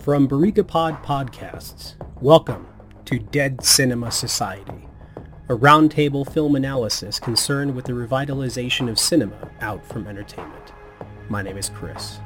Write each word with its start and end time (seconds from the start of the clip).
From 0.00 0.26
Barricapod 0.26 1.04
Podcasts, 1.04 1.92
welcome 2.22 2.66
to 3.04 3.18
Dead 3.18 3.62
Cinema 3.62 4.10
Society, 4.10 4.88
a 5.50 5.54
roundtable 5.54 6.26
film 6.32 6.56
analysis 6.56 7.20
concerned 7.20 7.76
with 7.76 7.84
the 7.84 7.92
revitalization 7.92 8.88
of 8.88 8.98
cinema 8.98 9.50
out 9.60 9.84
from 9.84 10.06
entertainment. 10.06 10.72
My 11.28 11.42
name 11.42 11.58
is 11.58 11.68
Chris. 11.68 12.18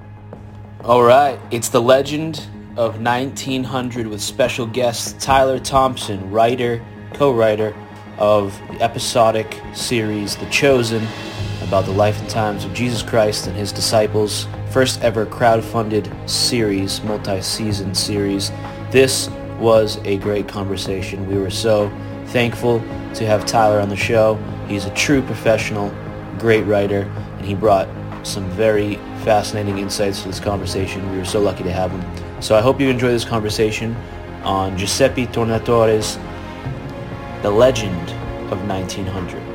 All 0.84 1.02
right, 1.02 1.37
it's 1.50 1.68
the 1.68 1.82
legend 1.82 2.47
of 2.76 3.01
1900 3.01 4.06
with 4.06 4.21
special 4.21 4.67
guest 4.67 5.19
Tyler 5.19 5.59
Thompson, 5.59 6.31
writer, 6.31 6.81
co-writer 7.13 7.75
of 8.19 8.56
the 8.71 8.83
episodic 8.83 9.61
series 9.72 10.37
The 10.37 10.47
Chosen 10.47 11.04
about 11.65 11.85
the 11.87 11.92
life 11.92 12.21
and 12.21 12.31
times 12.31 12.65
of 12.65 12.72
Jesus 12.72 13.03
Christ 13.03 13.46
and 13.46 13.56
his 13.56 13.72
disciples 13.72 14.46
first 14.71 15.03
ever 15.03 15.26
crowd-funded 15.26 16.12
series, 16.28 17.02
multi-season 17.02 17.95
series. 17.95 18.50
This 18.90 19.28
was 19.59 19.98
a 20.04 20.18
great 20.18 20.48
conversation. 20.48 21.27
We 21.28 21.38
were 21.38 21.50
so 21.50 21.90
thankful 22.27 22.80
to 23.14 23.27
have 23.27 23.46
Tyler 23.46 23.80
on 23.80 23.88
the 23.88 23.96
show. 23.96 24.34
He's 24.68 24.84
a 24.84 24.95
true 24.95 25.23
professional, 25.23 25.95
great 26.38 26.62
writer, 26.62 27.02
and 27.38 27.46
he 27.46 27.54
brought 27.54 27.88
some 28.26 28.48
very 28.51 28.96
fascinating 29.24 29.78
insights 29.78 30.23
to 30.23 30.28
this 30.28 30.40
conversation. 30.40 31.10
We 31.12 31.18
were 31.18 31.24
so 31.24 31.40
lucky 31.40 31.62
to 31.65 31.73
have 31.73 31.90
him. 31.90 32.42
So 32.42 32.56
I 32.56 32.60
hope 32.60 32.80
you 32.80 32.88
enjoy 32.88 33.09
this 33.09 33.24
conversation 33.24 33.95
on 34.42 34.76
Giuseppe 34.76 35.26
Tornatore's 35.26 36.18
The 37.42 37.51
Legend 37.51 38.10
of 38.52 38.66
1900. 38.66 39.53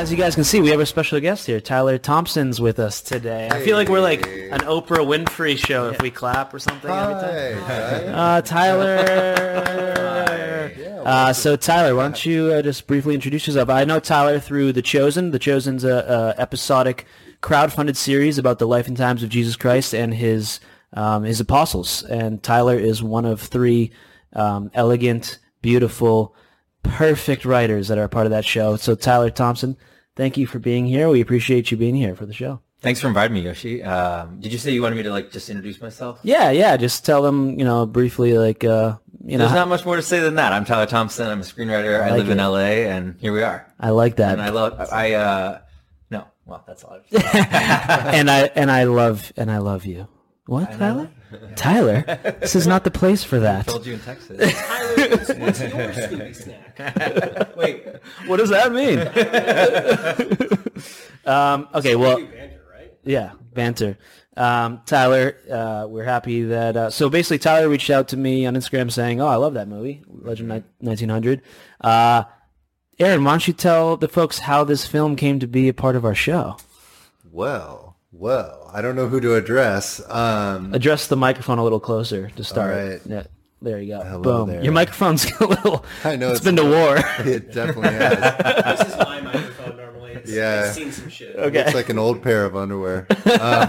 So 0.00 0.04
as 0.04 0.10
you 0.10 0.16
guys 0.16 0.34
can 0.34 0.44
see, 0.44 0.62
we 0.62 0.70
have 0.70 0.80
a 0.80 0.86
special 0.86 1.20
guest 1.20 1.46
here. 1.46 1.60
Tyler 1.60 1.98
Thompson's 1.98 2.58
with 2.58 2.78
us 2.78 3.02
today. 3.02 3.50
I 3.52 3.60
feel 3.60 3.76
like 3.76 3.90
we're 3.90 4.00
like 4.00 4.26
an 4.26 4.60
Oprah 4.60 5.04
Winfrey 5.04 5.58
show 5.58 5.90
if 5.90 6.00
we 6.00 6.10
clap 6.10 6.54
or 6.54 6.58
something 6.58 6.90
every 6.90 7.16
time. 7.16 8.14
Uh, 8.14 8.40
Tyler. 8.40 8.96
Uh, 11.04 11.34
so 11.34 11.54
Tyler, 11.54 11.94
why 11.94 12.04
don't 12.04 12.24
you 12.24 12.46
uh, 12.46 12.62
just 12.62 12.86
briefly 12.86 13.14
introduce 13.14 13.46
yourself? 13.46 13.68
I 13.68 13.84
know 13.84 14.00
Tyler 14.00 14.40
through 14.40 14.72
The 14.72 14.80
Chosen. 14.80 15.32
The 15.32 15.38
Chosen's 15.38 15.84
a, 15.84 16.34
a 16.38 16.40
episodic 16.40 17.04
crowd-funded 17.42 17.98
series 17.98 18.38
about 18.38 18.58
the 18.58 18.66
life 18.66 18.88
and 18.88 18.96
times 18.96 19.22
of 19.22 19.28
Jesus 19.28 19.54
Christ 19.54 19.94
and 19.94 20.14
his 20.14 20.60
um, 20.94 21.24
his 21.24 21.40
apostles. 21.40 22.04
And 22.04 22.42
Tyler 22.42 22.78
is 22.78 23.02
one 23.02 23.26
of 23.26 23.42
three 23.42 23.92
um, 24.32 24.70
elegant, 24.72 25.40
beautiful, 25.60 26.34
perfect 26.82 27.44
writers 27.44 27.88
that 27.88 27.98
are 27.98 28.04
a 28.04 28.08
part 28.08 28.24
of 28.24 28.30
that 28.30 28.46
show. 28.46 28.76
So 28.76 28.94
Tyler 28.94 29.28
Thompson, 29.28 29.76
thank 30.16 30.36
you 30.36 30.46
for 30.46 30.58
being 30.58 30.86
here. 30.86 31.08
We 31.08 31.20
appreciate 31.20 31.70
you 31.70 31.76
being 31.76 31.94
here 31.94 32.14
for 32.14 32.26
the 32.26 32.32
show. 32.34 32.60
Thanks 32.80 32.98
for 33.00 33.08
inviting 33.08 33.34
me, 33.34 33.40
Yoshi. 33.40 33.82
Um, 33.82 34.40
did 34.40 34.52
you 34.52 34.58
say 34.58 34.70
you 34.70 34.80
wanted 34.80 34.96
me 34.96 35.02
to 35.02 35.10
like 35.10 35.30
just 35.30 35.50
introduce 35.50 35.82
myself? 35.82 36.18
Yeah, 36.22 36.50
yeah. 36.50 36.78
Just 36.78 37.04
tell 37.04 37.20
them, 37.20 37.58
you 37.58 37.64
know, 37.64 37.84
briefly, 37.84 38.38
like, 38.38 38.64
uh, 38.64 38.96
you 39.22 39.36
know. 39.36 39.44
There's 39.44 39.54
not 39.54 39.68
much 39.68 39.84
more 39.84 39.96
to 39.96 40.02
say 40.02 40.20
than 40.20 40.36
that. 40.36 40.54
I'm 40.54 40.64
Tyler 40.64 40.86
Thompson. 40.86 41.26
I'm 41.26 41.40
a 41.40 41.44
screenwriter. 41.44 42.00
I, 42.00 42.10
like 42.10 42.18
live 42.20 42.30
in. 42.30 42.38
LA, 42.38 42.88
and 42.88 43.16
here 43.20 43.34
we 43.34 43.42
are. 43.42 43.66
I 43.78 43.90
like 43.90 44.16
that. 44.16 44.32
And 44.32 44.40
I 44.40 44.48
love. 44.48 44.80
I 44.90 45.12
uh, 45.12 45.60
no. 46.10 46.24
Well, 46.46 46.64
that's 46.66 46.82
all. 46.82 47.00
I 47.12 48.10
and 48.14 48.30
I 48.30 48.44
and 48.54 48.70
I 48.70 48.84
love 48.84 49.30
and 49.36 49.50
I 49.50 49.58
love 49.58 49.84
you. 49.84 50.08
What, 50.50 50.72
Tyler? 50.72 51.08
Tyler, 51.54 52.02
this 52.40 52.56
is 52.56 52.66
not 52.66 52.82
the 52.82 52.90
place 52.90 53.22
for 53.22 53.38
that. 53.38 53.68
I 53.68 53.70
told 53.70 53.86
you 53.86 53.94
in 53.94 54.00
Texas. 54.00 54.52
Tyler, 54.52 55.08
what's, 55.10 55.28
what's 55.34 55.60
your 55.60 55.68
Scooby 55.70 56.34
snack? 56.34 57.56
Wait. 57.56 57.86
What 58.26 58.38
does 58.38 58.50
that 58.50 58.72
mean? 58.72 58.98
um, 61.24 61.68
okay, 61.72 61.94
well, 61.94 62.16
Banter, 62.16 62.62
right? 62.68 62.92
yeah, 63.04 63.30
banter. 63.54 63.96
Um, 64.36 64.80
Tyler, 64.86 65.36
uh, 65.48 65.86
we're 65.88 66.02
happy 66.02 66.42
that. 66.42 66.76
Uh, 66.76 66.90
so 66.90 67.08
basically, 67.08 67.38
Tyler 67.38 67.68
reached 67.68 67.90
out 67.90 68.08
to 68.08 68.16
me 68.16 68.44
on 68.44 68.56
Instagram 68.56 68.90
saying, 68.90 69.20
"Oh, 69.20 69.28
I 69.28 69.36
love 69.36 69.54
that 69.54 69.68
movie, 69.68 70.02
Legend 70.08 70.48
ni- 70.48 70.64
1900." 70.80 71.42
Uh, 71.80 72.24
Aaron, 72.98 73.22
why 73.22 73.30
don't 73.30 73.46
you 73.46 73.54
tell 73.54 73.96
the 73.96 74.08
folks 74.08 74.40
how 74.40 74.64
this 74.64 74.84
film 74.84 75.14
came 75.14 75.38
to 75.38 75.46
be 75.46 75.68
a 75.68 75.74
part 75.74 75.94
of 75.94 76.04
our 76.04 76.16
show? 76.16 76.56
Well, 77.30 77.98
well, 78.10 78.59
I 78.72 78.80
don't 78.82 78.96
know 78.96 79.08
who 79.08 79.20
to 79.20 79.34
address. 79.34 80.00
Um, 80.10 80.72
Address 80.74 81.06
the 81.08 81.16
microphone 81.16 81.58
a 81.58 81.62
little 81.62 81.80
closer 81.80 82.30
to 82.30 82.44
start. 82.44 82.74
right. 82.74 83.00
Yeah, 83.06 83.24
there 83.62 83.80
you 83.80 83.94
go. 83.96 84.02
Hello 84.02 84.22
Boom. 84.22 84.48
there. 84.50 84.62
Your 84.62 84.72
microphone's 84.72 85.24
a 85.40 85.44
little. 85.46 85.84
I 86.04 86.16
know 86.16 86.28
it's 86.30 86.38
it's 86.38 86.44
been 86.44 86.56
to 86.56 86.64
war. 86.64 86.96
it 87.26 87.52
definitely 87.52 87.90
has. 87.90 88.78
This 88.78 88.88
is 88.88 88.96
my 88.98 89.20
microphone 89.20 89.76
normally. 89.76 90.12
It's, 90.12 90.30
Yeah. 90.30 90.64
I've 90.68 90.74
seen 90.74 90.92
some 90.92 91.08
shit. 91.08 91.36
Okay. 91.36 91.60
It's 91.60 91.74
like 91.74 91.88
an 91.88 91.98
old 91.98 92.22
pair 92.22 92.44
of 92.44 92.56
underwear. 92.56 93.06
Um, 93.40 93.68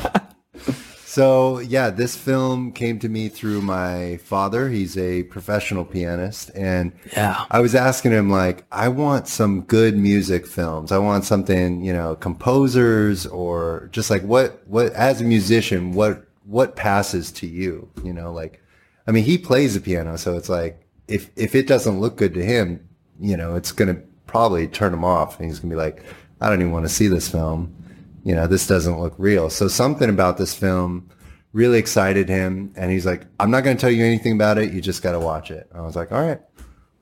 so 1.12 1.60
yeah, 1.60 1.90
this 1.90 2.16
film 2.16 2.72
came 2.72 2.98
to 3.00 3.10
me 3.10 3.28
through 3.28 3.62
my 3.62 4.16
father. 4.24 4.70
He's 4.70 4.98
a 4.98 5.24
professional 5.24 5.84
pianist, 5.84 6.52
and 6.56 6.94
Yeah. 7.18 7.44
I 7.52 7.60
was 7.60 7.76
asking 7.76 8.14
him 8.14 8.30
like, 8.30 8.64
I 8.72 8.88
want 8.88 9.28
some 9.28 9.64
good 9.64 9.98
music 9.98 10.48
films. 10.48 10.90
I 10.90 11.00
want 11.00 11.26
something, 11.26 11.84
you 11.84 11.92
know, 11.92 12.16
composers 12.16 13.28
or 13.28 13.90
just 13.92 14.10
like 14.10 14.22
what 14.22 14.66
what 14.68 14.94
as 14.94 15.20
a 15.20 15.26
musician, 15.26 15.92
what 15.92 16.26
what 16.46 16.78
passes 16.78 17.30
to 17.34 17.46
you, 17.46 17.90
you 18.06 18.14
know, 18.14 18.32
like 18.32 18.64
I 19.06 19.12
mean, 19.12 19.26
he 19.26 19.38
plays 19.38 19.74
the 19.74 19.82
piano, 19.82 20.18
so 20.18 20.38
it's 20.38 20.48
like 20.48 20.80
if 21.10 21.30
if 21.36 21.56
it 21.56 21.68
doesn't 21.68 22.00
look 22.00 22.16
good 22.16 22.34
to 22.36 22.46
him, 22.46 22.88
you 23.20 23.36
know, 23.36 23.56
it's 23.56 23.74
going 23.74 23.94
to 23.94 24.02
probably 24.28 24.66
turn 24.66 24.94
him 24.94 25.04
off 25.04 25.38
and 25.38 25.50
he's 25.50 25.60
going 25.60 25.72
to 25.72 25.76
be 25.76 25.82
like, 25.82 26.06
I 26.40 26.48
don't 26.48 26.62
even 26.62 26.72
want 26.72 26.86
to 26.86 26.94
see 26.94 27.10
this 27.10 27.28
film. 27.28 27.76
You 28.24 28.36
know, 28.36 28.48
this 28.48 28.68
doesn't 28.68 29.00
look 29.00 29.16
real. 29.18 29.50
So 29.50 29.68
something 29.68 30.10
about 30.10 30.38
this 30.38 30.54
film 30.54 31.10
really 31.54 31.80
excited 31.80 32.30
him 32.30 32.74
and 32.76 32.92
he's 32.92 33.06
like, 33.06 33.26
I'm 33.40 33.52
not 33.52 33.64
going 33.64 33.76
to 33.76 33.82
tell 33.82 33.92
you 33.92 34.06
anything 34.06 34.34
about 34.34 34.58
it. 34.58 34.74
You 34.74 34.82
just 34.82 35.02
got 35.02 35.14
to 35.14 35.20
watch 35.20 35.52
it. 35.52 35.70
I 35.74 35.82
was 35.82 35.96
like, 35.96 36.12
all 36.12 36.22
right, 36.22 36.40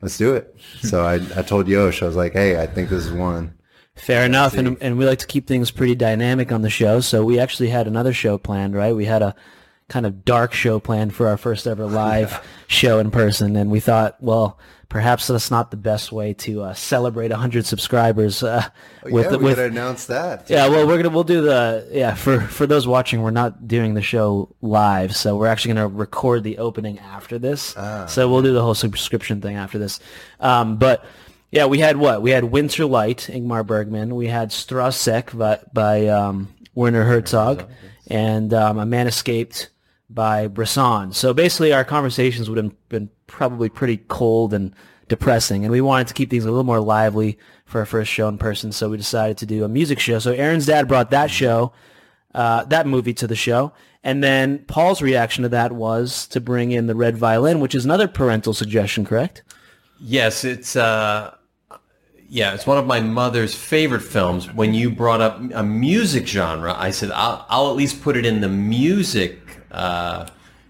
let's 0.02 0.18
do 0.18 0.34
it. 0.36 0.56
so 0.82 1.04
I, 1.06 1.16
I 1.36 1.42
told 1.42 1.68
Yosh, 1.68 2.02
I 2.02 2.06
was 2.06 2.16
like, 2.16 2.34
hey, 2.34 2.62
I 2.62 2.68
think 2.68 2.90
this 2.90 3.06
is 3.06 3.12
one. 3.12 3.54
Fair 3.96 4.24
enough, 4.24 4.54
and 4.54 4.78
and 4.80 4.98
we 4.98 5.06
like 5.06 5.20
to 5.20 5.28
keep 5.28 5.46
things 5.46 5.72
pretty 5.72 5.94
dynamic 5.94 6.54
on 6.54 6.62
the 6.62 6.70
show. 6.70 7.02
So 7.02 7.26
we 7.26 7.38
actually 7.38 7.68
had 7.68 7.86
another 7.86 8.14
show 8.14 8.38
planned, 8.38 8.74
right? 8.74 8.96
We 8.96 9.04
had 9.04 9.22
a 9.22 9.36
kind 9.90 10.06
of 10.06 10.24
dark 10.24 10.54
show 10.54 10.80
planned 10.80 11.14
for 11.14 11.28
our 11.28 11.38
first 11.38 11.68
ever 11.68 11.86
live 11.86 12.46
show 12.68 13.00
in 13.00 13.12
person, 13.12 13.56
and 13.58 13.70
we 13.70 13.80
thought, 13.82 14.16
well, 14.22 14.58
perhaps 14.88 15.28
that's 15.28 15.52
not 15.52 15.70
the 15.72 15.78
best 15.78 16.12
way 16.12 16.34
to 16.34 16.64
uh, 16.64 16.74
celebrate 16.74 17.30
100 17.32 17.66
subscribers. 17.66 18.42
Uh, 18.42 18.64
Oh, 19.06 19.12
with 19.12 19.32
yeah, 19.32 19.38
we 19.38 19.44
with 19.46 19.56
to 19.56 19.64
announce 19.66 20.08
that. 20.08 20.50
yeah, 20.50 20.68
well, 20.68 20.86
we're 20.86 20.98
gonna 20.98 21.10
we'll 21.10 21.24
do 21.24 21.42
the 21.42 21.88
yeah 21.92 22.16
for 22.16 22.42
for 22.42 22.68
those 22.68 22.86
watching, 22.86 23.22
we're 23.22 23.32
not 23.32 23.66
doing 23.68 23.94
the 23.94 24.02
show 24.02 24.54
live, 24.62 25.16
so 25.16 25.38
we're 25.38 25.48
actually 25.48 25.76
gonna 25.76 25.88
record 25.88 26.44
the 26.44 26.58
opening 26.58 27.00
after 27.00 27.40
this. 27.40 27.76
So 28.08 28.30
we'll 28.30 28.42
do 28.42 28.54
the 28.54 28.62
whole 28.62 28.76
subscription 28.76 29.40
thing 29.42 29.56
after 29.56 29.78
this. 29.80 30.00
Um, 30.42 30.76
but 30.78 31.06
yeah, 31.52 31.66
we 31.66 31.80
had 31.80 31.96
what? 31.98 32.22
We 32.22 32.32
had 32.32 32.44
Winter 32.44 32.86
Light, 32.86 33.30
Ingmar 33.32 33.66
Bergman. 33.66 34.16
We 34.16 34.28
had 34.28 34.50
Stroszek 34.52 35.36
by, 35.38 35.60
by 35.74 36.08
um, 36.08 36.54
Werner 36.76 37.06
Herzog, 37.06 37.64
and 38.08 38.54
um, 38.54 38.78
A 38.80 38.86
Man 38.86 39.08
Escaped 39.08 39.70
by 40.10 40.48
Bresson. 40.48 41.12
So 41.14 41.34
basically, 41.34 41.72
our 41.72 41.84
conversations 41.84 42.50
would 42.50 42.58
have 42.58 42.90
been 42.90 43.10
probably 43.28 43.70
pretty 43.70 43.98
cold 43.98 44.54
and 44.54 44.74
depressing, 45.08 45.64
and 45.64 45.72
we 45.72 45.82
wanted 45.82 46.08
to 46.08 46.14
keep 46.14 46.30
things 46.30 46.46
a 46.46 46.50
little 46.50 46.64
more 46.64 46.80
lively 46.80 47.38
for 47.66 47.80
our 47.80 47.86
first 47.86 48.12
show 48.12 48.28
in 48.28 48.38
person. 48.38 48.72
So 48.72 48.90
we 48.90 48.98
decided 48.98 49.38
to 49.38 49.46
do 49.46 49.64
a 49.64 49.68
music 49.68 50.00
show. 50.00 50.20
So 50.20 50.32
Aaron's 50.32 50.66
dad 50.66 50.88
brought 50.88 51.12
that 51.12 51.30
show, 51.30 51.74
uh, 52.34 52.66
that 52.66 52.88
movie 52.88 53.14
to 53.16 53.28
the 53.28 53.36
show, 53.36 53.74
and 54.04 54.24
then 54.24 54.60
Paul's 54.60 55.02
reaction 55.02 55.44
to 55.44 55.50
that 55.50 55.72
was 55.72 56.28
to 56.28 56.40
bring 56.40 56.72
in 56.72 56.88
the 56.88 56.96
Red 56.96 57.18
Violin, 57.18 57.60
which 57.60 57.76
is 57.76 57.86
another 57.86 58.08
parental 58.08 58.54
suggestion, 58.54 59.06
correct? 59.06 59.44
Yes, 60.00 60.44
it's 60.46 60.76
uh, 60.76 61.36
yeah, 62.30 62.54
it's 62.54 62.66
one 62.66 62.78
of 62.78 62.86
my 62.86 63.00
mother's 63.00 63.54
favorite 63.54 64.02
films. 64.02 64.52
When 64.54 64.74
you 64.74 64.90
brought 64.90 65.20
up 65.20 65.42
a 65.54 65.64
music 65.64 66.28
genre, 66.28 66.74
I 66.78 66.92
said 66.92 67.12
I'll, 67.12 67.46
I'll 67.50 67.70
at 67.70 67.76
least 67.76 68.02
put 68.02 68.16
it 68.16 68.26
in 68.26 68.40
the 68.40 68.50
music 68.50 69.49
uh, 69.72 70.28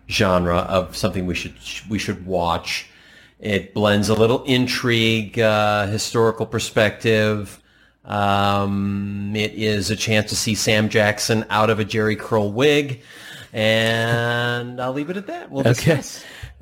genre 0.09 0.57
of 0.57 0.95
something 0.95 1.25
we 1.25 1.35
should 1.35 1.55
we 1.89 1.99
should 1.99 2.25
watch. 2.25 2.87
It 3.39 3.73
blends 3.73 4.09
a 4.09 4.13
little 4.15 4.43
intrigue, 4.43 5.39
uh, 5.39 5.87
historical 5.87 6.45
perspective. 6.45 7.61
Um, 8.03 9.33
it 9.35 9.53
is 9.53 9.91
a 9.91 9.95
chance 9.95 10.29
to 10.29 10.35
see 10.35 10.55
Sam 10.55 10.89
Jackson 10.89 11.45
out 11.49 11.69
of 11.69 11.79
a 11.79 11.85
Jheri 11.85 12.19
curl 12.19 12.51
wig, 12.51 13.01
and 13.53 14.81
I'll 14.81 14.93
leave 14.93 15.09
it 15.09 15.17
at 15.17 15.27
that. 15.27 15.51
We'll 15.51 15.67
Okay. 15.67 16.01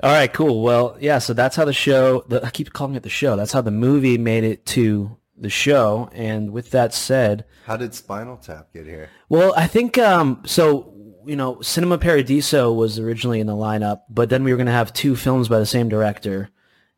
All 0.00 0.12
right, 0.12 0.32
cool. 0.32 0.62
Well, 0.62 0.96
yeah, 1.00 1.18
so 1.18 1.32
that's 1.32 1.56
how 1.56 1.64
the 1.64 1.72
show, 1.72 2.24
the, 2.28 2.44
I 2.44 2.50
keep 2.50 2.72
calling 2.72 2.94
it 2.94 3.02
the 3.02 3.08
show. 3.08 3.34
That's 3.34 3.50
how 3.50 3.62
the 3.62 3.72
movie 3.72 4.16
made 4.16 4.44
it 4.44 4.64
to 4.66 5.16
the 5.36 5.50
show. 5.50 6.08
And 6.12 6.52
with 6.52 6.70
that 6.70 6.94
said, 6.94 7.44
How 7.66 7.76
did 7.76 7.94
Spinal 7.94 8.36
Tap 8.36 8.72
get 8.72 8.86
here? 8.86 9.10
well, 9.28 9.52
I 9.56 9.66
think, 9.66 9.98
um, 9.98 10.42
so, 10.46 10.94
you 11.28 11.36
know, 11.36 11.60
Cinema 11.60 11.98
Paradiso 11.98 12.72
was 12.72 12.98
originally 12.98 13.38
in 13.38 13.46
the 13.46 13.52
lineup, 13.52 14.00
but 14.08 14.30
then 14.30 14.44
we 14.44 14.50
were 14.50 14.56
going 14.56 14.66
to 14.66 14.72
have 14.72 14.92
two 14.92 15.14
films 15.14 15.48
by 15.48 15.58
the 15.58 15.66
same 15.66 15.88
director. 15.88 16.50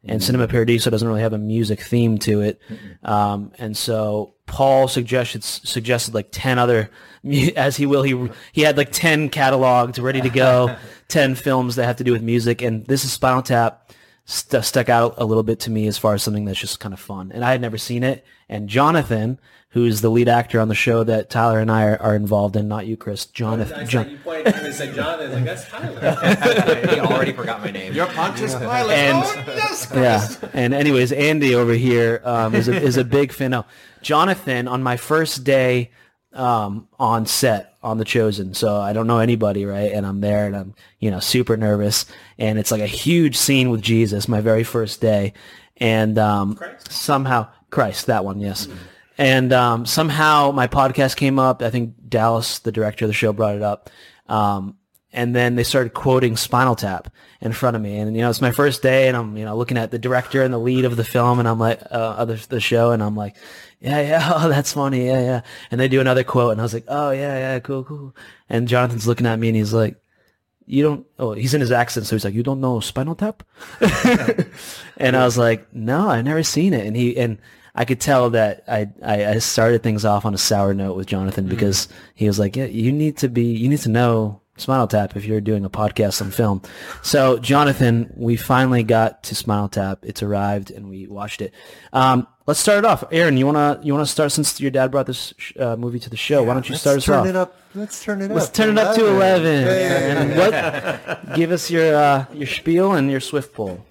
And 0.02 0.22
Cinema 0.22 0.48
Paradiso 0.48 0.88
doesn't 0.88 1.06
really 1.06 1.20
have 1.20 1.34
a 1.34 1.38
music 1.38 1.82
theme 1.82 2.16
to 2.20 2.40
it. 2.40 2.58
Um, 3.02 3.52
and 3.58 3.76
so 3.76 4.32
Paul 4.46 4.88
suggested, 4.88 5.44
suggested 5.44 6.14
like 6.14 6.28
10 6.30 6.58
other, 6.58 6.90
as 7.56 7.76
he 7.76 7.84
will, 7.84 8.02
he, 8.02 8.30
he 8.52 8.62
had 8.62 8.78
like 8.78 8.92
10 8.92 9.28
catalogs 9.28 9.98
ready 9.98 10.22
to 10.22 10.30
go 10.30 10.74
ten 11.10 11.34
films 11.34 11.76
that 11.76 11.84
have 11.84 11.96
to 11.96 12.04
do 12.04 12.12
with 12.12 12.22
music, 12.22 12.62
and 12.62 12.86
this 12.86 13.04
is 13.04 13.12
Spinal 13.12 13.42
Tap 13.42 13.92
st- 14.24 14.64
stuck 14.64 14.88
out 14.88 15.14
a 15.18 15.24
little 15.24 15.42
bit 15.42 15.60
to 15.60 15.70
me 15.70 15.86
as 15.86 15.98
far 15.98 16.14
as 16.14 16.22
something 16.22 16.44
that's 16.44 16.58
just 16.58 16.80
kind 16.80 16.94
of 16.94 17.00
fun. 17.00 17.30
And 17.32 17.44
I 17.44 17.52
had 17.52 17.60
never 17.60 17.78
seen 17.78 18.02
it. 18.02 18.24
And 18.48 18.68
Jonathan, 18.68 19.38
who's 19.70 20.00
the 20.00 20.10
lead 20.10 20.28
actor 20.28 20.60
on 20.60 20.68
the 20.68 20.74
show 20.74 21.04
that 21.04 21.30
Tyler 21.30 21.60
and 21.60 21.70
I 21.70 21.84
are, 21.84 22.02
are 22.02 22.16
involved 22.16 22.56
in, 22.56 22.66
not 22.68 22.86
you, 22.86 22.96
Chris. 22.96 23.26
Jonathan. 23.26 23.86
John- 23.88 24.10
you 24.10 24.18
pointed 24.18 24.48
at 24.48 24.54
him 24.56 24.64
and 24.66 24.74
said 24.74 24.94
Jonathan. 24.94 25.32
Like 25.32 25.44
that's 25.44 25.68
Tyler. 25.68 26.86
he 26.94 27.00
already 27.00 27.32
forgot 27.32 27.60
my 27.60 27.70
name. 27.70 27.92
You're 27.92 28.06
Pontius 28.06 28.54
Pilate. 28.54 28.90
And- 28.90 29.24
oh, 29.24 29.44
yes, 29.46 29.88
yeah. 29.94 30.48
And 30.52 30.74
anyways, 30.74 31.12
Andy 31.12 31.54
over 31.54 31.72
here 31.74 32.20
um, 32.24 32.54
is 32.54 32.68
a, 32.68 32.74
is 32.80 32.96
a 32.96 33.04
big 33.04 33.32
fan. 33.32 33.52
No, 33.52 33.66
Jonathan 34.02 34.66
on 34.68 34.82
my 34.82 34.96
first 34.96 35.44
day 35.44 35.90
um, 36.32 36.88
on 36.98 37.26
set 37.26 37.74
on 37.82 37.98
The 37.98 38.04
Chosen. 38.04 38.54
So 38.54 38.80
I 38.80 38.92
don't 38.92 39.06
know 39.06 39.18
anybody, 39.18 39.64
right? 39.64 39.92
And 39.92 40.06
I'm 40.06 40.20
there 40.20 40.46
and 40.46 40.56
I'm, 40.56 40.74
you 40.98 41.10
know, 41.10 41.20
super 41.20 41.56
nervous. 41.56 42.06
And 42.38 42.58
it's 42.58 42.70
like 42.70 42.82
a 42.82 42.86
huge 42.86 43.36
scene 43.36 43.70
with 43.70 43.82
Jesus, 43.82 44.28
my 44.28 44.40
very 44.40 44.64
first 44.64 45.00
day. 45.00 45.32
And 45.78 46.18
um, 46.18 46.58
somehow, 46.88 47.48
Christ, 47.70 48.06
that 48.06 48.24
one, 48.24 48.40
yes. 48.40 48.68
And 49.16 49.52
um, 49.52 49.86
somehow 49.86 50.50
my 50.50 50.66
podcast 50.66 51.16
came 51.16 51.38
up. 51.38 51.62
I 51.62 51.70
think 51.70 51.94
Dallas, 52.08 52.58
the 52.58 52.72
director 52.72 53.04
of 53.04 53.08
the 53.08 53.14
show, 53.14 53.32
brought 53.32 53.56
it 53.56 53.62
up. 53.62 53.90
Um, 54.28 54.76
and 55.12 55.34
then 55.34 55.56
they 55.56 55.64
started 55.64 55.92
quoting 55.92 56.36
Spinal 56.36 56.76
Tap 56.76 57.12
in 57.40 57.52
front 57.52 57.74
of 57.74 57.82
me, 57.82 57.98
and 57.98 58.14
you 58.14 58.22
know 58.22 58.30
it's 58.30 58.40
my 58.40 58.52
first 58.52 58.82
day, 58.82 59.08
and 59.08 59.16
I'm 59.16 59.36
you 59.36 59.44
know 59.44 59.56
looking 59.56 59.76
at 59.76 59.90
the 59.90 59.98
director 59.98 60.42
and 60.42 60.54
the 60.54 60.58
lead 60.58 60.84
of 60.84 60.96
the 60.96 61.04
film, 61.04 61.38
and 61.38 61.48
I'm 61.48 61.58
like 61.58 61.80
uh, 61.90 62.14
of 62.18 62.48
the 62.48 62.60
show, 62.60 62.92
and 62.92 63.02
I'm 63.02 63.16
like, 63.16 63.36
yeah, 63.80 64.00
yeah, 64.00 64.32
oh 64.34 64.48
that's 64.48 64.72
funny, 64.72 65.06
yeah, 65.06 65.20
yeah, 65.20 65.40
and 65.70 65.80
they 65.80 65.88
do 65.88 66.00
another 66.00 66.24
quote, 66.24 66.52
and 66.52 66.60
I 66.60 66.64
was 66.64 66.74
like, 66.74 66.84
oh 66.88 67.10
yeah, 67.10 67.36
yeah, 67.36 67.58
cool, 67.60 67.84
cool, 67.84 68.14
and 68.48 68.68
Jonathan's 68.68 69.06
looking 69.06 69.26
at 69.26 69.38
me, 69.38 69.48
and 69.48 69.56
he's 69.56 69.72
like, 69.72 69.96
you 70.66 70.82
don't, 70.82 71.06
oh 71.18 71.32
he's 71.32 71.54
in 71.54 71.60
his 71.60 71.72
accent, 71.72 72.06
so 72.06 72.14
he's 72.14 72.24
like, 72.24 72.34
you 72.34 72.42
don't 72.42 72.60
know 72.60 72.80
Spinal 72.80 73.14
Tap, 73.14 73.42
and 74.96 75.16
I 75.16 75.24
was 75.24 75.38
like, 75.38 75.72
no, 75.74 76.08
I've 76.08 76.24
never 76.24 76.42
seen 76.42 76.74
it, 76.74 76.86
and 76.86 76.96
he 76.96 77.16
and. 77.16 77.38
I 77.72 77.84
could 77.84 78.00
tell 78.00 78.30
that 78.30 78.64
I, 78.66 78.90
I, 79.00 79.26
I 79.26 79.38
started 79.38 79.84
things 79.84 80.04
off 80.04 80.24
on 80.24 80.34
a 80.34 80.38
sour 80.38 80.74
note 80.74 80.96
with 80.96 81.06
Jonathan 81.06 81.44
mm-hmm. 81.44 81.54
because 81.54 81.86
he 82.16 82.26
was 82.26 82.36
like, 82.36 82.56
yeah, 82.56 82.64
you 82.64 82.90
need 82.90 83.16
to 83.18 83.28
be, 83.28 83.44
you 83.44 83.68
need 83.68 83.78
to 83.82 83.88
know 83.88 84.39
Spinal 84.60 84.86
Tap 84.86 85.16
if 85.16 85.24
you're 85.24 85.40
doing 85.40 85.64
a 85.64 85.70
podcast 85.70 86.20
on 86.22 86.30
film. 86.30 86.62
So, 87.02 87.38
Jonathan, 87.38 88.12
we 88.16 88.36
finally 88.36 88.82
got 88.82 89.22
to 89.24 89.34
Spinal 89.34 89.68
Tap. 89.68 90.00
It's 90.02 90.22
arrived, 90.22 90.70
and 90.70 90.88
we 90.88 91.06
watched 91.06 91.40
it. 91.42 91.52
Um, 91.92 92.26
let's 92.46 92.60
start 92.60 92.78
it 92.78 92.84
off. 92.84 93.04
Aaron, 93.10 93.36
you 93.36 93.46
wanna 93.46 93.80
you 93.82 93.92
wanna 93.92 94.06
start 94.06 94.32
since 94.32 94.60
your 94.60 94.70
dad 94.70 94.90
brought 94.90 95.06
this 95.06 95.34
sh- 95.38 95.52
uh, 95.58 95.76
movie 95.76 95.98
to 96.00 96.10
the 96.10 96.16
show? 96.16 96.42
Why 96.42 96.54
don't 96.54 96.68
you 96.68 96.74
Let's 96.74 96.82
start 96.82 96.96
us 96.98 97.04
turn 97.04 97.18
off? 97.20 97.26
it 97.26 97.36
up. 97.36 97.56
Let's 97.74 98.02
turn 98.04 98.20
it 98.22 98.30
up? 98.30 98.36
Let's 98.36 98.48
up. 98.48 98.54
turn 98.54 98.70
it 98.70 98.78
up 98.78 98.96
to 98.96 99.06
eleven. 99.06 99.64
Hey. 99.64 100.10
And 100.10 100.36
what? 100.36 101.34
Give 101.36 101.50
us 101.52 101.70
your 101.70 101.94
uh, 101.94 102.24
your 102.32 102.46
spiel 102.46 102.92
and 102.92 103.10
your 103.10 103.20
swift 103.20 103.54
pull. 103.54 103.84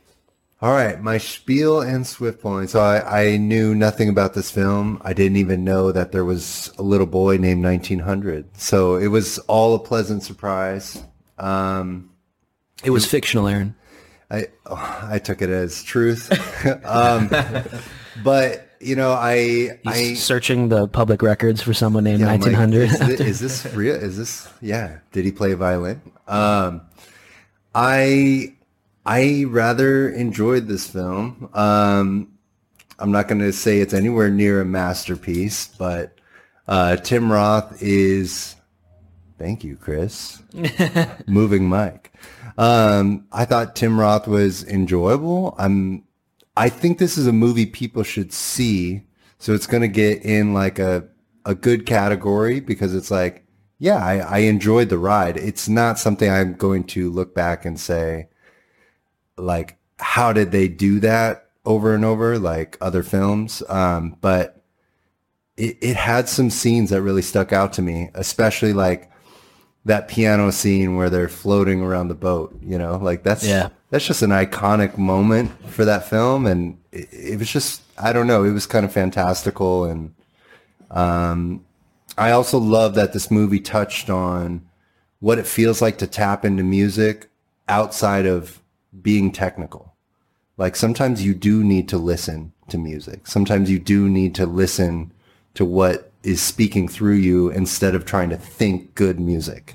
All 0.61 0.73
right, 0.73 1.01
my 1.01 1.17
spiel 1.17 1.79
and 1.81 2.05
swift 2.05 2.41
point. 2.41 2.69
So 2.69 2.81
I, 2.81 3.21
I 3.31 3.37
knew 3.37 3.73
nothing 3.73 4.09
about 4.09 4.33
this 4.33 4.51
film. 4.51 5.01
I 5.05 5.13
didn't 5.13 5.37
even 5.37 5.63
know 5.63 5.93
that 5.93 6.11
there 6.11 6.25
was 6.25 6.73
a 6.77 6.83
little 6.83 7.05
boy 7.07 7.37
named 7.37 7.63
1900. 7.63 8.57
So 8.57 8.95
it 8.97 9.07
was 9.07 9.39
all 9.47 9.73
a 9.75 9.79
pleasant 9.79 10.21
surprise. 10.23 11.01
Um, 11.37 12.09
It 12.83 12.89
was 12.89 13.05
fictional, 13.05 13.47
Aaron. 13.47 13.73
I 14.29 14.47
oh, 14.65 15.07
I 15.09 15.17
took 15.19 15.41
it 15.41 15.49
as 15.49 15.81
truth. 15.81 16.29
um, 16.85 17.29
but 18.23 18.67
you 18.81 18.95
know, 18.97 19.11
I 19.13 19.79
I 19.85 20.13
searching 20.15 20.67
the 20.69 20.87
public 20.89 21.21
records 21.21 21.61
for 21.61 21.73
someone 21.73 22.03
named 22.03 22.19
Yeah, 22.19 22.31
I'm 22.31 22.41
like, 22.41 22.51
1900. 22.53 22.91
is, 22.91 23.17
thi- 23.17 23.23
is 23.25 23.39
this 23.39 23.65
real? 23.73 23.95
Is 23.95 24.17
this 24.17 24.47
yeah? 24.61 24.99
Did 25.13 25.23
he 25.25 25.31
play 25.31 25.53
violin? 25.53 26.01
Um, 26.27 26.81
I 27.73 28.55
I 29.09 29.45
rather 29.47 30.07
enjoyed 30.07 30.67
this 30.67 30.87
film. 30.87 31.49
Um, 31.55 32.37
I'm 32.99 33.11
not 33.11 33.27
going 33.27 33.41
to 33.41 33.51
say 33.51 33.79
it's 33.79 33.95
anywhere 33.95 34.29
near 34.29 34.61
a 34.61 34.65
masterpiece, 34.65 35.67
but 35.67 36.19
uh, 36.67 36.97
Tim 36.97 37.31
Roth 37.31 37.81
is. 37.81 38.55
Thank 39.39 39.63
you, 39.63 39.77
Chris. 39.77 40.43
Moving 41.25 41.67
mic. 41.67 42.13
Um, 42.55 43.25
I 43.31 43.45
thought 43.45 43.75
Tim 43.75 43.99
Roth 43.99 44.27
was 44.27 44.63
enjoyable. 44.65 45.55
I'm. 45.57 46.03
I 46.55 46.69
think 46.69 46.99
this 46.99 47.17
is 47.17 47.25
a 47.25 47.33
movie 47.33 47.65
people 47.65 48.03
should 48.03 48.31
see. 48.31 49.07
So 49.39 49.55
it's 49.55 49.65
going 49.65 49.81
to 49.81 49.87
get 49.87 50.23
in 50.23 50.53
like 50.53 50.77
a 50.77 51.07
a 51.45 51.55
good 51.55 51.87
category 51.87 52.59
because 52.59 52.93
it's 52.93 53.09
like, 53.09 53.43
yeah, 53.79 54.05
I, 54.05 54.17
I 54.19 54.37
enjoyed 54.39 54.89
the 54.89 54.99
ride. 54.99 55.35
It's 55.37 55.67
not 55.67 55.97
something 55.97 56.29
I'm 56.29 56.53
going 56.53 56.83
to 56.83 57.09
look 57.09 57.33
back 57.33 57.65
and 57.65 57.79
say, 57.79 58.27
like, 59.41 59.77
how 59.99 60.33
did 60.33 60.51
they 60.51 60.67
do 60.67 60.99
that 61.01 61.49
over 61.65 61.93
and 61.93 62.05
over 62.05 62.39
like 62.39 62.77
other 62.81 63.03
films? 63.03 63.61
Um, 63.69 64.17
but 64.21 64.63
it, 65.57 65.77
it 65.81 65.95
had 65.95 66.29
some 66.29 66.49
scenes 66.49 66.89
that 66.89 67.01
really 67.01 67.21
stuck 67.21 67.51
out 67.51 67.73
to 67.73 67.81
me, 67.81 68.09
especially 68.13 68.73
like 68.73 69.11
that 69.85 70.07
piano 70.07 70.51
scene 70.51 70.95
where 70.95 71.09
they're 71.09 71.29
floating 71.29 71.81
around 71.81 72.07
the 72.09 72.15
boat, 72.15 72.57
you 72.61 72.77
know, 72.77 72.97
like 72.97 73.23
that's, 73.23 73.45
Yeah. 73.47 73.69
that's 73.89 74.05
just 74.05 74.21
an 74.21 74.29
iconic 74.29 74.97
moment 74.97 75.51
for 75.69 75.85
that 75.85 76.07
film. 76.09 76.45
And 76.45 76.77
it, 76.91 77.07
it 77.11 77.39
was 77.39 77.51
just, 77.51 77.81
I 77.97 78.13
don't 78.13 78.27
know, 78.27 78.43
it 78.43 78.51
was 78.51 78.65
kind 78.65 78.85
of 78.85 78.91
fantastical. 78.91 79.85
And, 79.85 80.13
um, 80.91 81.65
I 82.17 82.31
also 82.31 82.57
love 82.57 82.95
that 82.95 83.13
this 83.13 83.31
movie 83.31 83.59
touched 83.61 84.09
on 84.09 84.61
what 85.19 85.37
it 85.37 85.47
feels 85.47 85.81
like 85.81 85.97
to 85.99 86.07
tap 86.07 86.43
into 86.45 86.63
music 86.63 87.29
outside 87.67 88.25
of 88.25 88.58
being 89.01 89.31
technical. 89.31 89.93
Like 90.57 90.75
sometimes 90.75 91.23
you 91.23 91.33
do 91.33 91.63
need 91.63 91.87
to 91.89 91.97
listen 91.97 92.53
to 92.69 92.77
music. 92.77 93.27
Sometimes 93.27 93.69
you 93.71 93.79
do 93.79 94.09
need 94.09 94.35
to 94.35 94.45
listen 94.45 95.11
to 95.53 95.65
what 95.65 96.11
is 96.23 96.41
speaking 96.41 96.87
through 96.87 97.15
you 97.15 97.49
instead 97.49 97.95
of 97.95 98.05
trying 98.05 98.29
to 98.29 98.37
think 98.37 98.93
good 98.95 99.19
music. 99.19 99.73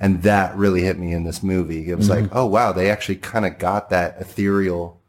And 0.00 0.22
that 0.22 0.56
really 0.56 0.82
hit 0.82 0.98
me 0.98 1.12
in 1.12 1.24
this 1.24 1.42
movie. 1.42 1.88
It 1.90 1.96
was 1.96 2.08
like, 2.10 2.28
oh 2.32 2.46
wow, 2.46 2.72
they 2.72 2.90
actually 2.90 3.16
kind 3.16 3.46
of 3.46 3.58
got 3.58 3.90
that 3.90 4.20
ethereal 4.20 5.00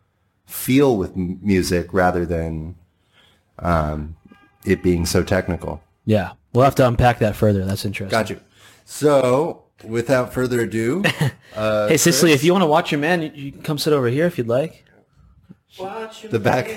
feel 0.46 0.98
with 0.98 1.12
m- 1.16 1.40
music 1.42 1.94
rather 1.94 2.26
than 2.26 2.76
um, 3.60 4.16
it 4.66 4.82
being 4.84 5.06
so 5.06 5.24
technical. 5.24 5.82
yeah, 6.06 6.32
we'll 6.54 6.64
have 6.66 6.76
to 6.76 6.88
unpack 6.88 7.20
that 7.20 7.36
further. 7.36 7.66
That's 7.66 7.86
interesting. 7.86 8.10
Got 8.12 8.30
you. 8.30 8.40
So, 8.86 9.64
without 9.84 10.34
further 10.34 10.62
ado, 10.62 11.04
uh, 11.56 11.88
Hey, 11.88 11.98
Cicely, 11.98 12.32
if 12.32 12.44
you 12.44 12.52
want 12.52 12.64
to 12.64 12.68
watch 12.68 12.92
your 12.92 13.00
man, 13.00 13.22
you, 13.22 13.32
you 13.34 13.52
can 13.52 13.62
come 13.62 13.78
sit 13.78 13.94
over 13.94 14.08
here 14.08 14.26
if 14.26 14.38
you'd 14.38 14.48
like. 14.48 14.86
the 15.78 16.40
back, 16.40 16.68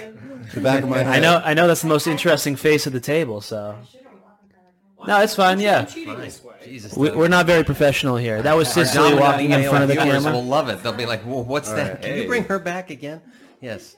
the 0.54 0.60
back 0.60 0.82
of 0.82 0.88
my 0.88 0.98
head. 0.98 1.06
I 1.08 1.20
know, 1.20 1.42
I 1.44 1.54
know 1.54 1.66
that's 1.66 1.82
the 1.82 1.88
most 1.88 2.06
interesting 2.06 2.56
face 2.56 2.86
at 2.86 2.92
the 2.92 3.00
table. 3.00 3.40
So, 3.40 3.76
no, 5.06 5.20
it's 5.20 5.34
fine. 5.34 5.58
Yeah, 5.60 5.84
Jesus. 5.84 6.96
we, 6.96 7.10
we're 7.10 7.28
not 7.28 7.46
very 7.46 7.64
professional 7.64 8.16
here. 8.16 8.40
That 8.42 8.56
was 8.56 8.72
Cicely 8.72 9.14
walking 9.14 9.50
in 9.50 9.68
front 9.68 9.82
of 9.82 9.88
the 9.88 9.94
viewers 9.94 10.22
camera. 10.22 10.32
will 10.32 10.44
love 10.44 10.68
it. 10.68 10.82
They'll 10.82 10.92
be 10.92 11.06
like, 11.06 11.26
well, 11.26 11.42
what's 11.44 11.70
that? 11.72 12.02
Can 12.02 12.16
you 12.18 12.26
bring 12.26 12.44
her 12.44 12.58
back 12.58 12.90
again? 12.90 13.20
Yes. 13.60 13.96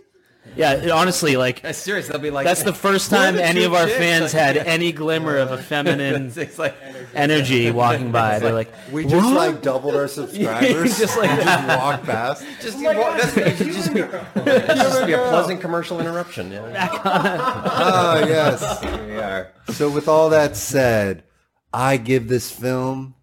Yeah, 0.56 0.90
honestly, 0.92 1.36
like 1.36 1.62
serious, 1.74 2.08
they'll 2.08 2.18
be 2.18 2.30
like 2.30 2.44
that's 2.46 2.62
the 2.62 2.72
first 2.86 3.10
time 3.10 3.36
any 3.36 3.64
of 3.64 3.74
our 3.74 3.88
fans 3.88 4.32
had 4.32 4.56
any 4.56 4.92
glimmer 4.92 5.36
of 5.36 5.50
a 5.50 5.58
feminine 5.62 6.32
like, 6.58 6.76
energy 7.14 7.70
walking 7.70 8.12
by. 8.12 8.38
They're 8.38 8.52
like, 8.52 8.72
we 8.92 9.04
just 9.04 9.34
like 9.34 9.62
doubled 9.62 9.96
our 9.96 10.08
subscribers. 10.08 10.98
just 10.98 11.18
like 11.18 11.30
walk 11.68 12.04
past. 12.04 12.46
Just, 12.60 12.78
oh 12.78 13.00
walk, 13.00 13.20
that's, 13.20 13.34
just, 13.58 13.94
be, 13.94 14.00
just 14.00 15.06
be 15.06 15.12
a 15.12 15.28
pleasant 15.28 15.60
commercial 15.60 15.98
interruption. 16.00 16.52
Yeah. 16.52 17.00
oh 17.04 18.24
yes, 18.26 18.82
here 18.82 19.06
we 19.06 19.16
are. 19.16 19.52
So 19.72 19.90
with 19.90 20.08
all 20.08 20.30
that 20.30 20.56
said, 20.56 21.24
I 21.72 21.96
give 21.96 22.28
this 22.28 22.50
film 22.50 23.14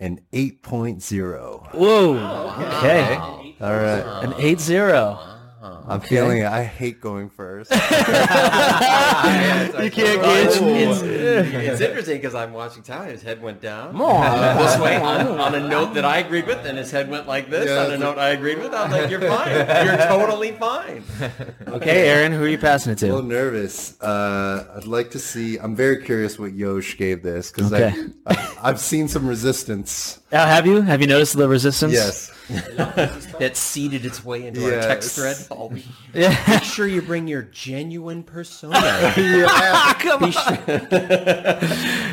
an 0.00 0.20
8.0. 0.32 1.74
Whoa. 1.74 2.16
Oh, 2.18 2.76
okay. 2.78 3.04
okay. 3.04 3.56
All 3.60 3.72
right. 3.72 4.24
An 4.24 4.32
8.0. 4.32 5.31
I'm 5.86 6.00
feeling 6.00 6.38
it. 6.38 6.46
I 6.46 6.64
hate 6.64 7.00
going 7.00 7.28
first. 7.28 7.70
you 7.72 7.78
can't 7.78 7.90
oh, 9.82 9.90
get 9.90 10.46
it. 10.46 10.62
it's, 10.62 11.02
it's, 11.02 11.80
interesting 11.80 12.16
because 12.20 12.34
I'm 12.34 12.52
watching 12.52 12.82
Ty. 12.82 13.06
His 13.10 13.22
head 13.22 13.42
went 13.42 13.60
down 13.60 14.00
on. 14.00 14.58
this 14.58 14.78
way 14.78 14.96
on, 14.96 15.26
on, 15.40 15.54
a 15.54 15.60
note 15.60 15.94
that 15.94 16.04
I 16.04 16.18
agreed 16.18 16.46
with, 16.46 16.64
and 16.64 16.78
his 16.78 16.90
head 16.90 17.10
went 17.10 17.26
like 17.26 17.50
this 17.50 17.68
yeah, 17.68 17.84
on 17.84 17.90
a 17.92 17.98
note 17.98 18.16
like... 18.16 18.26
I 18.26 18.28
agreed 18.30 18.58
with. 18.58 18.72
I'm 18.72 18.90
like, 18.90 19.10
"You're 19.10 19.20
fine. 19.20 19.54
You're 19.86 19.96
totally 19.96 20.52
fine." 20.52 21.04
Okay, 21.66 22.08
Aaron, 22.08 22.32
who 22.32 22.44
are 22.44 22.48
you 22.48 22.58
passing 22.58 22.92
it 22.92 22.98
to? 22.98 23.06
I'm 23.06 23.12
a 23.12 23.14
little 23.16 23.30
nervous. 23.30 24.00
Uh, 24.00 24.74
I'd 24.76 24.86
like 24.86 25.10
to 25.12 25.18
see. 25.18 25.58
I'm 25.58 25.74
very 25.74 26.02
curious 26.02 26.38
what 26.38 26.52
Yosh 26.54 26.96
gave 26.96 27.22
this 27.22 27.50
because 27.50 27.72
okay. 27.72 27.94
I've 28.62 28.80
seen 28.80 29.08
some 29.08 29.26
resistance 29.26 30.20
uh, 30.32 30.46
have 30.46 30.66
you 30.66 30.80
have 30.80 31.00
you 31.00 31.06
noticed 31.06 31.36
the 31.36 31.48
resistance? 31.48 31.92
Yes. 31.92 32.28
That 33.38 33.56
seeded 33.56 34.04
its 34.04 34.24
way 34.24 34.46
into 34.46 34.64
our 34.64 34.82
text 34.82 35.16
thread. 35.16 35.36
All 35.50 35.72
Make 36.14 36.62
sure 36.62 36.86
you 36.86 37.00
bring 37.00 37.26
your 37.26 37.42
genuine 37.42 38.22
persona. 38.22 38.74
Yeah. 39.16 39.94
Come 39.94 40.24
on. 40.24 40.58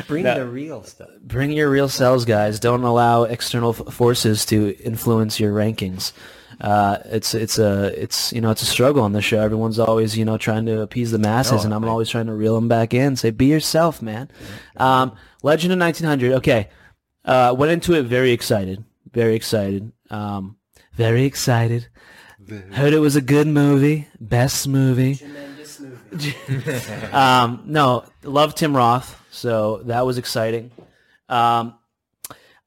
bring 0.06 0.24
the 0.24 0.48
real 0.50 0.82
stuff. 0.82 1.10
Bring 1.22 1.52
your 1.52 1.68
real 1.68 1.88
selves, 1.88 2.24
guys. 2.24 2.58
Don't 2.60 2.82
allow 2.84 3.24
external 3.24 3.70
f- 3.78 3.92
forces 3.92 4.46
to 4.46 4.76
influence 4.82 5.38
your 5.38 5.52
rankings. 5.52 6.12
Uh, 6.60 6.98
it's 7.06 7.34
it's 7.34 7.58
a 7.58 7.86
it's 8.00 8.32
you 8.32 8.40
know 8.40 8.50
it's 8.50 8.62
a 8.62 8.66
struggle 8.66 9.02
on 9.02 9.12
the 9.12 9.22
show. 9.22 9.40
Everyone's 9.40 9.78
always 9.78 10.16
you 10.16 10.24
know 10.24 10.36
trying 10.38 10.66
to 10.66 10.80
appease 10.80 11.10
the 11.10 11.18
masses, 11.18 11.64
and 11.64 11.72
I'm 11.74 11.84
always 11.84 12.08
trying 12.08 12.26
to 12.26 12.34
reel 12.34 12.54
them 12.54 12.68
back 12.68 12.92
in. 12.94 13.16
Say, 13.16 13.30
be 13.30 13.46
yourself, 13.46 14.00
man. 14.02 14.30
Um, 14.76 15.12
Legend 15.42 15.72
of 15.72 15.78
1900. 15.78 16.32
Okay, 16.32 16.68
uh, 17.24 17.54
went 17.56 17.72
into 17.72 17.94
it 17.94 18.04
very 18.04 18.30
excited, 18.32 18.84
very 19.12 19.34
excited, 19.34 19.92
um, 20.10 20.56
very 20.94 21.24
excited. 21.24 21.86
Heard 22.72 22.92
it 22.92 22.98
was 22.98 23.14
a 23.16 23.20
good 23.20 23.46
movie, 23.46 24.08
best 24.18 24.66
movie. 24.78 25.20
um, 27.12 27.62
no, 27.66 28.04
love 28.24 28.54
Tim 28.54 28.76
Roth, 28.76 29.20
so 29.30 29.82
that 29.84 30.04
was 30.04 30.18
exciting. 30.18 30.72
Um, 31.28 31.74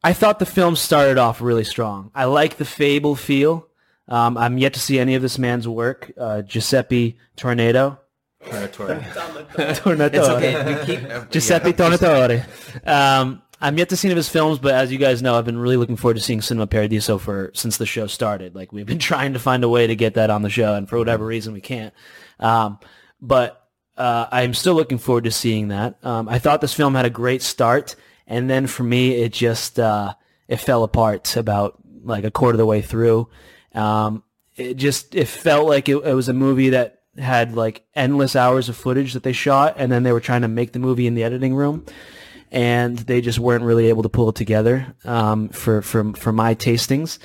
I 0.03 0.13
thought 0.13 0.39
the 0.39 0.45
film 0.45 0.75
started 0.75 1.17
off 1.17 1.41
really 1.41 1.63
strong. 1.63 2.11
I 2.15 2.25
like 2.25 2.57
the 2.57 2.65
fable 2.65 3.15
feel. 3.15 3.67
Um, 4.07 4.37
I'm 4.37 4.57
yet 4.57 4.73
to 4.73 4.79
see 4.79 4.99
any 4.99 5.15
of 5.15 5.21
this 5.21 5.37
man's 5.37 5.67
work. 5.67 6.11
Uh, 6.17 6.41
Giuseppe 6.41 7.17
Tornado. 7.35 7.99
Tornado. 8.73 9.05
It's 9.57 9.79
okay. 9.85 10.75
We 10.75 10.85
keep, 10.85 11.29
Giuseppe 11.29 11.71
Tornatore. 11.71 12.43
Um, 12.87 13.41
I'm 13.63 13.77
yet 13.77 13.87
to 13.89 13.95
see 13.95 14.09
any 14.09 14.11
of 14.11 14.17
his 14.17 14.27
films, 14.27 14.59
but 14.59 14.73
as 14.73 14.91
you 14.91 14.97
guys 14.97 15.21
know, 15.21 15.35
I've 15.35 15.45
been 15.45 15.57
really 15.57 15.77
looking 15.77 15.95
forward 15.95 16.15
to 16.15 16.19
seeing 16.19 16.41
Cinema 16.41 16.67
Paradiso 16.67 17.17
for 17.17 17.49
since 17.53 17.77
the 17.77 17.85
show 17.85 18.07
started. 18.07 18.55
Like 18.55 18.73
we've 18.73 18.85
been 18.85 18.99
trying 19.11 19.31
to 19.33 19.39
find 19.39 19.63
a 19.63 19.69
way 19.69 19.87
to 19.87 19.95
get 19.95 20.15
that 20.15 20.29
on 20.29 20.41
the 20.41 20.49
show, 20.49 20.75
and 20.75 20.87
for 20.87 20.97
whatever 20.97 21.25
reason, 21.25 21.53
we 21.53 21.61
can't. 21.61 21.93
Um, 22.41 22.77
but 23.21 23.65
uh, 23.95 24.27
I'm 24.33 24.53
still 24.53 24.73
looking 24.73 24.97
forward 24.97 25.23
to 25.23 25.31
seeing 25.31 25.69
that. 25.69 25.97
Um, 26.03 26.27
I 26.27 26.39
thought 26.39 26.59
this 26.59 26.73
film 26.73 26.93
had 26.93 27.05
a 27.05 27.09
great 27.09 27.41
start, 27.41 27.95
and 28.27 28.49
then 28.49 28.67
for 28.67 28.83
me, 28.83 29.13
it 29.13 29.31
just 29.31 29.79
uh, 29.79 30.13
it 30.49 30.57
fell 30.57 30.83
apart 30.83 31.37
about 31.37 31.79
like 32.03 32.25
a 32.25 32.31
quarter 32.31 32.55
of 32.55 32.59
the 32.59 32.65
way 32.65 32.81
through. 32.81 33.29
Um, 33.73 34.23
it 34.57 34.73
just 34.73 35.15
it 35.15 35.29
felt 35.29 35.69
like 35.69 35.87
it, 35.87 35.95
it 35.95 36.13
was 36.13 36.27
a 36.27 36.33
movie 36.33 36.71
that 36.71 36.99
had 37.17 37.55
like 37.55 37.85
endless 37.95 38.35
hours 38.35 38.67
of 38.67 38.75
footage 38.75 39.13
that 39.13 39.23
they 39.23 39.31
shot, 39.31 39.75
and 39.77 39.89
then 39.89 40.03
they 40.03 40.11
were 40.11 40.19
trying 40.19 40.41
to 40.41 40.49
make 40.49 40.73
the 40.73 40.79
movie 40.79 41.07
in 41.07 41.15
the 41.15 41.23
editing 41.23 41.55
room 41.55 41.85
and 42.53 42.99
they 42.99 43.19
just 43.19 43.39
weren't 43.39 43.63
really 43.63 43.89
able 43.89 44.03
to 44.03 44.09
pull 44.09 44.29
it 44.29 44.35
together 44.35 44.95
um, 45.03 45.49
for 45.49 45.81
for 45.81 46.13
for 46.13 46.31
my 46.31 46.55
tastings. 46.55 47.17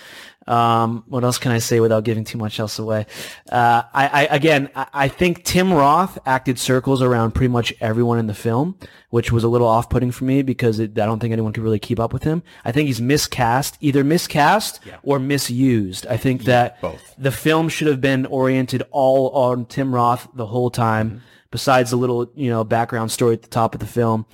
Um, 0.47 1.05
what 1.09 1.25
else 1.25 1.37
can 1.37 1.53
I 1.53 1.59
say 1.59 1.79
without 1.79 2.05
giving 2.05 2.25
too 2.25 2.39
much 2.39 2.59
else 2.59 2.79
away? 2.79 3.05
Uh, 3.53 3.83
I, 3.93 4.09
I 4.09 4.23
again, 4.35 4.71
I, 4.75 4.87
I 4.95 5.09
think 5.09 5.45
Tim 5.45 5.71
Roth 5.71 6.19
acted 6.25 6.59
circles 6.59 7.03
around 7.03 7.33
pretty 7.33 7.53
much 7.53 7.75
everyone 7.83 8.19
in 8.19 8.29
the 8.29 8.35
film, 8.35 8.79
which 9.11 9.31
was 9.31 9.45
a 9.45 9.49
little 9.49 9.69
off-putting 9.69 10.11
for 10.11 10.25
me 10.25 10.41
because 10.41 10.79
it, 10.79 10.99
I 10.99 11.05
don't 11.05 11.21
think 11.21 11.33
anyone 11.33 11.53
could 11.53 11.63
really 11.63 11.79
keep 11.79 12.01
up 12.01 12.15
with 12.15 12.23
him. 12.23 12.43
I 12.65 12.73
think 12.73 12.87
he's 12.87 12.99
miscast, 12.99 13.77
either 13.83 14.03
miscast 14.03 14.81
or 15.03 15.19
misused. 15.19 16.07
I 16.07 16.17
think 16.17 16.45
that 16.45 16.81
both. 16.81 17.15
the 17.19 17.31
film 17.31 17.69
should 17.69 17.89
have 17.89 18.01
been 18.01 18.25
oriented 18.25 18.83
all 18.91 19.29
on 19.33 19.67
Tim 19.67 19.95
Roth 19.95 20.29
the 20.33 20.47
whole 20.47 20.71
time, 20.71 21.21
besides 21.51 21.91
the 21.91 21.97
little 21.97 22.33
you 22.35 22.49
know 22.49 22.65
background 22.65 23.13
story 23.13 23.35
at 23.35 23.43
the 23.43 23.49
top 23.49 23.75
of 23.75 23.81
the 23.81 23.87
film. 23.87 24.25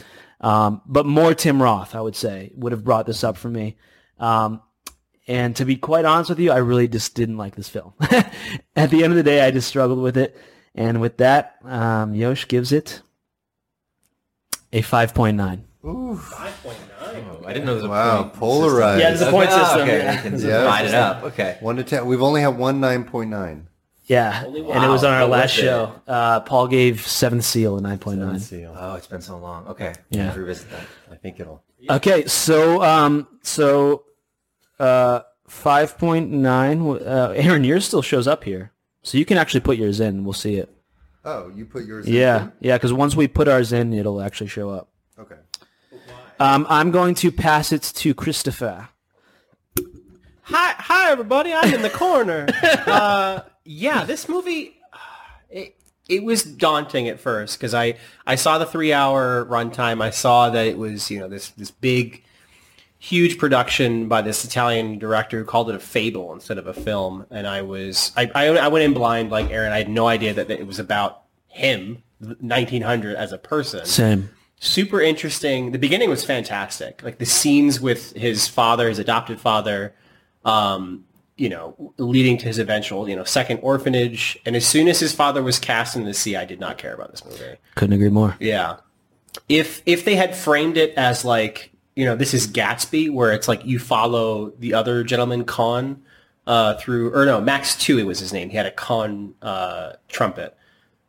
Um, 0.45 0.83
but 0.85 1.07
more 1.07 1.33
Tim 1.35 1.63
Roth, 1.63 1.95
I 1.95 2.01
would 2.03 2.17
say, 2.17 2.51
would 2.55 2.73
have 2.73 2.85
brought 2.85 3.07
this 3.07 3.25
up 3.25 3.37
for 3.37 3.49
me. 3.49 3.77
Um, 4.19 4.61
and 5.27 5.57
to 5.57 5.65
be 5.65 5.77
quite 5.77 6.05
honest 6.05 6.29
with 6.29 6.39
you, 6.39 6.53
I 6.53 6.59
really 6.59 6.87
just 6.87 7.15
didn't 7.15 7.39
like 7.39 7.57
this 7.57 7.69
film. 7.69 7.95
At 8.77 8.91
the 8.91 9.03
end 9.05 9.13
of 9.13 9.17
the 9.17 9.23
day, 9.23 9.41
I 9.41 9.51
just 9.51 9.69
struggled 9.69 10.01
with 10.01 10.19
it. 10.19 10.37
And 10.75 11.01
with 11.01 11.17
that, 11.17 11.57
um, 11.65 12.15
Yosh 12.15 12.47
gives 12.47 12.73
it 12.73 13.01
a 14.73 14.83
5.9. 14.83 15.61
Ooh. 15.87 16.21
5.9. 16.23 17.47
I 17.47 17.53
didn't 17.53 17.67
know 17.67 17.75
there 17.75 17.83
was 17.83 17.85
a 17.85 17.89
Wow, 17.89 18.23
point 18.25 18.35
polarized. 18.35 19.01
Yeah, 19.01 19.09
there's 19.11 19.21
a 19.23 19.31
point 19.31 19.51
Okay, 19.51 19.59
system. 19.63 19.81
Okay, 19.83 19.99
yeah. 19.99 20.13
you 20.15 20.21
can 20.23 20.31
There's 20.33 20.45
a 20.45 20.49
Yeah. 20.49 20.59
divide 20.63 20.85
it 20.87 20.95
up. 20.95 21.23
Okay. 21.25 21.57
One 21.61 21.77
to 21.77 21.85
ten. 21.85 22.07
We've 22.07 22.23
only 22.23 22.41
had 22.43 22.57
one 22.59 22.81
nine 22.81 23.05
point 23.05 23.31
nine. 23.31 23.69
Yeah, 24.07 24.45
and 24.45 24.55
it 24.57 24.63
was 24.89 25.03
on 25.03 25.15
our 25.15 25.21
Wow, 25.23 25.27
last 25.29 25.53
show. 25.53 26.01
Uh, 26.07 26.41
Paul 26.41 26.69
gave 26.69 27.07
Seventh 27.07 27.45
Seal 27.45 27.79
a 27.79 27.81
9.9. 27.81 28.39
Seal. 28.41 28.75
Oh, 28.79 28.95
it's 28.97 29.07
been 29.07 29.23
so 29.23 29.39
long. 29.39 29.67
Okay. 29.69 29.95
Yeah. 30.11 30.27
Let's 30.27 30.37
revisit 30.37 30.71
that. 30.73 30.87
I 31.11 31.17
think 31.17 31.41
it'll. 31.41 31.63
Okay, 31.89 32.27
so 32.27 32.83
um, 32.83 33.27
so 33.43 34.05
uh, 34.79 35.21
5.9. 35.49 37.01
Uh, 37.07 37.31
Aaron, 37.35 37.65
yours 37.65 37.87
still 37.87 38.03
shows 38.03 38.29
up 38.29 38.45
here, 38.45 38.73
so 39.03 39.17
you 39.17 39.25
can 39.25 39.39
actually 39.39 39.61
put 39.61 39.79
yours 39.79 40.01
in. 40.01 40.25
We'll 40.25 40.33
see 40.35 40.57
it. 40.57 40.71
Oh, 41.25 41.51
you 41.55 41.65
put 41.65 41.87
yours. 41.87 42.07
in 42.07 42.13
Yeah, 42.13 42.39
too? 42.41 42.53
yeah, 42.61 42.77
because 42.77 42.93
once 42.93 43.17
we 43.17 43.27
put 43.27 43.49
ours 43.49 43.73
in, 43.73 43.95
it'll 43.95 44.21
actually 44.21 44.49
show 44.49 44.69
up. 44.69 44.91
Okay. 45.19 45.37
Um, 46.39 46.67
I'm 46.69 46.91
going 46.91 47.15
to 47.17 47.33
pass 47.33 47.73
it 47.73 47.83
to 47.83 48.13
Christopher. 48.13 48.89
Hi, 50.43 50.75
hi, 50.77 51.11
everybody. 51.11 51.55
I'm 51.55 51.73
in 51.73 51.81
the 51.81 51.89
corner. 51.89 52.47
uh, 52.87 53.41
yeah, 53.65 54.05
this 54.05 54.29
movie, 54.29 54.77
it, 55.51 55.77
it 56.09 56.23
was 56.23 56.43
daunting 56.43 57.09
at 57.09 57.19
first 57.19 57.59
because 57.59 57.75
I, 57.75 57.97
I 58.27 58.35
saw 58.35 58.59
the 58.59 58.67
three 58.67 58.93
hour 58.93 59.45
runtime. 59.47 60.03
I 60.03 60.11
saw 60.11 60.51
that 60.51 60.67
it 60.67 60.79
was, 60.79 61.11
you 61.11 61.19
know, 61.19 61.29
this, 61.29 61.51
this 61.51 61.71
big, 61.71 62.23
huge 62.99 63.39
production 63.39 64.09
by 64.09 64.23
this 64.23 64.45
Italian 64.45 64.99
director 64.99 65.39
who 65.39 65.45
called 65.45 65.69
it 65.71 65.77
a 65.77 65.81
fable 65.81 66.33
instead 66.33 66.59
of 66.59 66.67
a 66.67 66.75
film. 66.75 67.27
And 67.31 67.47
I 67.47 67.63
was, 67.63 68.13
I, 68.17 68.31
I, 68.35 68.47
I 68.47 68.69
went 68.69 68.85
in 68.85 68.95
blind 68.95 69.31
like 69.31 69.51
Aaron. 69.51 69.73
I 69.73 69.79
had 69.79 69.89
no 69.89 70.07
idea 70.07 70.35
that, 70.35 70.49
that 70.49 70.61
it 70.61 70.67
was 70.67 70.79
about 70.79 71.23
him, 71.49 72.03
1900 72.19 73.17
as 73.17 73.33
a 73.33 73.39
person 73.39 73.85
Same. 73.85 74.31
super 74.59 75.01
interesting. 75.01 75.73
The 75.73 75.79
beginning 75.79 76.11
was 76.11 76.25
fantastic. 76.25 77.03
Like 77.03 77.19
the 77.19 77.27
scenes 77.27 77.81
with 77.81 78.13
his 78.15 78.49
father, 78.49 78.89
his 78.89 78.99
adopted 78.99 79.41
father, 79.41 79.95
um, 80.45 81.05
you 81.37 81.49
know, 81.49 81.95
leading 81.99 82.39
to 82.39 82.47
his 82.47 82.59
eventual, 82.59 83.09
you 83.09 83.17
know, 83.17 83.25
second 83.25 83.59
orphanage. 83.59 84.39
And 84.47 84.55
as 84.55 84.67
soon 84.67 84.89
as 84.89 85.01
his 85.01 85.13
father 85.13 85.43
was 85.43 85.59
cast 85.59 85.97
in 85.97 86.05
the 86.05 86.15
sea, 86.15 86.37
I 86.37 86.45
did 86.45 86.61
not 86.61 86.79
care 86.79 86.95
about 86.95 87.11
this 87.11 87.25
movie. 87.25 87.57
Couldn't 87.75 87.95
agree 87.95 88.11
more. 88.11 88.37
Yeah. 88.39 88.77
If 89.49 89.83
if 89.85 90.05
they 90.05 90.15
had 90.15 90.37
framed 90.37 90.77
it 90.77 90.95
as 90.97 91.25
like, 91.25 91.73
you 91.97 92.05
know, 92.05 92.15
this 92.15 92.35
is 92.35 92.47
Gatsby, 92.47 93.13
where 93.13 93.33
it's 93.33 93.49
like 93.49 93.65
you 93.65 93.79
follow 93.79 94.51
the 94.59 94.75
other 94.75 95.03
gentleman, 95.03 95.45
Con, 95.45 96.03
uh, 96.47 96.75
through, 96.75 97.13
or 97.13 97.27
no, 97.27 97.41
Max 97.41 97.75
Tui 97.77 98.05
was 98.05 98.21
his 98.21 98.33
name. 98.33 98.51
He 98.51 98.57
had 98.57 98.67
a 98.67 98.71
Con 98.71 99.35
uh, 99.43 99.95
trumpet. 100.09 100.57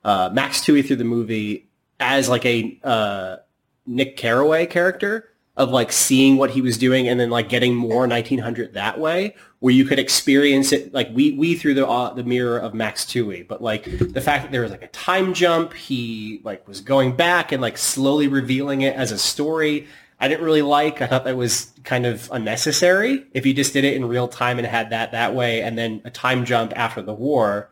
Uh, 0.03 0.29
Max 0.33 0.61
Tui 0.61 0.81
through 0.81 0.97
the 0.97 1.03
movie 1.03 1.67
as 1.99 2.29
like 2.29 2.45
a 2.45 2.79
uh, 2.83 3.37
Nick 3.85 4.17
Carraway 4.17 4.65
character 4.65 5.29
of 5.57 5.69
like 5.69 5.91
seeing 5.91 6.35
what 6.35 6.51
he 6.51 6.61
was 6.61 6.77
doing 6.77 7.07
and 7.07 7.19
then 7.19 7.29
like 7.29 7.47
getting 7.47 7.73
more 7.73 8.07
1900 8.07 8.73
that 8.73 8.99
way 8.99 9.35
where 9.59 9.73
you 9.73 9.85
could 9.85 9.99
experience 9.99 10.71
it 10.71 10.93
like 10.93 11.09
we 11.13 11.31
we 11.31 11.55
through 11.55 11.73
the 11.73 11.87
uh, 11.87 12.13
the 12.13 12.23
mirror 12.23 12.57
of 12.57 12.73
Max 12.73 13.05
Tui 13.05 13.43
but 13.43 13.61
like 13.61 13.85
the 13.85 14.21
fact 14.21 14.43
that 14.43 14.51
there 14.51 14.61
was 14.61 14.71
like 14.71 14.83
a 14.83 14.87
time 14.87 15.33
jump 15.33 15.73
he 15.73 16.41
like 16.43 16.67
was 16.67 16.81
going 16.81 17.15
back 17.15 17.51
and 17.51 17.61
like 17.61 17.77
slowly 17.77 18.27
revealing 18.27 18.81
it 18.81 18.95
as 18.95 19.11
a 19.11 19.17
story 19.17 19.87
I 20.19 20.27
didn't 20.27 20.45
really 20.45 20.61
like 20.61 21.01
I 21.01 21.07
thought 21.07 21.23
that 21.23 21.37
was 21.37 21.71
kind 21.83 22.05
of 22.05 22.29
unnecessary 22.31 23.25
if 23.33 23.45
you 23.45 23.53
just 23.53 23.73
did 23.73 23.85
it 23.85 23.95
in 23.95 24.05
real 24.05 24.27
time 24.27 24.57
and 24.57 24.67
had 24.67 24.89
that 24.89 25.13
that 25.13 25.33
way 25.33 25.61
and 25.61 25.77
then 25.77 26.01
a 26.03 26.09
time 26.09 26.45
jump 26.45 26.73
after 26.75 27.01
the 27.01 27.13
war 27.13 27.69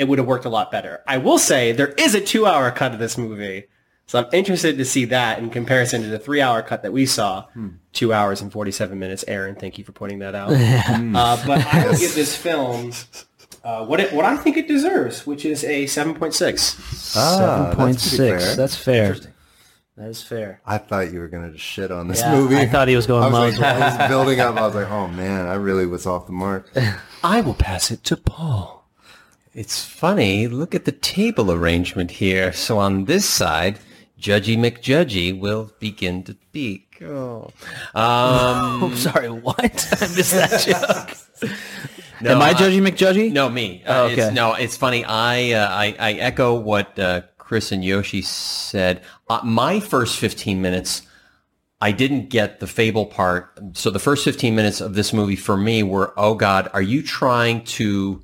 it 0.00 0.08
would 0.08 0.18
have 0.18 0.26
worked 0.26 0.46
a 0.46 0.50
lot 0.50 0.72
better. 0.72 1.02
I 1.06 1.18
will 1.18 1.38
say 1.38 1.72
there 1.72 1.92
is 1.98 2.14
a 2.14 2.22
two-hour 2.22 2.70
cut 2.70 2.94
of 2.94 2.98
this 2.98 3.18
movie, 3.18 3.66
so 4.10 4.18
I'm 4.18 4.26
interested 4.32 4.76
to 4.76 4.84
see 4.84 5.04
that 5.04 5.38
in 5.38 5.50
comparison 5.50 6.02
to 6.02 6.08
the 6.08 6.18
three-hour 6.18 6.62
cut 6.62 6.82
that 6.82 6.92
we 6.92 7.06
saw, 7.06 7.44
two 7.92 8.12
hours 8.12 8.40
and 8.40 8.50
47 8.50 8.98
minutes. 8.98 9.24
Aaron, 9.28 9.54
thank 9.54 9.78
you 9.78 9.84
for 9.84 9.92
pointing 9.92 10.18
that 10.18 10.34
out. 10.34 10.50
uh, 10.52 11.46
but 11.46 11.64
I 11.72 11.86
will 11.86 11.96
give 11.96 12.16
this 12.16 12.34
film 12.34 12.90
uh, 13.62 13.86
what 13.86 14.00
it, 14.00 14.12
what 14.12 14.24
I 14.24 14.36
think 14.36 14.56
it 14.56 14.66
deserves, 14.66 15.28
which 15.28 15.44
is 15.44 15.62
a 15.62 15.84
7.6. 15.84 17.14
Ah, 17.16 17.38
Seven 17.38 17.76
point 17.76 17.98
that's 17.98 18.16
fair. 18.16 18.56
That's 18.56 18.74
fair. 18.74 19.14
That 19.96 20.08
is 20.08 20.24
fair. 20.24 20.60
I 20.66 20.78
thought 20.78 21.12
you 21.12 21.20
were 21.20 21.28
gonna 21.28 21.52
just 21.52 21.64
shit 21.64 21.92
on 21.92 22.08
this 22.08 22.18
Yeah, 22.18 22.34
movie. 22.34 22.56
I 22.56 22.66
thought 22.66 22.88
he 22.88 22.96
was 22.96 23.06
going 23.06 23.22
I 23.22 23.26
was, 23.26 23.56
low 23.60 23.62
like. 23.62 23.76
I 23.76 23.98
was 23.98 24.08
building 24.10 24.40
up. 24.40 24.56
I 24.56 24.66
was 24.66 24.74
like, 24.74 24.90
oh 24.90 25.06
man, 25.06 25.46
I 25.46 25.54
really 25.54 25.86
was 25.86 26.04
off 26.04 26.26
the 26.26 26.32
mark. 26.32 26.68
I 27.22 27.42
will 27.42 27.54
pass 27.54 27.92
it 27.92 28.02
to 28.04 28.16
Paul. 28.16 28.88
It's 29.54 29.84
funny. 29.84 30.48
Look 30.48 30.74
at 30.74 30.84
the 30.84 30.90
table 30.90 31.52
arrangement 31.52 32.10
here. 32.10 32.52
So 32.52 32.78
on 32.78 33.04
this 33.04 33.24
side, 33.24 33.78
Judgy 34.20 34.56
McJudgy 34.58 35.38
will 35.38 35.72
begin 35.78 36.22
to 36.24 36.32
speak. 36.50 36.98
Oh. 37.02 37.50
Um, 37.94 38.84
I'm 38.84 38.96
sorry. 39.08 39.28
What? 39.30 39.56
I 39.64 40.06
missed 40.14 40.32
that 40.34 41.16
joke. 41.42 41.50
no, 42.20 42.32
Am 42.32 42.42
I 42.42 42.52
Judgy 42.52 42.80
McJudgy? 42.86 43.32
No, 43.32 43.48
me. 43.48 43.82
Oh, 43.86 44.04
Uh, 44.04 44.08
okay. 44.10 44.22
It's, 44.28 44.34
no, 44.34 44.54
it's 44.54 44.76
funny. 44.76 45.04
I, 45.04 45.52
uh, 45.52 45.68
I 45.70 45.96
I 45.98 46.12
echo 46.14 46.54
what 46.58 46.98
uh, 46.98 47.22
Chris 47.38 47.72
and 47.72 47.84
Yoshi 47.84 48.20
said. 48.22 49.02
Uh, 49.28 49.40
my 49.42 49.80
first 49.80 50.18
15 50.18 50.60
minutes, 50.60 51.02
I 51.80 51.92
didn't 51.92 52.28
get 52.28 52.60
the 52.60 52.66
fable 52.66 53.06
part. 53.06 53.58
So 53.72 53.88
the 53.90 53.98
first 53.98 54.24
15 54.24 54.54
minutes 54.54 54.80
of 54.82 54.94
this 54.94 55.12
movie 55.14 55.36
for 55.36 55.56
me 55.56 55.82
were, 55.82 56.12
oh 56.18 56.34
God, 56.34 56.68
are 56.74 56.82
you 56.82 57.02
trying 57.02 57.64
to 57.64 58.22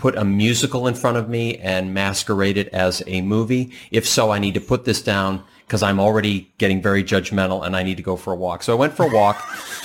put 0.00 0.16
a 0.16 0.24
musical 0.24 0.86
in 0.86 0.94
front 0.94 1.18
of 1.18 1.28
me 1.28 1.58
and 1.58 1.92
masquerade 1.92 2.56
it 2.56 2.68
as 2.68 3.02
a 3.06 3.20
movie? 3.20 3.72
If 3.90 4.08
so, 4.08 4.30
I 4.30 4.38
need 4.38 4.54
to 4.54 4.60
put 4.60 4.84
this 4.84 5.02
down 5.02 5.44
because 5.66 5.82
I'm 5.82 6.00
already 6.00 6.50
getting 6.58 6.80
very 6.82 7.04
judgmental 7.04 7.64
and 7.64 7.76
I 7.76 7.82
need 7.82 7.98
to 7.98 8.02
go 8.02 8.16
for 8.16 8.32
a 8.32 8.36
walk. 8.36 8.62
So 8.62 8.72
I 8.72 8.76
went 8.76 8.94
for 8.94 9.04
a 9.04 9.14
walk. 9.14 9.46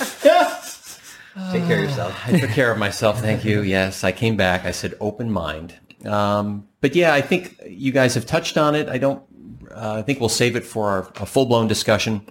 Take 1.52 1.66
care 1.66 1.78
of 1.78 1.90
yourself. 1.90 2.18
I 2.26 2.38
took 2.38 2.50
care 2.50 2.72
of 2.72 2.78
myself. 2.78 3.20
Thank 3.20 3.44
you. 3.44 3.60
Yes, 3.76 4.04
I 4.04 4.12
came 4.12 4.36
back. 4.36 4.64
I 4.64 4.70
said 4.70 4.94
open 5.00 5.30
mind. 5.30 5.74
Um, 6.06 6.66
but 6.80 6.94
yeah, 6.94 7.12
I 7.12 7.20
think 7.20 7.60
you 7.66 7.92
guys 7.92 8.14
have 8.14 8.24
touched 8.24 8.56
on 8.56 8.74
it. 8.74 8.88
I 8.88 8.96
don't. 8.96 9.22
Uh, 9.70 9.96
I 9.98 10.02
think 10.02 10.18
we'll 10.18 10.28
save 10.30 10.56
it 10.56 10.64
for 10.64 10.88
our, 10.88 11.12
a 11.16 11.26
full 11.26 11.44
blown 11.44 11.68
discussion. 11.68 12.26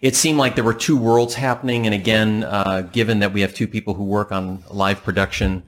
It 0.00 0.14
seemed 0.14 0.38
like 0.38 0.54
there 0.54 0.64
were 0.64 0.74
two 0.74 0.96
worlds 0.96 1.34
happening, 1.34 1.86
and 1.86 1.94
again, 1.94 2.44
uh, 2.44 2.82
given 2.92 3.18
that 3.18 3.32
we 3.32 3.40
have 3.40 3.52
two 3.52 3.66
people 3.66 3.94
who 3.94 4.04
work 4.04 4.30
on 4.30 4.62
live 4.70 5.02
production, 5.02 5.64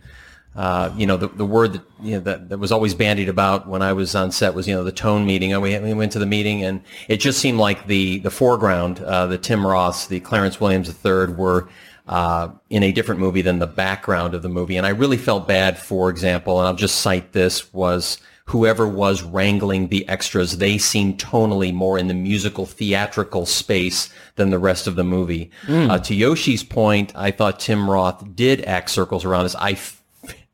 uh, 0.56 0.92
you 0.96 1.06
know, 1.06 1.16
the, 1.16 1.28
the 1.28 1.44
word 1.44 1.74
that, 1.74 1.82
you 2.02 2.14
know, 2.14 2.20
that, 2.20 2.48
that 2.48 2.58
was 2.58 2.72
always 2.72 2.94
bandied 2.94 3.28
about 3.28 3.68
when 3.68 3.82
I 3.82 3.92
was 3.92 4.14
on 4.14 4.32
set 4.32 4.54
was, 4.54 4.66
you 4.66 4.74
know, 4.74 4.82
the 4.82 4.92
tone 4.92 5.24
meeting. 5.24 5.52
And 5.52 5.62
we, 5.62 5.78
we 5.78 5.94
went 5.94 6.12
to 6.12 6.18
the 6.18 6.26
meeting 6.26 6.64
and 6.64 6.82
it 7.08 7.18
just 7.18 7.38
seemed 7.38 7.58
like 7.58 7.86
the, 7.86 8.18
the 8.18 8.30
foreground, 8.30 9.00
uh, 9.00 9.26
the 9.26 9.38
Tim 9.38 9.60
Roths, 9.60 10.08
the 10.08 10.20
Clarence 10.20 10.60
Williams 10.60 10.88
III 10.88 11.34
were, 11.34 11.68
uh, 12.08 12.48
in 12.68 12.82
a 12.82 12.90
different 12.90 13.20
movie 13.20 13.42
than 13.42 13.60
the 13.60 13.66
background 13.68 14.34
of 14.34 14.42
the 14.42 14.48
movie. 14.48 14.76
And 14.76 14.84
I 14.84 14.90
really 14.90 15.16
felt 15.16 15.46
bad, 15.46 15.78
for 15.78 16.10
example, 16.10 16.58
and 16.58 16.66
I'll 16.66 16.74
just 16.74 16.96
cite 16.96 17.32
this, 17.32 17.72
was 17.72 18.18
whoever 18.46 18.88
was 18.88 19.22
wrangling 19.22 19.86
the 19.86 20.08
extras, 20.08 20.58
they 20.58 20.76
seemed 20.76 21.20
tonally 21.20 21.72
more 21.72 21.96
in 21.96 22.08
the 22.08 22.14
musical 22.14 22.66
theatrical 22.66 23.46
space 23.46 24.12
than 24.34 24.50
the 24.50 24.58
rest 24.58 24.88
of 24.88 24.96
the 24.96 25.04
movie. 25.04 25.52
Uh, 25.88 25.98
to 26.00 26.14
Yoshi's 26.16 26.64
point, 26.64 27.12
I 27.14 27.30
thought 27.30 27.60
Tim 27.60 27.88
Roth 27.88 28.34
did 28.34 28.64
act 28.64 28.90
circles 28.90 29.24
around 29.24 29.44
us. 29.44 29.54
I, 29.54 29.78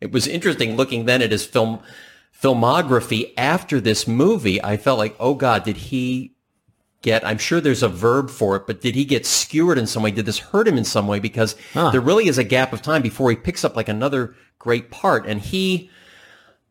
it 0.01 0.13
was 0.13 0.27
interesting 0.27 0.77
looking 0.77 1.07
then 1.07 1.23
at 1.23 1.33
his 1.33 1.45
film 1.45 1.81
filmography 2.41 3.33
after 3.37 3.81
this 3.81 4.07
movie. 4.07 4.63
I 4.63 4.77
felt 4.77 4.99
like, 4.99 5.17
oh 5.19 5.35
God, 5.35 5.65
did 5.65 5.77
he 5.77 6.35
get 7.03 7.25
I'm 7.25 7.39
sure 7.39 7.61
there's 7.61 7.83
a 7.83 7.89
verb 7.89 8.31
for 8.31 8.57
it, 8.57 8.67
but 8.67 8.81
did 8.81 8.95
he 8.95 9.05
get 9.05 9.25
skewered 9.25 9.79
in 9.79 9.87
some 9.87 10.03
way? 10.03 10.11
Did 10.11 10.27
this 10.27 10.39
hurt 10.39 10.69
him 10.69 10.77
in 10.77 10.85
some 10.85 11.07
way? 11.07 11.19
Because 11.19 11.57
there 11.93 12.01
really 12.01 12.29
is 12.29 12.39
a 12.39 12.45
gap 12.45 12.73
of 12.73 12.83
time 12.83 13.03
before 13.03 13.31
he 13.31 13.37
picks 13.37 13.65
up 13.65 13.77
like 13.77 13.89
another 13.89 14.35
great 14.59 14.91
part. 14.91 15.27
And 15.27 15.41
he, 15.41 15.91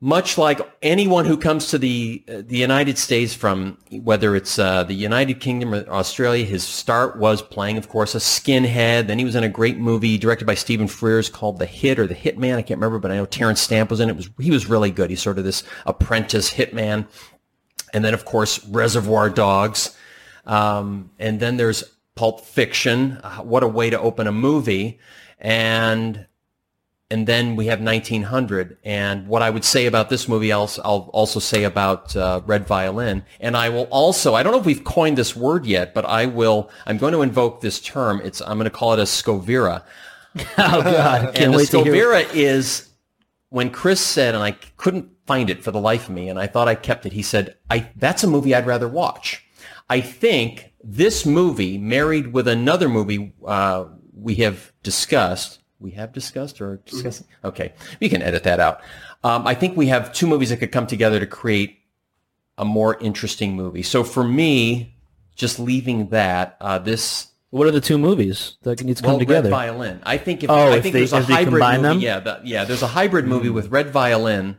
much 0.05 0.37
like 0.37 0.61
anyone 0.83 1.25
who 1.25 1.35
comes 1.35 1.69
to 1.69 1.79
the 1.79 2.23
uh, 2.29 2.43
the 2.45 2.57
United 2.57 2.95
States 2.95 3.33
from 3.33 3.75
whether 3.89 4.35
it's 4.35 4.59
uh, 4.59 4.83
the 4.83 4.93
United 4.93 5.39
Kingdom 5.39 5.73
or 5.73 5.83
Australia, 5.89 6.45
his 6.45 6.61
start 6.61 7.17
was 7.17 7.41
playing, 7.41 7.75
of 7.79 7.89
course, 7.89 8.13
a 8.13 8.19
skinhead. 8.19 9.07
Then 9.07 9.17
he 9.17 9.25
was 9.25 9.35
in 9.35 9.43
a 9.43 9.49
great 9.49 9.79
movie 9.79 10.19
directed 10.19 10.45
by 10.45 10.53
Stephen 10.53 10.85
Frears 10.85 11.31
called 11.31 11.57
The 11.57 11.65
Hit 11.65 11.97
or 11.97 12.05
The 12.05 12.13
Hitman. 12.13 12.55
I 12.55 12.61
can't 12.61 12.79
remember, 12.79 12.99
but 12.99 13.09
I 13.09 13.15
know 13.15 13.25
Terence 13.25 13.59
Stamp 13.61 13.89
was 13.89 13.99
in 13.99 14.09
it. 14.09 14.15
was 14.15 14.29
he 14.39 14.51
was 14.51 14.69
really 14.69 14.91
good. 14.91 15.09
He's 15.09 15.23
sort 15.23 15.39
of 15.39 15.43
this 15.43 15.63
apprentice 15.87 16.53
hitman. 16.53 17.07
And 17.91 18.05
then, 18.05 18.13
of 18.13 18.25
course, 18.25 18.63
Reservoir 18.67 19.31
Dogs. 19.31 19.97
Um, 20.45 21.09
and 21.17 21.39
then 21.39 21.57
there's 21.57 21.83
Pulp 22.13 22.41
Fiction. 22.41 23.13
Uh, 23.23 23.37
what 23.37 23.63
a 23.63 23.67
way 23.67 23.89
to 23.89 23.99
open 23.99 24.27
a 24.27 24.31
movie. 24.31 24.99
And 25.39 26.27
and 27.11 27.27
then 27.27 27.55
we 27.55 27.67
have 27.67 27.81
1900. 27.81 28.77
And 28.83 29.27
what 29.27 29.41
I 29.41 29.49
would 29.49 29.63
say 29.63 29.85
about 29.85 30.09
this 30.09 30.27
movie, 30.27 30.51
I'll, 30.51 30.69
I'll 30.83 31.09
also 31.13 31.39
say 31.39 31.63
about 31.63 32.15
uh, 32.15 32.41
Red 32.45 32.65
Violin. 32.65 33.23
And 33.39 33.55
I 33.55 33.69
will 33.69 33.87
also, 33.91 34.33
I 34.33 34.41
don't 34.43 34.53
know 34.53 34.59
if 34.59 34.65
we've 34.65 34.83
coined 34.83 35.17
this 35.17 35.35
word 35.35 35.65
yet, 35.65 35.93
but 35.93 36.05
I 36.05 36.25
will, 36.25 36.69
I'm 36.85 36.97
going 36.97 37.13
to 37.13 37.21
invoke 37.21 37.61
this 37.61 37.79
term. 37.79 38.21
It's, 38.23 38.41
I'm 38.41 38.57
going 38.57 38.65
to 38.65 38.69
call 38.71 38.93
it 38.93 38.99
a 38.99 39.03
skovira. 39.03 39.83
Oh 40.57 40.81
God, 40.83 41.21
can't 41.33 41.37
and 41.37 41.53
the 41.53 41.57
wait 41.59 41.69
to 41.69 41.81
hear. 41.81 41.93
skovira 41.93 42.35
is 42.35 42.89
when 43.49 43.69
Chris 43.69 44.01
said, 44.01 44.35
and 44.35 44.43
I 44.43 44.51
couldn't 44.51 45.09
find 45.25 45.49
it 45.49 45.63
for 45.63 45.71
the 45.71 45.79
life 45.79 46.09
of 46.09 46.15
me, 46.15 46.27
and 46.27 46.37
I 46.37 46.47
thought 46.47 46.67
I 46.67 46.75
kept 46.75 47.05
it. 47.05 47.13
He 47.13 47.21
said, 47.21 47.55
"I 47.69 47.89
that's 47.95 48.21
a 48.21 48.27
movie 48.27 48.53
I'd 48.53 48.65
rather 48.65 48.89
watch." 48.89 49.45
I 49.89 50.01
think 50.01 50.73
this 50.83 51.25
movie, 51.25 51.77
married 51.77 52.33
with 52.33 52.49
another 52.49 52.89
movie 52.89 53.33
uh, 53.45 53.85
we 54.13 54.35
have 54.35 54.73
discussed, 54.83 55.59
we 55.79 55.91
have 55.91 56.13
discussed 56.13 56.61
or 56.61 56.77
discussing. 56.85 57.27
Okay, 57.43 57.73
we 57.99 58.09
can 58.09 58.21
edit 58.21 58.43
that 58.43 58.59
out. 58.59 58.81
Um, 59.23 59.45
I 59.47 59.53
think 59.55 59.75
we 59.75 59.87
have 59.87 60.13
two 60.13 60.27
movies 60.27 60.49
that 60.49 60.57
could 60.57 60.71
come 60.71 60.87
together 60.87 61.19
to 61.19 61.25
create 61.27 61.79
a 62.57 62.65
more 62.65 62.97
interesting 62.99 63.55
movie. 63.55 63.81
So 63.83 64.03
for 64.03 64.23
me, 64.23 64.95
just 65.35 65.59
leaving 65.59 66.07
that, 66.09 66.55
uh, 66.61 66.79
this 66.79 67.27
What 67.49 67.67
are 67.67 67.71
the 67.71 67.81
two 67.81 67.97
movies 67.97 68.57
that 68.63 68.83
need 68.83 68.97
to 68.97 69.03
come 69.03 69.19
together? 69.19 69.43
Red 69.49 69.51
Violin. 69.51 70.01
I 70.05 70.17
think 70.17 70.43
if 70.43 70.49
Oh, 70.49 70.55
I 70.71 70.75
if 70.77 70.83
think 70.83 70.93
they- 70.93 70.99
there's 70.99 71.13
a 71.13 71.17
if 71.17 71.27
they 71.27 71.33
hybrid 71.33 71.61
movie. 71.63 71.81
them? 71.83 71.99
Yeah, 71.99 72.19
that, 72.19 72.47
yeah. 72.47 72.63
There's 72.65 72.81
a 72.81 72.87
hybrid 72.87 73.27
movie 73.27 73.49
with 73.49 73.69
Red 73.69 73.91
Violin, 73.91 74.57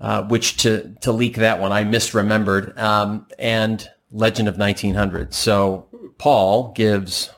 uh, 0.00 0.22
which 0.24 0.56
to 0.58 0.94
to 1.02 1.12
leak 1.12 1.36
that 1.36 1.60
one 1.60 1.72
I 1.72 1.84
misremembered, 1.84 2.78
um, 2.78 3.26
and 3.38 3.86
Legend 4.12 4.48
of 4.48 4.56
1900. 4.58 5.32
So 5.34 5.86
Paul 6.18 6.72
gives 6.72 7.30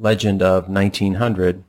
Legend 0.00 0.42
of 0.42 0.68
1900 0.68 1.62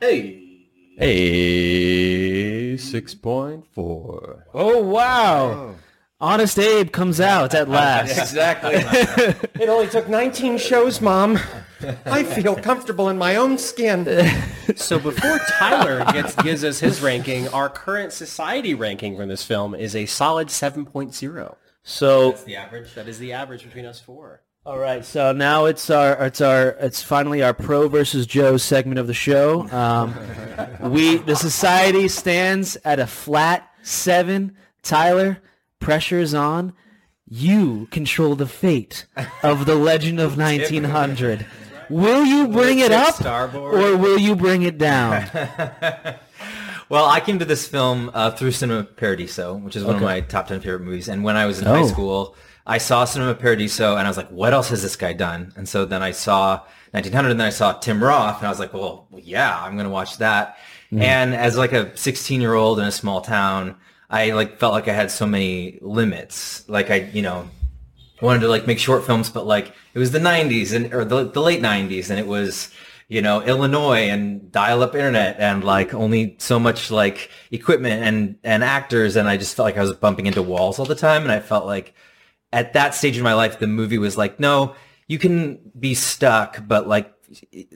Hey. 0.00 0.66
a 0.98 2.76
six 2.78 3.14
point 3.14 3.66
four. 3.72 4.46
oh 4.54 4.82
wow, 4.82 5.74
Honest 6.20 6.58
Abe 6.58 6.90
comes 6.90 7.20
out 7.20 7.54
at 7.54 7.68
last. 7.78 8.16
Exactly. 8.18 8.74
it 9.60 9.68
only 9.68 9.86
took 9.88 10.08
19 10.08 10.56
shows, 10.58 11.00
Mom. 11.02 11.38
I 12.06 12.24
feel 12.24 12.56
comfortable 12.56 13.10
in 13.10 13.18
my 13.18 13.36
own 13.36 13.58
skin. 13.58 14.04
So 14.76 14.98
before 14.98 15.38
Tyler 15.58 16.04
gets 16.12 16.34
gives 16.36 16.64
us 16.64 16.80
his 16.80 17.02
ranking, 17.02 17.48
our 17.48 17.68
current 17.68 18.12
society 18.12 18.72
ranking 18.74 19.14
from 19.16 19.28
this 19.28 19.44
film 19.44 19.74
is 19.74 19.94
a 19.94 20.06
solid 20.06 20.48
7.0. 20.48 21.56
So 21.82 22.30
that's 22.30 22.44
The 22.44 22.56
average. 22.56 22.94
That 22.94 23.08
is 23.08 23.18
the 23.18 23.32
average 23.34 23.62
between 23.64 23.84
us 23.84 24.00
four. 24.00 24.40
All 24.66 24.78
right, 24.78 25.04
so 25.04 25.30
now 25.30 25.66
it's 25.66 25.90
our 25.90 26.24
it's 26.26 26.40
our 26.40 26.70
it's 26.80 27.00
finally 27.00 27.40
our 27.40 27.54
pro 27.54 27.86
versus 27.88 28.26
Joe 28.26 28.56
segment 28.56 28.98
of 28.98 29.06
the 29.06 29.14
show. 29.14 29.68
Um, 29.70 30.12
we 30.90 31.18
the 31.18 31.36
society 31.36 32.08
stands 32.08 32.76
at 32.84 32.98
a 32.98 33.06
flat 33.06 33.70
seven. 33.84 34.56
Tyler, 34.82 35.38
pressure 35.78 36.18
is 36.18 36.34
on. 36.34 36.72
You 37.28 37.86
control 37.92 38.34
the 38.34 38.46
fate 38.48 39.06
of 39.44 39.66
the 39.66 39.76
Legend 39.76 40.18
of 40.18 40.36
1900. 40.36 41.46
Will 41.88 42.24
you 42.24 42.48
bring 42.48 42.80
it 42.80 42.90
up, 42.90 43.24
or 43.54 43.96
will 43.96 44.18
you 44.18 44.34
bring 44.34 44.62
it 44.62 44.78
down? 44.78 45.28
Well, 46.88 47.04
I 47.06 47.18
came 47.18 47.40
to 47.40 47.44
this 47.44 47.66
film 47.66 48.12
uh, 48.14 48.30
through 48.30 48.52
Cinema 48.52 48.84
Paradiso, 48.84 49.56
which 49.56 49.74
is 49.74 49.82
one 49.82 49.96
of 49.96 50.02
my 50.02 50.20
top 50.20 50.46
10 50.46 50.60
favorite 50.60 50.82
movies. 50.82 51.08
And 51.08 51.24
when 51.24 51.34
I 51.36 51.44
was 51.46 51.60
in 51.60 51.66
Oh. 51.66 51.74
high 51.74 51.84
school, 51.88 52.36
I 52.66 52.78
saw 52.78 53.04
Cinema 53.04 53.34
Paradiso 53.34 53.96
and 53.96 54.06
I 54.06 54.10
was 54.10 54.16
like, 54.16 54.30
what 54.30 54.52
else 54.52 54.70
has 54.70 54.82
this 54.82 54.96
guy 54.96 55.12
done? 55.12 55.52
And 55.56 55.68
so 55.68 55.84
then 55.84 56.02
I 56.02 56.10
saw 56.10 56.58
1900 56.90 57.30
and 57.30 57.40
then 57.40 57.46
I 57.46 57.50
saw 57.50 57.72
Tim 57.74 58.02
Roth 58.02 58.38
and 58.38 58.46
I 58.46 58.50
was 58.50 58.58
like, 58.58 58.74
well, 58.74 59.06
yeah, 59.12 59.62
I'm 59.62 59.74
going 59.74 59.84
to 59.84 59.90
watch 59.90 60.18
that. 60.18 60.56
Mm-hmm. 60.86 61.02
And 61.02 61.34
as 61.34 61.56
like 61.56 61.72
a 61.72 61.96
16 61.96 62.40
year 62.40 62.54
old 62.54 62.78
in 62.78 62.86
a 62.86 62.92
small 62.92 63.20
town, 63.20 63.76
I 64.10 64.32
like 64.32 64.58
felt 64.58 64.72
like 64.72 64.88
I 64.88 64.92
had 64.92 65.10
so 65.10 65.26
many 65.26 65.78
limits. 65.80 66.68
Like 66.68 66.90
I, 66.90 66.96
you 67.12 67.22
know, 67.22 67.48
wanted 68.20 68.40
to 68.40 68.48
like 68.48 68.66
make 68.66 68.78
short 68.78 69.04
films, 69.04 69.30
but 69.30 69.46
like 69.46 69.72
it 69.94 69.98
was 69.98 70.12
the 70.12 70.18
90s 70.18 70.74
and 70.74 70.92
or 70.94 71.04
the, 71.04 71.24
the 71.24 71.42
late 71.42 71.62
90s, 71.62 72.10
and 72.10 72.18
it 72.18 72.26
was 72.26 72.70
you 73.08 73.22
know 73.22 73.42
Illinois 73.42 74.08
and 74.08 74.50
dial-up 74.50 74.94
internet 74.94 75.36
and 75.38 75.62
like 75.62 75.94
only 75.94 76.36
so 76.38 76.58
much 76.58 76.90
like 76.90 77.30
equipment 77.50 78.02
and 78.02 78.38
and 78.44 78.64
actors, 78.64 79.16
and 79.16 79.28
I 79.28 79.36
just 79.36 79.54
felt 79.54 79.66
like 79.66 79.76
I 79.76 79.82
was 79.82 79.92
bumping 79.92 80.26
into 80.26 80.42
walls 80.42 80.78
all 80.78 80.86
the 80.86 80.94
time, 80.94 81.22
and 81.22 81.32
I 81.32 81.40
felt 81.40 81.66
like 81.66 81.94
at 82.52 82.72
that 82.74 82.94
stage 82.94 83.16
in 83.16 83.24
my 83.24 83.34
life, 83.34 83.58
the 83.58 83.66
movie 83.66 83.98
was 83.98 84.16
like, 84.16 84.38
no, 84.40 84.74
you 85.08 85.18
can 85.18 85.58
be 85.78 85.94
stuck, 85.94 86.66
but 86.66 86.86
like 86.88 87.12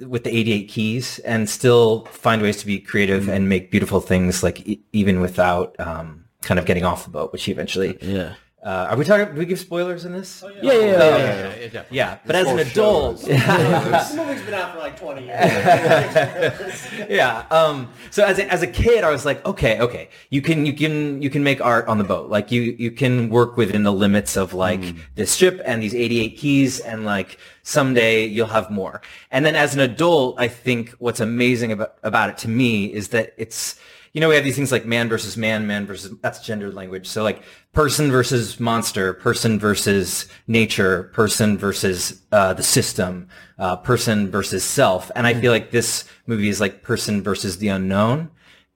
with 0.00 0.24
the 0.24 0.30
88 0.30 0.68
keys 0.68 1.18
and 1.20 1.48
still 1.50 2.04
find 2.06 2.40
ways 2.40 2.56
to 2.59 2.66
be 2.66 2.78
creative 2.78 3.28
and 3.28 3.48
make 3.48 3.70
beautiful 3.70 4.00
things 4.00 4.42
like 4.42 4.66
e- 4.66 4.83
even 4.92 5.20
without 5.20 5.74
um, 5.80 6.24
kind 6.42 6.59
of 6.61 6.66
getting 6.66 6.85
off 6.85 7.04
the 7.04 7.11
boat, 7.11 7.33
which 7.33 7.44
he 7.44 7.52
eventually 7.52 7.98
Yeah. 8.00 8.35
Uh, 8.62 8.88
are 8.90 8.96
we 8.96 9.07
talking? 9.07 9.33
Do 9.35 9.38
we 9.38 9.46
give 9.46 9.59
spoilers 9.59 10.05
in 10.05 10.12
this? 10.12 10.44
Yeah, 10.61 10.73
yeah, 10.75 10.83
yeah. 10.83 11.68
yeah. 11.73 11.83
Yeah, 11.90 12.18
but 12.27 12.37
as 12.37 12.46
an 12.46 12.59
adult, 12.59 13.20
This 13.25 14.14
movie's 14.14 14.42
been 14.42 14.53
out 14.53 14.75
for 14.75 14.81
like 14.81 15.01
20 15.01 15.25
years. 15.25 16.88
yeah. 17.09 17.46
Um, 17.51 17.90
so 18.11 18.23
as 18.23 18.38
a, 18.38 18.53
as 18.53 18.62
a 18.62 18.66
kid, 18.66 19.03
I 19.03 19.11
was 19.11 19.25
like, 19.25 19.42
okay, 19.46 19.81
okay, 19.81 20.11
you 20.29 20.42
can 20.42 20.66
you 20.66 20.75
can 20.75 21.23
you 21.23 21.31
can 21.31 21.42
make 21.42 21.62
art 21.62 21.88
on 21.88 21.96
the 21.96 22.05
boat. 22.05 22.29
Like 22.29 22.53
you 22.53 22.77
you 22.79 22.90
can 22.90 23.31
work 23.31 23.57
within 23.57 23.83
the 23.83 23.92
limits 23.92 24.37
of 24.37 24.53
like 24.53 24.83
this 25.14 25.35
ship 25.35 25.62
and 25.64 25.83
these 25.83 25.94
88 25.94 26.37
keys, 26.37 26.81
and 26.81 27.07
like 27.07 27.38
someday 27.62 28.27
you'll 28.27 28.46
have 28.49 28.70
more. 28.70 29.01
And 29.31 29.46
then 29.46 29.57
as 29.57 29.73
an 29.73 29.81
adult, 29.81 30.38
I 30.38 30.49
think 30.49 30.90
what's 30.99 31.20
amazing 31.20 31.73
about 31.73 31.94
about 32.03 32.29
it 32.29 32.37
to 32.38 32.49
me 32.49 32.92
is 32.92 33.09
that 33.09 33.33
it's 33.38 33.81
you 34.12 34.20
know, 34.20 34.29
we 34.29 34.35
have 34.35 34.44
these 34.44 34.57
things 34.57 34.73
like 34.73 34.85
man 34.85 35.09
versus 35.09 35.37
man, 35.37 35.66
man 35.66 35.87
versus, 35.87 36.12
that's 36.20 36.40
gendered 36.40 36.75
language. 36.75 37.07
So 37.07 37.23
like 37.23 37.42
person 37.73 38.11
versus 38.11 38.59
monster, 38.59 39.12
person 39.14 39.59
versus 39.59 40.27
nature, 40.49 41.05
person 41.14 41.57
versus 41.57 42.20
uh, 42.33 42.53
the 42.55 42.62
system, 42.62 43.29
uh, 43.59 43.77
person 43.77 44.29
versus 44.31 44.64
self. 44.64 45.11
And 45.14 45.27
I 45.27 45.35
feel 45.35 45.53
like 45.53 45.70
this 45.70 46.05
movie 46.27 46.49
is 46.49 46.61
like 46.61 46.83
person 46.83 47.23
versus 47.23 47.59
the 47.59 47.68
unknown. 47.68 48.31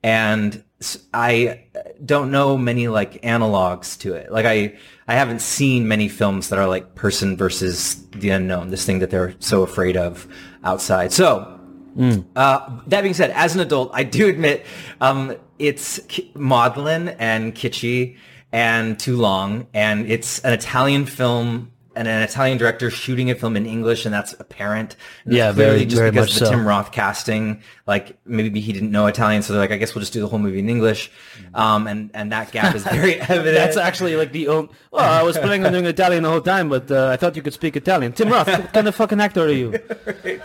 and 0.05 0.62
I 1.14 1.64
don't 2.05 2.31
know 2.31 2.59
many 2.59 2.88
like 2.88 3.23
analogs 3.23 3.99
to 4.01 4.12
it. 4.14 4.31
Like 4.31 4.44
I, 4.44 4.77
I 5.09 5.14
haven't 5.14 5.40
seen 5.40 5.88
many 5.88 6.09
films 6.09 6.51
that 6.51 6.59
are 6.59 6.68
like 6.68 6.94
person 6.94 7.38
versus 7.38 8.07
the 8.11 8.29
unknown, 8.29 8.68
this 8.68 8.85
thing 8.85 8.99
that 8.99 9.09
they're 9.11 9.35
so 9.38 9.62
afraid 9.62 9.97
of 9.97 10.29
outside. 10.62 11.11
So 11.11 11.54
uh, 12.37 12.80
that 12.87 13.02
being 13.02 13.14
said, 13.14 13.30
as 13.30 13.54
an 13.54 13.61
adult, 13.61 13.90
I 13.92 14.02
do 14.02 14.28
admit 14.28 14.66
um, 15.00 15.37
it's 15.59 16.00
maudlin 16.35 17.09
and 17.18 17.54
kitschy 17.54 18.16
and 18.52 18.98
too 18.98 19.16
long, 19.16 19.66
and 19.74 20.11
it's 20.11 20.38
an 20.40 20.52
Italian 20.52 21.07
film 21.07 21.72
and 21.96 22.09
an 22.09 22.22
Italian 22.22 22.59
director 22.59 22.90
shooting 22.90 23.30
a 23.30 23.35
film 23.35 23.57
in 23.57 23.66
English, 23.66 24.04
and 24.04 24.12
that's 24.14 24.33
apparent. 24.40 24.96
And 25.24 25.35
Yeah, 25.35 25.52
clearly 25.52 25.70
very- 25.78 25.85
just 25.87 25.96
very 25.98 26.11
because 26.11 26.26
much 26.28 26.35
of 26.35 26.40
the 26.40 26.46
so. 26.46 26.50
Tim 26.52 26.66
Roth 26.66 26.92
casting, 26.92 27.62
like 27.87 28.16
maybe 28.26 28.61
he 28.61 28.72
didn't 28.72 28.90
know 28.90 29.07
Italian, 29.07 29.42
so 29.42 29.52
they're 29.52 29.61
like, 29.62 29.70
I 29.72 29.76
guess 29.76 29.94
we'll 29.94 30.00
just 30.00 30.12
do 30.12 30.20
the 30.20 30.26
whole 30.28 30.38
movie 30.38 30.59
in 30.59 30.68
English, 30.68 31.11
um, 31.54 31.87
and 31.87 32.11
and 32.14 32.33
that 32.33 32.52
gap 32.52 32.74
is 32.74 32.85
very 32.85 33.20
evident. 33.20 33.54
That's 33.57 33.76
actually 33.76 34.16
like 34.16 34.33
the 34.33 34.48
only. 34.48 34.70
Well, 34.90 35.02
I 35.04 35.22
was 35.22 35.37
planning 35.37 35.66
on 35.66 35.72
doing 35.72 35.87
Italian 35.87 36.22
the 36.22 36.30
whole 36.30 36.40
time, 36.40 36.68
but 36.68 36.90
uh, 36.90 37.09
I 37.09 37.16
thought 37.16 37.35
you 37.37 37.42
could 37.42 37.54
speak 37.54 37.76
Italian. 37.76 38.12
Tim 38.12 38.28
Roth, 38.28 38.46
what 38.48 38.72
kind 38.72 38.87
of 38.88 38.94
fucking 38.94 39.20
actor 39.20 39.42
are 39.44 39.48
you? 39.50 39.74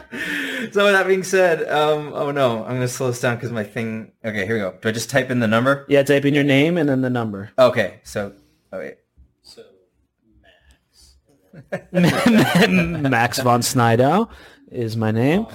So 0.71 0.83
with 0.83 0.93
that 0.93 1.07
being 1.07 1.23
said, 1.23 1.67
um, 1.69 2.11
oh 2.13 2.31
no, 2.31 2.63
I'm 2.63 2.73
gonna 2.75 2.87
slow 2.87 3.07
this 3.07 3.21
down 3.21 3.37
because 3.37 3.51
my 3.51 3.63
thing. 3.63 4.11
Okay, 4.23 4.45
here 4.45 4.55
we 4.55 4.59
go. 4.61 4.75
Do 4.81 4.89
I 4.89 4.91
just 4.91 5.09
type 5.09 5.31
in 5.31 5.39
the 5.39 5.47
number? 5.47 5.85
Yeah, 5.89 6.03
type 6.03 6.25
in 6.25 6.33
your 6.35 6.43
name 6.43 6.77
and 6.77 6.87
then 6.87 7.01
the 7.01 7.09
number. 7.09 7.49
Okay, 7.57 8.01
so 8.03 8.33
oh 8.73 8.77
wait. 8.77 8.95
So, 11.71 11.79
Max. 11.91 12.67
Max 12.67 13.39
von 13.39 13.61
Sydow 13.61 14.29
is 14.71 14.95
my 14.97 15.11
name. 15.11 15.45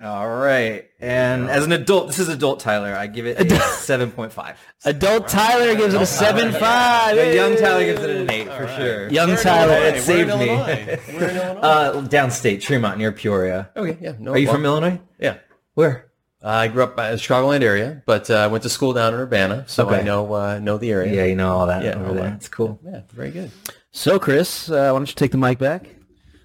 All 0.00 0.28
right, 0.28 0.84
and 1.00 1.50
as 1.50 1.64
an 1.64 1.72
adult, 1.72 2.06
this 2.06 2.20
is 2.20 2.28
adult 2.28 2.60
Tyler. 2.60 2.94
I 2.94 3.08
give 3.08 3.26
it 3.26 3.40
a 3.40 3.58
seven 3.60 4.12
point 4.12 4.32
five. 4.32 4.56
Adult 4.84 5.26
Tyler 5.26 5.74
gives 5.74 5.92
it 5.92 6.00
a 6.00 6.06
seven 6.06 6.52
five. 6.52 7.16
But 7.16 7.34
young 7.34 7.56
Tyler 7.56 7.84
gives 7.84 8.00
it 8.04 8.10
an 8.10 8.30
eight 8.30 8.46
for 8.46 8.68
sure. 8.76 9.08
Young 9.10 9.34
Tyler. 9.36 9.74
It 9.74 9.94
We're 9.94 10.00
saved 10.00 10.30
in 10.30 10.38
me. 10.38 10.50
Illinois. 10.50 11.00
We're 11.08 11.28
in 11.30 11.36
Illinois. 11.36 11.60
Uh, 11.62 11.92
downstate, 12.02 12.60
Tremont, 12.60 12.96
near 12.98 13.10
Peoria. 13.10 13.70
okay, 13.74 13.98
yeah. 14.00 14.12
No, 14.20 14.32
Are 14.34 14.38
you 14.38 14.46
well, 14.46 14.54
from 14.54 14.64
Illinois? 14.66 15.00
Yeah. 15.18 15.38
Where? 15.74 16.04
I 16.40 16.68
grew 16.68 16.84
up 16.84 16.90
in 16.90 16.96
the 16.96 17.16
Chicagoland 17.16 17.62
area, 17.62 18.00
but 18.06 18.30
uh, 18.30 18.34
I 18.36 18.46
went 18.46 18.62
to 18.62 18.68
school 18.68 18.92
down 18.92 19.12
in 19.14 19.18
Urbana, 19.18 19.64
so 19.66 19.88
I 19.90 20.02
know 20.02 20.32
uh, 20.32 20.60
know 20.60 20.78
the 20.78 20.92
area. 20.92 21.12
Yeah, 21.12 21.24
you 21.24 21.34
know 21.34 21.50
all 21.50 21.66
that 21.66 21.82
Yeah, 21.82 21.96
over 21.96 22.06
all 22.06 22.14
there. 22.14 22.22
that. 22.22 22.34
It's 22.34 22.48
cool. 22.48 22.78
Yeah, 22.84 23.00
very 23.12 23.32
good. 23.32 23.50
So, 23.90 24.18
Chris, 24.18 24.70
uh, 24.70 24.90
why 24.92 24.98
don't 24.98 25.08
you 25.08 25.14
take 25.14 25.32
the 25.32 25.38
mic 25.38 25.58
back? 25.58 25.86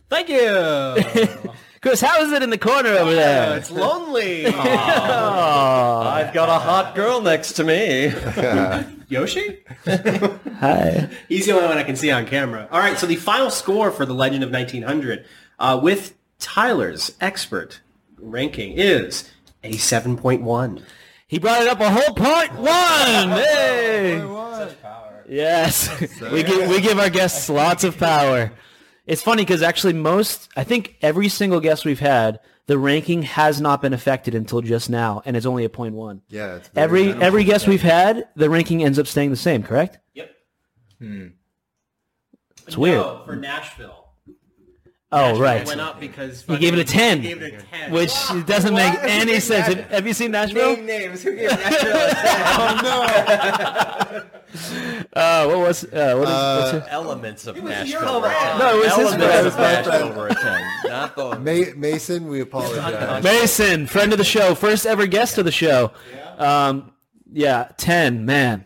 Thank 0.09 0.29
you. 0.29 1.51
Chris, 1.81 1.99
how 1.99 2.21
is 2.21 2.31
it 2.31 2.41
in 2.41 2.49
the 2.49 2.57
corner 2.57 2.89
over 2.91 3.13
there? 3.13 3.57
it's 3.57 3.69
lonely. 3.69 4.45
Oh, 4.45 4.51
I've 6.05 6.33
got 6.33 6.47
a 6.47 6.53
hot 6.53 6.95
girl 6.95 7.19
next 7.21 7.53
to 7.53 7.63
me. 7.65 8.05
Yoshi? 9.09 9.59
hi. 9.85 11.09
He's 11.27 11.45
the 11.45 11.51
only 11.51 11.67
one 11.67 11.77
I 11.77 11.83
can 11.83 11.97
see 11.97 12.09
on 12.09 12.25
camera. 12.25 12.69
All 12.71 12.79
right, 12.79 12.97
so 12.97 13.05
the 13.05 13.17
final 13.17 13.49
score 13.49 13.91
for 13.91 14.05
The 14.05 14.13
Legend 14.13 14.43
of 14.45 14.51
1900 14.51 15.25
uh, 15.59 15.79
with 15.83 16.15
Tyler's 16.39 17.15
expert 17.19 17.81
ranking 18.17 18.73
is 18.77 19.29
a 19.63 19.73
7.1. 19.73 20.83
He 21.27 21.39
brought 21.39 21.63
it 21.63 21.67
up 21.67 21.81
a 21.81 21.89
whole 21.91 22.15
point 22.15 22.53
one. 22.53 23.29
Hey. 23.29 24.21
Yes, 25.29 25.89
we 26.31 26.43
give 26.43 26.69
we 26.69 26.81
give 26.81 26.99
our 26.99 27.09
guests 27.09 27.49
lots 27.49 27.83
of 27.83 27.97
power. 27.97 28.51
It's 29.05 29.21
funny 29.21 29.43
because 29.43 29.61
actually 29.61 29.93
most, 29.93 30.49
I 30.55 30.63
think 30.63 30.95
every 31.01 31.27
single 31.27 31.59
guest 31.59 31.83
we've 31.83 31.99
had, 31.99 32.39
the 32.67 32.77
ranking 32.77 33.23
has 33.23 33.59
not 33.59 33.81
been 33.81 33.91
affected 33.93 34.33
until 34.33 34.61
just 34.61 34.89
now, 34.89 35.21
and 35.25 35.35
it's 35.35 35.45
only 35.45 35.65
a 35.65 35.69
point 35.69 35.93
one. 35.95 36.21
Yeah, 36.29 36.55
it's 36.55 36.69
Every 36.75 37.03
minimal. 37.07 37.23
every 37.23 37.43
guest 37.43 37.67
we've 37.67 37.81
had, 37.81 38.27
the 38.35 38.49
ranking 38.49 38.83
ends 38.83 38.97
up 38.99 39.07
staying 39.07 39.29
the 39.31 39.35
same. 39.35 39.61
Correct? 39.63 39.99
Yep. 40.13 40.31
Hmm. 40.99 41.27
It's 42.65 42.77
weird. 42.77 42.95
No, 42.97 43.23
for 43.25 43.35
Nashville. 43.35 44.02
Oh, 45.13 45.17
Nashville 45.27 45.41
right. 45.43 45.67
went 45.67 45.79
up 45.81 45.99
because 45.99 46.41
He 46.43 46.57
gave 46.57 46.73
it 46.73 46.79
a 46.79 46.83
10, 46.83 47.21
He 47.21 47.27
gave 47.29 47.41
it 47.41 47.53
a 47.53 47.63
10. 47.77 47.91
which 47.91 48.13
doesn't 48.45 48.73
make 48.73 48.93
any 49.03 49.39
sense. 49.39 49.67
Have, 49.67 49.89
have 49.91 50.07
you 50.07 50.13
seen 50.13 50.31
Nashville? 50.31 50.75
names. 50.77 51.21
Who 51.23 51.35
gave 51.35 51.49
Nashville? 51.51 51.95
a 51.95 52.09
ten? 52.13 52.43
Oh 52.59 52.79
no. 54.13 54.23
Uh, 55.15 55.45
what 55.47 55.57
was 55.59 55.83
uh, 55.85 56.15
what 56.15 56.27
is, 56.27 56.73
what's 56.73 56.73
it? 56.87 56.91
Elements 56.91 57.47
of 57.47 57.55
your 57.57 57.65
Nashville. 57.65 58.21
were 58.21 58.27
a 58.27 58.31
friend. 58.31 58.49
10. 58.51 58.59
No, 58.59 58.75
it 58.75 58.77
was 58.77 58.85
his 58.85 59.13
Elements 59.13 59.25
friend. 59.25 59.47
of 59.47 59.57
Nashville 59.93 60.13
were 60.13 60.27
a 60.27 60.35
10. 60.35 60.61
Not 60.85 61.15
the... 61.15 61.39
Ma- 61.39 61.79
Mason, 61.79 62.27
we 62.27 62.41
apologize. 62.41 63.23
Mason, 63.23 63.87
friend 63.87 64.11
of 64.11 64.17
the 64.19 64.23
show, 64.23 64.53
first 64.55 64.85
ever 64.85 65.07
guest 65.07 65.37
of 65.39 65.45
the 65.45 65.51
show. 65.51 65.91
Um, 66.37 66.91
yeah, 67.31 67.69
ten, 67.77 68.25
man, 68.25 68.65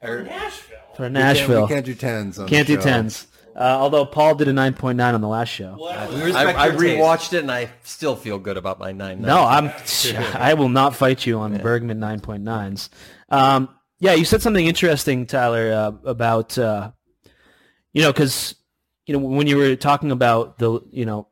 For 0.00 0.22
Nashville. 0.22 0.78
for 0.96 1.02
We 1.04 1.08
Nashville. 1.10 1.68
can't 1.68 1.84
do 1.84 1.94
tens. 1.94 2.38
On 2.38 2.48
Can't 2.48 2.66
the 2.66 2.76
do 2.76 2.82
tens. 2.82 3.26
Uh, 3.56 3.60
although 3.60 4.04
Paul 4.04 4.34
did 4.34 4.48
a 4.48 4.52
nine 4.52 4.74
point 4.74 4.98
nine 4.98 5.14
on 5.14 5.22
the 5.22 5.28
last 5.28 5.48
show. 5.48 5.76
We 5.80 5.88
I, 5.88 6.24
respect 6.24 6.58
I 6.58 6.66
your 6.66 6.78
taste. 6.78 6.98
rewatched 6.98 7.32
it 7.32 7.38
and 7.40 7.50
I 7.50 7.70
still 7.84 8.14
feel 8.14 8.38
good 8.38 8.58
about 8.58 8.78
my 8.78 8.92
nine. 8.92 9.22
No, 9.22 9.44
I'm. 9.44 9.72
I 10.34 10.52
will 10.52 10.68
not 10.68 10.94
fight 10.94 11.24
you 11.24 11.38
on 11.38 11.56
Bergman 11.56 11.98
nine 11.98 12.20
point 12.20 12.42
nines. 12.42 12.90
Um, 13.30 13.70
yeah, 13.98 14.12
you 14.12 14.26
said 14.26 14.42
something 14.42 14.66
interesting, 14.66 15.24
Tyler, 15.24 15.72
uh, 15.72 16.08
about 16.08 16.58
uh, 16.58 16.90
you 17.94 18.02
know, 18.02 18.12
because 18.12 18.56
you 19.06 19.14
know 19.16 19.26
when 19.26 19.46
you 19.46 19.56
were 19.56 19.74
talking 19.74 20.10
about 20.10 20.58
the 20.58 20.80
you 20.90 21.06
know 21.06 21.28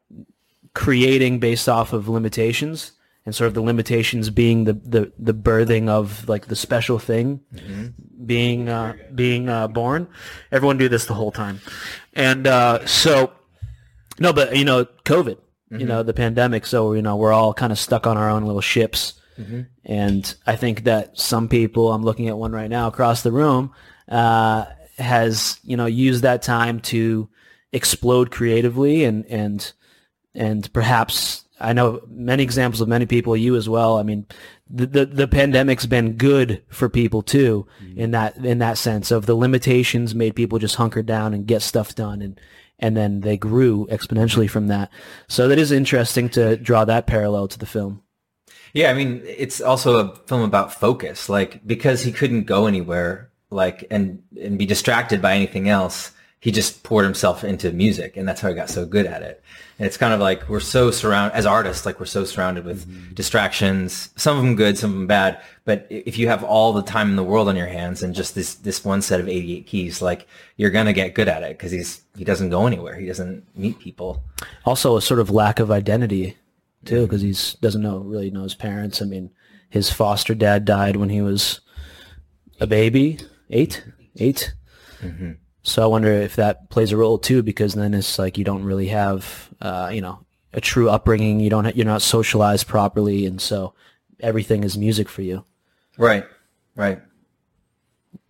creating 0.73 1.41
based 1.41 1.69
off 1.69 1.93
of 1.93 2.09
limitations 2.09 2.93
and 3.27 3.35
sort 3.35 3.49
of 3.49 3.55
the 3.55 3.61
limitations 3.61 4.31
being 4.31 4.65
the 4.65 4.73
the, 4.73 5.13
the 5.19 5.35
birthing 5.35 5.89
of 5.89 6.29
like 6.29 6.47
the 6.47 6.57
special 6.57 6.99
thing 6.99 7.41
being 8.25 8.69
uh, 8.69 8.95
being 9.15 9.49
uh, 9.49 9.69
born. 9.69 10.09
Everyone 10.51 10.79
do 10.79 10.89
this 10.89 11.05
the 11.07 11.15
whole 11.15 11.33
time, 11.33 11.61
and 12.15 12.47
uh, 12.47 12.87
so 12.87 13.33
no, 14.19 14.33
but 14.33 14.57
you 14.57 14.65
know, 14.65 14.85
COVID, 15.05 15.39
you 15.81 15.87
know, 15.87 16.03
the 16.03 16.15
pandemic. 16.15 16.67
So 16.67 16.93
you 16.93 17.03
know, 17.03 17.17
we're 17.17 17.33
all 17.33 17.53
kind 17.53 17.73
of 17.73 17.79
stuck 17.79 18.07
on 18.07 18.17
our 18.17 18.31
own 18.31 18.45
little 18.45 18.61
ships, 18.61 19.15
and 19.85 20.35
I 20.47 20.57
think 20.57 20.85
that 20.85 21.19
some 21.19 21.49
people, 21.49 21.93
I'm 21.93 22.03
looking 22.05 22.29
at 22.29 22.39
one 22.39 22.53
right 22.53 22.71
now 22.71 22.87
across 22.87 23.23
the 23.23 23.33
room, 23.33 23.73
uh, 24.09 24.67
has 24.99 25.59
you 25.65 25.77
know 25.77 25.87
used 25.87 26.23
that 26.23 26.43
time 26.43 26.81
to 26.81 27.29
explode 27.73 28.31
creatively 28.31 29.03
and 29.05 29.27
and 29.27 29.73
and 30.35 30.73
perhaps 30.73 31.45
I 31.61 31.73
know 31.73 32.03
many 32.09 32.43
examples 32.43 32.81
of 32.81 32.89
many 32.89 33.07
people, 33.07 33.37
you 33.37 33.57
as 33.57 33.69
well. 33.69 33.97
I 33.99 34.03
mean, 34.03 34.27
the 34.69 34.87
the, 34.87 35.07
the 35.07 35.29
pandemic's 35.29 35.87
been 35.87 36.13
good 36.13 36.63
for 36.69 36.89
people 36.89 37.23
too, 37.23 37.67
mm-hmm. 37.83 37.99
in 37.99 38.11
that 38.13 38.37
in 38.37 38.59
that 38.59 38.79
sense 38.79 39.11
of 39.11 39.27
the 39.27 39.35
limitations 39.35 40.15
made 40.15 40.35
people 40.35 40.59
just 40.59 40.77
hunker 40.77 41.03
down 41.03 41.35
and 41.35 41.47
get 41.47 41.63
stuff 41.63 41.95
done, 41.95 42.23
and 42.23 42.41
and 42.79 42.97
then 42.97 43.21
they 43.21 43.37
grew 43.37 43.87
exponentially 43.91 44.49
from 44.49 44.69
that. 44.69 44.91
So 45.29 45.49
that 45.49 45.59
is 45.59 45.71
interesting 45.71 46.29
to 46.31 46.57
draw 46.57 46.85
that 46.85 47.07
parallel 47.07 47.49
to 47.49 47.59
the 47.59 47.67
film. 47.67 48.03
Yeah, 48.73 48.91
I 48.91 48.95
mean, 48.95 49.23
it's 49.25 49.61
also 49.61 49.99
a 49.99 50.17
film 50.27 50.43
about 50.43 50.75
focus. 50.75 51.29
Like 51.29 51.65
because 51.67 52.03
he 52.03 52.11
couldn't 52.11 52.45
go 52.45 52.67
anywhere, 52.67 53.31
like 53.51 53.87
and 53.91 54.23
and 54.41 54.59
be 54.59 54.67
distracted 54.67 55.21
by 55.21 55.35
anything 55.35 55.69
else, 55.69 56.11
he 56.45 56.53
just 56.53 56.83
poured 56.83 57.07
himself 57.07 57.43
into 57.43 57.73
music, 57.73 58.19
and 58.19 58.29
that's 58.29 58.43
how 58.43 58.51
he 58.51 58.55
got 58.55 58.69
so 58.69 58.85
good 58.85 59.07
at 59.07 59.23
it. 59.23 59.43
And 59.79 59.87
it's 59.87 59.97
kind 59.97 60.13
of 60.13 60.21
like 60.21 60.47
we're 60.47 60.61
so 60.61 60.91
surrounded 60.91 61.35
as 61.35 61.47
artists, 61.47 61.87
like 61.87 61.99
we're 61.99 62.05
so 62.05 62.27
surrounded 62.27 62.67
with 62.67 62.87
mm-hmm. 62.87 63.15
distractions. 63.15 64.11
Some 64.17 64.37
of 64.37 64.43
them 64.43 64.55
good, 64.55 64.77
some 64.77 64.91
of 64.91 64.97
them 64.99 65.07
bad. 65.07 65.41
But 65.65 65.87
if 65.89 66.19
you 66.19 66.29
have 66.29 66.45
all 66.45 66.75
the 66.75 66.83
time 66.83 67.09
in 67.09 67.17
the 67.17 67.25
world 67.25 67.49
on 67.49 67.57
your 67.57 67.69
hands 67.69 68.03
and 68.03 68.15
just 68.15 68.35
this 68.35 68.57
this 68.57 68.85
one 68.85 69.01
set 69.01 69.21
of 69.21 69.29
eighty 69.29 69.57
eight 69.57 69.67
keys, 69.67 70.03
like 70.03 70.29
you're 70.59 70.69
gonna 70.69 70.93
get 70.93 71.15
good 71.15 71.29
at 71.29 71.43
it 71.43 71.57
because 71.57 71.73
he's 71.73 72.03
he 72.15 72.25
doesn't 72.25 72.51
go 72.51 72.67
anywhere. 72.67 72.95
He 72.95 73.07
doesn't 73.07 73.43
meet 73.57 73.79
people. 73.79 74.23
Also, 74.67 74.99
a 74.99 75.01
sort 75.01 75.21
of 75.21 75.31
lack 75.31 75.61
of 75.61 75.71
identity 75.71 76.37
too, 76.85 76.97
mm-hmm. 76.97 77.05
because 77.05 77.23
he's 77.23 77.55
doesn't 77.55 77.81
know 77.81 78.01
really 78.01 78.31
know 78.31 78.43
his 78.43 78.55
parents. 78.55 79.01
I 79.01 79.07
mean, 79.07 79.31
his 79.71 79.91
foster 79.91 80.35
dad 80.35 80.67
died 80.67 80.97
when 80.97 81.09
he 81.09 81.23
was 81.23 81.63
a 82.61 82.67
baby, 82.67 83.19
eight, 83.49 83.83
eight. 84.19 84.53
Mm-hmm. 85.01 85.33
So 85.65 85.83
I 85.83 85.87
wonder 85.87 86.13
if 86.13 86.37
that 86.37 86.69
plays 86.71 86.93
a 86.93 86.97
role 86.97 87.19
too, 87.19 87.43
because 87.43 87.75
then 87.75 87.95
it's 87.95 88.19
like 88.19 88.37
you 88.39 88.45
don't 88.45 88.65
really 88.65 88.89
have, 88.89 89.51
uh, 89.61 89.91
you 89.93 90.01
know, 90.03 90.21
a 90.53 90.61
true 90.61 90.89
upbringing. 90.91 91.41
You 91.41 91.49
don't, 91.51 91.75
you're 91.75 91.87
not 91.87 92.03
socialized 92.03 92.67
properly, 92.69 93.25
and 93.27 93.41
so 93.41 93.73
everything 94.21 94.63
is 94.63 94.77
music 94.79 95.09
for 95.09 95.23
you. 95.23 95.45
Right, 95.99 96.25
right. 96.77 97.01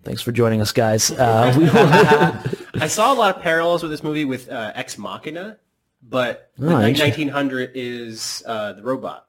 Thanks 0.05 0.23
for 0.23 0.33
joining 0.33 0.61
us, 0.61 0.70
guys. 0.73 1.11
Uh, 1.18 1.53
we 1.57 1.64
will, 1.64 2.83
I 2.83 2.87
saw 2.88 3.12
a 3.12 3.16
lot 3.16 3.37
of 3.37 3.42
parallels 3.42 3.83
with 3.83 3.90
this 3.90 4.03
movie 4.05 4.25
with 4.25 4.49
uh, 4.49 4.73
Ex 4.75 4.97
Machina, 4.97 5.59
but 6.03 6.51
Oh, 6.61 6.64
ni- 6.66 6.92
1900 6.99 7.73
is 7.75 8.42
uh, 8.47 8.75
the 8.75 8.83
robot. 8.83 9.27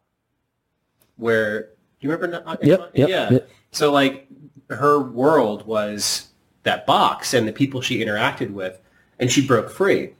Where 1.17 1.61
do 1.63 1.67
you 2.01 2.11
remember? 2.11 2.43
Ex 2.47 2.59
Yep, 2.63 2.79
Machina? 2.79 2.91
yep, 2.93 3.09
yeah. 3.09 3.29
yep. 3.31 3.49
So 3.71 3.91
like 3.91 4.27
her 4.69 4.99
world 4.99 5.65
was 5.65 6.27
that 6.65 6.85
box 6.85 7.33
and 7.33 7.47
the 7.47 7.53
people 7.53 7.79
she 7.81 7.99
interacted 8.03 8.51
with, 8.51 8.79
and 9.19 9.31
she 9.31 9.45
broke 9.47 9.69
free 9.71 10.11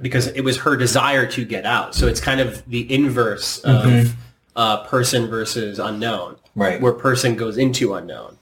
because 0.00 0.28
it 0.28 0.42
was 0.42 0.56
her 0.58 0.76
desire 0.76 1.26
to 1.26 1.44
get 1.44 1.66
out. 1.66 1.94
So 1.94 2.06
it's 2.06 2.20
kind 2.20 2.40
of 2.40 2.64
the 2.70 2.90
inverse 2.92 3.58
of 3.60 3.82
Mm-hmm. 3.84 4.18
uh, 4.54 4.84
person 4.84 5.26
versus 5.26 5.78
unknown. 5.80 6.36
Right. 6.54 6.80
where 6.80 6.92
person 6.92 7.36
goes 7.36 7.58
into 7.58 7.94
unknown. 7.94 8.36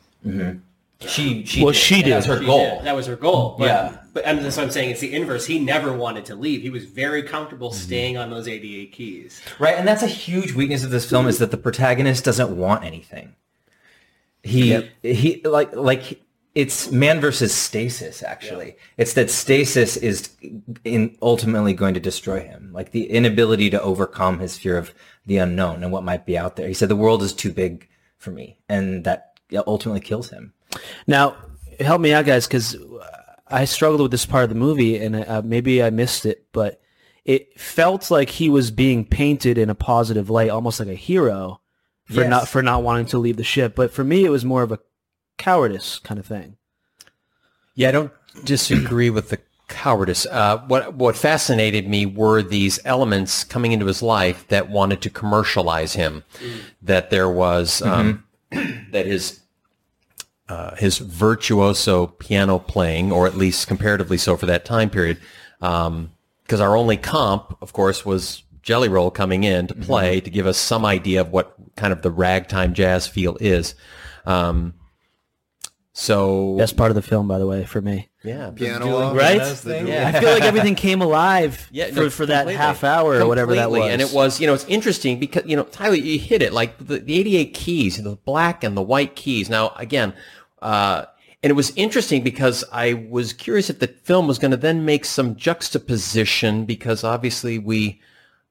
She 1.00 1.44
she 1.44 1.62
Well, 1.62 1.72
did. 1.74 1.78
she 1.78 1.94
and 1.96 2.04
did. 2.04 2.12
That's 2.14 2.26
her 2.26 2.38
She 2.40 2.46
goal. 2.46 2.76
did. 2.76 2.84
That 2.86 2.96
was 2.96 3.06
her 3.06 3.16
goal. 3.16 3.56
But, 3.58 3.66
Yeah. 3.66 3.96
But 4.14 4.24
and 4.24 4.38
that's 4.38 4.56
what 4.56 4.64
I'm 4.64 4.70
saying. 4.70 4.90
It's 4.90 5.00
the 5.00 5.12
inverse. 5.14 5.44
He 5.44 5.58
never 5.58 5.92
wanted 5.92 6.24
to 6.26 6.34
leave. 6.34 6.62
He 6.62 6.70
was 6.70 6.86
very 6.86 7.22
comfortable 7.22 7.68
Mm-hmm. 7.70 7.78
staying 7.86 8.16
on 8.16 8.30
those 8.30 8.48
88 8.48 8.92
keys. 8.92 9.42
Right, 9.58 9.76
and 9.76 9.86
that's 9.86 10.02
a 10.02 10.06
huge 10.06 10.54
weakness 10.54 10.84
of 10.84 10.90
this 10.90 11.08
film 11.08 11.28
is 11.28 11.36
that 11.38 11.50
the 11.50 11.58
protagonist 11.58 12.24
doesn't 12.24 12.56
want 12.56 12.82
anything. 12.84 13.34
He 14.42 14.88
he 15.02 15.42
like 15.44 15.74
like 15.76 16.22
it's 16.56 16.90
man 16.90 17.20
versus 17.20 17.54
stasis 17.54 18.22
actually. 18.22 18.76
It's 18.96 19.12
that 19.12 19.30
stasis 19.30 19.96
is 19.96 20.30
in 20.84 21.16
ultimately 21.20 21.74
going 21.74 21.94
to 21.94 22.00
destroy 22.00 22.40
him. 22.40 22.70
Like 22.72 22.90
the 22.90 23.10
inability 23.10 23.70
to 23.70 23.80
overcome 23.82 24.38
his 24.40 24.58
fear 24.58 24.78
of 24.78 24.92
the 25.26 25.36
unknown 25.36 25.84
and 25.84 25.92
what 25.92 26.02
might 26.02 26.24
be 26.24 26.36
out 26.38 26.56
there. 26.56 26.66
He 26.66 26.74
said 26.74 26.88
the 26.88 26.96
world 26.96 27.22
is 27.22 27.32
too 27.34 27.52
big 27.52 27.88
for 28.16 28.30
me 28.30 28.56
and 28.68 29.04
that 29.04 29.38
ultimately 29.66 30.00
kills 30.00 30.30
him. 30.30 30.54
Now, 31.06 31.36
help 31.78 32.00
me 32.00 32.12
out, 32.14 32.24
guys, 32.24 32.46
because 32.46 32.74
I 33.46 33.66
struggled 33.66 34.00
with 34.00 34.10
this 34.10 34.26
part 34.26 34.44
of 34.44 34.48
the 34.48 34.54
movie, 34.56 34.98
and 34.98 35.14
uh, 35.14 35.42
maybe 35.44 35.82
I 35.82 35.90
missed 35.90 36.26
it, 36.26 36.46
but 36.52 36.80
it 37.24 37.58
felt 37.60 38.10
like 38.10 38.30
he 38.30 38.48
was 38.48 38.70
being 38.70 39.04
painted 39.04 39.58
in 39.58 39.70
a 39.70 39.74
positive 39.74 40.30
light, 40.30 40.50
almost 40.50 40.80
like 40.80 40.88
a 40.88 40.94
hero 40.94 41.60
for 42.06 42.20
Yes. 42.22 42.30
not 42.30 42.48
for 42.48 42.62
not 42.62 42.82
wanting 42.82 43.06
to 43.06 43.18
leave 43.18 43.36
the 43.36 43.44
ship. 43.44 43.74
But 43.74 43.92
for 43.92 44.04
me, 44.04 44.24
it 44.24 44.30
was 44.30 44.44
more 44.44 44.62
of 44.62 44.72
a 44.72 44.78
cowardice 45.38 45.98
kind 45.98 46.18
of 46.18 46.26
thing. 46.26 46.56
Yeah, 47.74 47.90
I 47.90 47.92
don't 47.92 48.12
disagree 48.44 49.10
with 49.10 49.30
the 49.30 49.38
cowardice. 49.68 50.26
Uh, 50.26 50.58
what 50.66 50.94
what 50.94 51.16
fascinated 51.16 51.88
me 51.88 52.06
were 52.06 52.42
these 52.42 52.78
elements 52.84 53.44
coming 53.44 53.72
into 53.72 53.86
his 53.86 54.02
life 54.02 54.46
that 54.48 54.70
wanted 54.70 55.00
to 55.02 55.10
commercialize 55.10 55.94
him. 55.94 56.24
That 56.82 57.10
there 57.10 57.30
was 57.30 57.82
um, 57.82 58.24
that 58.50 59.06
his 59.06 59.40
uh, 60.48 60.76
his 60.76 60.98
virtuoso 60.98 62.06
piano 62.06 62.58
playing, 62.58 63.12
or 63.12 63.26
at 63.26 63.36
least 63.36 63.66
comparatively 63.66 64.16
so 64.16 64.36
for 64.36 64.46
that 64.46 64.64
time 64.64 64.90
period, 64.90 65.18
because 65.58 66.60
our 66.60 66.76
only 66.76 66.96
comp, 66.96 67.56
of 67.60 67.72
course, 67.72 68.04
was 68.04 68.44
Jelly 68.62 68.88
Roll 68.88 69.10
coming 69.10 69.44
in 69.44 69.66
to 69.66 69.74
play 69.74 70.20
to 70.20 70.30
give 70.30 70.46
us 70.46 70.58
some 70.58 70.84
idea 70.84 71.20
of 71.20 71.30
what 71.30 71.54
kind 71.76 71.92
of 71.92 72.02
the 72.02 72.10
ragtime 72.10 72.74
jazz 72.74 73.06
feel 73.06 73.36
is. 73.40 73.74
Um, 74.24 74.74
so 75.98 76.56
Best 76.58 76.76
part 76.76 76.90
of 76.90 76.94
the 76.94 77.00
film, 77.00 77.26
by 77.26 77.38
the 77.38 77.46
way, 77.46 77.64
for 77.64 77.80
me. 77.80 78.10
yeah, 78.22 78.50
Piano 78.50 78.94
off, 78.96 79.16
Right? 79.16 79.38
that's 79.38 79.62
the 79.62 79.80
duel. 79.80 79.92
I 80.06 80.12
feel 80.20 80.30
like 80.30 80.42
everything 80.42 80.74
came 80.74 81.00
alive 81.00 81.68
Yeah, 81.72 81.86
for, 81.88 81.94
no, 82.02 82.10
for 82.10 82.26
that 82.26 82.46
half 82.48 82.84
hour 82.84 83.14
or 83.14 83.26
whatever 83.26 83.54
that 83.54 83.70
was. 83.70 83.90
And 83.90 84.02
it 84.02 84.12
was, 84.12 84.38
you 84.38 84.46
know, 84.46 84.52
it's 84.52 84.66
interesting 84.66 85.18
because, 85.18 85.44
you 85.46 85.56
know, 85.56 85.62
Tyler, 85.64 85.94
you 85.94 86.18
hit 86.18 86.42
it 86.42 86.52
like 86.52 86.76
the, 86.76 86.98
the 86.98 87.18
88 87.18 87.54
keys, 87.54 88.02
the 88.02 88.16
black 88.16 88.62
and 88.62 88.76
the 88.76 88.82
white 88.82 89.16
keys. 89.16 89.48
Now, 89.48 89.70
again, 89.76 90.12
uh, 90.60 91.06
and 91.42 91.50
it 91.50 91.54
was 91.54 91.72
interesting 91.76 92.22
because 92.22 92.62
I 92.70 93.06
was 93.08 93.32
curious 93.32 93.70
if 93.70 93.78
the 93.78 93.86
film 93.88 94.26
was 94.26 94.38
going 94.38 94.50
to 94.50 94.56
then 94.58 94.84
make 94.84 95.06
some 95.06 95.34
juxtaposition 95.36 96.66
because 96.66 97.04
obviously 97.04 97.58
we 97.58 98.02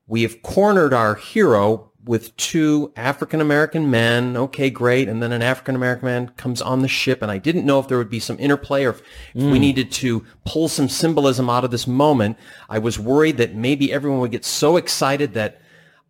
we 0.08 0.24
have 0.24 0.42
cornered 0.42 0.94
our 0.94 1.14
hero 1.16 1.92
with 2.06 2.36
two 2.38 2.92
African 2.96 3.42
American 3.42 3.90
men. 3.90 4.38
Okay, 4.38 4.70
great. 4.70 5.10
And 5.10 5.22
then 5.22 5.32
an 5.32 5.42
African 5.42 5.76
American 5.76 6.06
man 6.06 6.30
comes 6.38 6.62
on 6.62 6.82
the 6.82 6.88
ship. 6.88 7.22
And 7.22 7.32
I 7.32 7.38
didn't 7.38 7.66
know 7.66 7.80
if 7.80 7.88
there 7.88 7.98
would 7.98 8.10
be 8.10 8.20
some 8.20 8.38
interplay 8.40 8.86
or 8.86 8.92
if, 8.92 9.02
if 9.34 9.44
we 9.44 9.54
hmm. 9.54 9.60
needed 9.60 9.92
to 9.94 10.26
pull 10.46 10.68
some 10.68 10.88
symbolism 10.88 11.50
out 11.50 11.64
of 11.64 11.72
this 11.72 11.88
moment. 11.88 12.38
I 12.70 12.80
was 12.80 13.00
worried 13.00 13.38
that 13.38 13.56
maybe 13.56 13.92
everyone 13.92 14.20
would 14.20 14.32
get 14.32 14.46
so 14.46 14.78
excited 14.78 15.34
that 15.34 15.62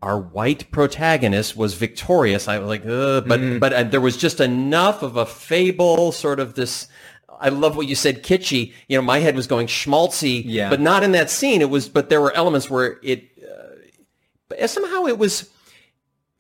our 0.02 0.20
white 0.20 0.70
protagonist 0.70 1.56
was 1.56 1.74
victorious. 1.74 2.48
I 2.48 2.60
was 2.60 2.68
like, 2.68 2.86
Ugh, 2.86 3.24
but 3.28 3.40
hmm. 3.40 3.60
but 3.60 3.74
uh, 3.74 3.84
there 3.84 4.02
was 4.02 4.18
just 4.18 4.40
enough 4.40 5.02
of 5.02 5.16
a 5.16 5.26
fable, 5.26 6.12
sort 6.12 6.40
of 6.40 6.56
this. 6.56 6.88
I 7.40 7.50
love 7.50 7.76
what 7.76 7.88
you 7.88 7.96
said, 7.96 8.24
kitschy. 8.24 8.74
You 8.88 8.98
know, 8.98 9.02
my 9.02 9.20
head 9.20 9.36
was 9.36 9.48
going 9.48 9.68
schmaltzy, 9.68 10.42
Yeah. 10.46 10.70
but 10.70 10.80
not 10.80 11.04
in 11.04 11.12
that 11.14 11.30
scene. 11.30 11.62
It 11.62 11.70
was, 11.70 11.90
but 11.90 12.08
there 12.10 12.22
were 12.22 12.32
elements 12.32 12.70
where 12.70 12.98
it 13.04 13.30
but 14.48 14.70
somehow 14.70 15.06
it 15.06 15.18
was 15.18 15.50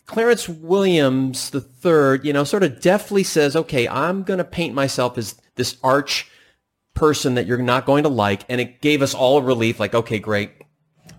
Clarence 0.05 0.47
Williams 0.47 1.51
III, 1.53 2.19
you 2.23 2.33
know, 2.33 2.43
sort 2.43 2.63
of 2.63 2.79
deftly 2.81 3.23
says, 3.23 3.55
"Okay, 3.55 3.87
I'm 3.87 4.23
going 4.23 4.37
to 4.37 4.43
paint 4.43 4.73
myself 4.75 5.17
as 5.17 5.35
this 5.55 5.77
arch 5.83 6.29
person 6.93 7.35
that 7.35 7.47
you're 7.47 7.57
not 7.57 7.85
going 7.85 8.03
to 8.03 8.09
like," 8.09 8.43
and 8.47 8.61
it 8.61 8.81
gave 8.81 9.01
us 9.01 9.13
all 9.13 9.41
relief. 9.41 9.79
Like, 9.79 9.95
okay, 9.95 10.19
great, 10.19 10.51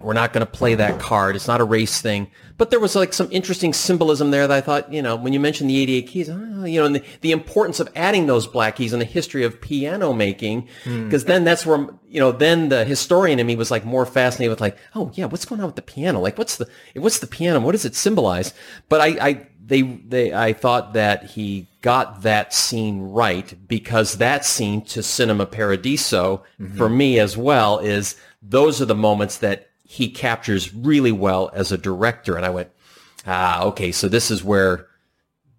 we're 0.07 0.13
not 0.13 0.33
going 0.33 0.47
to 0.47 0.51
play 0.51 0.77
that 0.77 1.01
card. 1.01 1.35
It's 1.35 1.49
not 1.49 1.61
a 1.61 1.65
race 1.65 2.01
thing. 2.01 2.31
But 2.59 2.71
there 2.71 2.79
was 2.79 2.95
like 2.95 3.13
some 3.13 3.29
interesting 3.33 3.73
symbolism 3.73 4.31
there 4.31 4.47
that 4.47 4.57
I 4.57 4.61
thought, 4.61 4.93
you 4.93 5.03
know, 5.03 5.17
when 5.17 5.33
you 5.33 5.41
mentioned 5.41 5.69
the 5.69 5.83
88 5.83 6.07
keys, 6.07 6.29
oh, 6.29 6.65
you 6.65 6.79
know, 6.79 6.87
and 6.87 6.95
the, 6.95 7.05
the 7.23 7.33
importance 7.33 7.81
of 7.81 7.89
adding 7.97 8.29
those 8.29 8.47
black 8.47 8.77
keys 8.77 8.93
in 8.93 9.01
the 9.01 9.05
history 9.05 9.43
of 9.43 9.61
piano 9.61 10.13
making, 10.13 10.69
hmm. 10.85 11.07
because 11.07 11.25
then 11.25 11.43
that's 11.43 11.67
where, 11.67 11.89
you 12.07 12.21
know, 12.21 12.31
then 12.31 12.69
the 12.69 12.85
historian 12.85 13.41
in 13.41 13.49
me 13.49 13.57
was 13.57 13.73
like 13.73 13.85
more 13.85 14.07
fascinated 14.07 14.51
with 14.51 14.61
like, 14.61 14.79
oh 14.95 15.11
yeah, 15.15 15.25
what's 15.25 15.45
going 15.45 15.61
on 15.61 15.67
with 15.67 15.75
the 15.75 15.83
piano? 15.83 16.21
Like, 16.21 16.39
what's 16.39 16.57
the, 16.57 16.69
what's 16.95 17.19
the 17.19 17.27
piano? 17.27 17.59
What 17.59 17.73
does 17.73 17.85
it 17.85 17.97
symbolize? 17.97 18.55
But 18.89 19.01
I, 19.01 19.07
I, 19.21 19.47
they, 19.61 19.83
they, 19.83 20.33
I 20.33 20.53
thought 20.53 20.93
that 20.93 21.25
he 21.31 21.67
got 21.83 22.23
that 22.23 22.55
scene 22.55 23.01
right 23.01 23.53
because 23.67 24.19
that 24.19 24.45
scene 24.45 24.83
to 24.83 25.03
Cinema 25.03 25.47
Paradiso 25.47 26.45
mm-hmm. 26.61 26.77
for 26.77 26.89
me 26.89 27.19
as 27.19 27.37
well 27.37 27.81
is 27.81 28.15
those 28.41 28.81
are 28.81 28.87
the 28.87 28.95
moments 28.95 29.39
that 29.39 29.66
he 29.87 30.11
captures 30.11 30.75
really 30.75 31.13
well 31.13 31.51
as 31.55 31.71
a 31.71 31.79
director. 31.79 32.37
And 32.37 32.45
I 32.45 32.51
went, 32.51 32.71
ah, 33.27 33.63
okay, 33.65 33.93
so 33.93 34.09
this 34.09 34.31
is 34.31 34.43
where, 34.43 34.89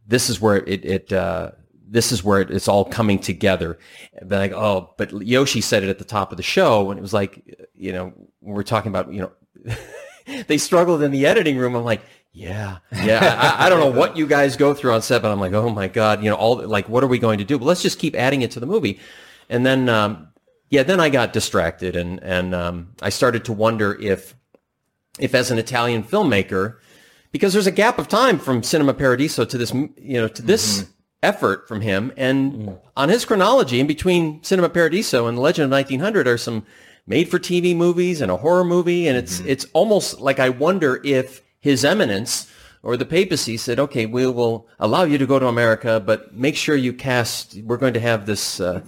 this 0.06 0.30
is 0.30 0.42
where 0.42 0.58
it, 0.58 0.86
it, 0.86 1.14
uh, 1.14 1.52
this 1.90 2.12
is 2.12 2.24
where 2.24 2.42
it's 2.42 2.68
all 2.68 2.84
coming 2.84 3.20
together. 3.20 3.80
But 4.22 4.38
like, 4.38 4.52
oh, 4.52 4.94
but 4.98 5.26
Yoshi 5.26 5.62
said 5.62 5.84
it 5.84 5.90
at 5.90 5.98
the 5.98 6.06
top 6.06 6.32
of 6.32 6.38
the 6.38 6.44
show, 6.44 6.92
and 6.92 7.00
it 7.00 7.02
was 7.02 7.14
like, 7.14 7.68
you 7.74 7.94
know, 7.94 8.14
when 8.42 8.56
we're 8.56 8.64
talking 8.64 8.90
about, 8.90 9.14
you 9.14 9.22
know, 9.22 9.76
they 10.48 10.58
struggled 10.58 11.02
in 11.02 11.12
the 11.12 11.26
editing 11.26 11.58
room. 11.58 11.74
I'm 11.74 11.86
like, 11.86 12.02
yeah, 12.34 12.80
yeah. 12.92 13.56
I, 13.58 13.66
I 13.66 13.70
don't 13.70 13.80
know 13.80 13.98
what 13.98 14.18
you 14.18 14.28
guys 14.28 14.58
go 14.58 14.74
through 14.74 14.94
on 14.94 15.02
set, 15.02 15.22
but 15.22 15.32
I'm 15.32 15.40
like, 15.40 15.54
oh 15.54 15.70
my 15.70 15.88
god, 15.88 16.22
you 16.22 16.30
know, 16.30 16.36
all 16.36 16.58
like, 16.68 16.90
what 16.90 17.04
are 17.04 17.08
we 17.08 17.18
going 17.18 17.38
to 17.38 17.46
do? 17.46 17.58
But 17.58 17.66
let's 17.66 17.82
just 17.82 17.98
keep 17.98 18.14
adding 18.14 18.42
it 18.42 18.52
to 18.52 18.60
the 18.60 18.66
movie, 18.66 19.00
and 19.50 19.66
then, 19.66 19.88
um, 19.88 20.28
yeah, 20.70 20.84
then 20.84 21.00
I 21.00 21.10
got 21.10 21.34
distracted, 21.34 21.96
and 21.96 22.22
and 22.22 22.54
um, 22.54 22.94
I 23.02 23.10
started 23.10 23.46
to 23.46 23.54
wonder 23.54 23.98
if, 24.00 24.36
if 25.20 25.34
as 25.34 25.50
an 25.50 25.58
Italian 25.58 26.04
filmmaker, 26.04 26.78
because 27.32 27.54
there's 27.54 27.68
a 27.68 27.72
gap 27.72 28.00
of 28.00 28.08
time 28.08 28.38
from 28.38 28.64
Cinema 28.64 28.94
Paradiso 28.94 29.46
to 29.46 29.58
this, 29.58 29.74
you 29.74 30.20
know, 30.20 30.28
to 30.28 30.42
this 30.42 30.88
effort 31.24 31.68
from 31.68 31.82
him, 31.82 32.12
and 32.18 32.78
on 32.98 33.10
his 33.10 33.24
chronology, 33.24 33.80
in 33.80 33.88
between 33.88 34.44
Cinema 34.44 34.70
Paradiso 34.70 35.28
and 35.28 35.38
The 35.38 35.42
Legend 35.42 35.66
of 35.66 35.72
1900, 35.72 36.28
are 36.28 36.38
some 36.38 36.66
made-for-TV 37.06 37.74
movies 37.76 38.20
and 38.20 38.30
a 38.30 38.38
horror 38.38 38.66
movie, 38.66 39.08
and 39.08 39.18
it's 39.18 39.40
it's 39.42 39.66
almost 39.72 40.20
like 40.20 40.40
I 40.40 40.50
wonder 40.50 41.02
if 41.04 41.42
His 41.62 41.86
Eminence 41.86 42.52
or 42.84 42.98
the 42.98 43.06
papacy 43.06 43.56
said, 43.56 43.80
"Okay, 43.80 44.06
we 44.06 44.28
will 44.28 44.68
allow 44.80 45.04
you 45.04 45.18
to 45.18 45.26
go 45.26 45.40
to 45.40 45.48
America, 45.48 46.04
but 46.06 46.36
make 46.36 46.58
sure 46.58 46.76
you 46.76 46.92
cast. 46.92 47.58
We're 47.64 47.78
going 47.78 47.94
to 47.94 48.02
have 48.02 48.26
this." 48.26 48.60
Uh, 48.60 48.82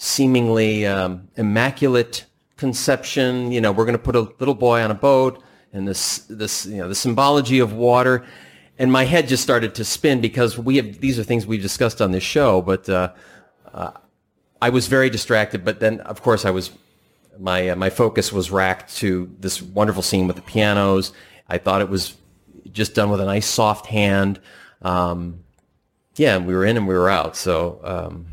seemingly 0.00 0.86
um, 0.86 1.28
immaculate 1.36 2.24
conception. 2.56 3.52
You 3.52 3.60
know, 3.60 3.70
we're 3.70 3.84
going 3.84 3.98
to 3.98 4.02
put 4.02 4.16
a 4.16 4.22
little 4.38 4.54
boy 4.54 4.80
on 4.80 4.90
a 4.90 4.94
boat, 4.94 5.42
and 5.72 5.86
this 5.86 6.18
this 6.20 6.66
you 6.66 6.78
know 6.78 6.88
the 6.88 6.94
symbology 6.94 7.60
of 7.60 7.74
water. 7.74 8.24
And 8.78 8.90
my 8.90 9.04
head 9.04 9.28
just 9.28 9.42
started 9.42 9.74
to 9.74 9.84
spin 9.84 10.22
because 10.22 10.56
we 10.56 10.76
have 10.76 11.00
these 11.00 11.18
are 11.18 11.22
things 11.22 11.46
we've 11.46 11.60
discussed 11.60 12.00
on 12.00 12.12
this 12.12 12.22
show, 12.22 12.62
but 12.62 12.88
uh, 12.88 13.12
uh, 13.72 13.90
I 14.60 14.70
was 14.70 14.88
very 14.88 15.10
distracted. 15.10 15.66
But 15.66 15.80
then, 15.80 16.00
of 16.00 16.22
course, 16.22 16.46
I 16.46 16.50
was 16.50 16.70
my 17.38 17.68
uh, 17.68 17.76
my 17.76 17.90
focus 17.90 18.32
was 18.32 18.50
racked 18.50 18.96
to 18.96 19.30
this 19.38 19.60
wonderful 19.60 20.02
scene 20.02 20.26
with 20.26 20.36
the 20.36 20.42
pianos. 20.42 21.12
I 21.46 21.58
thought 21.58 21.82
it 21.82 21.90
was 21.90 22.16
just 22.72 22.94
done 22.94 23.10
with 23.10 23.20
a 23.20 23.26
nice 23.26 23.46
soft 23.46 23.84
hand. 23.84 24.40
Um, 24.80 25.44
yeah, 26.16 26.36
and 26.36 26.46
we 26.46 26.54
were 26.54 26.64
in 26.64 26.78
and 26.78 26.88
we 26.88 26.94
were 26.94 27.10
out. 27.10 27.36
So. 27.36 27.80
Um, 27.84 28.26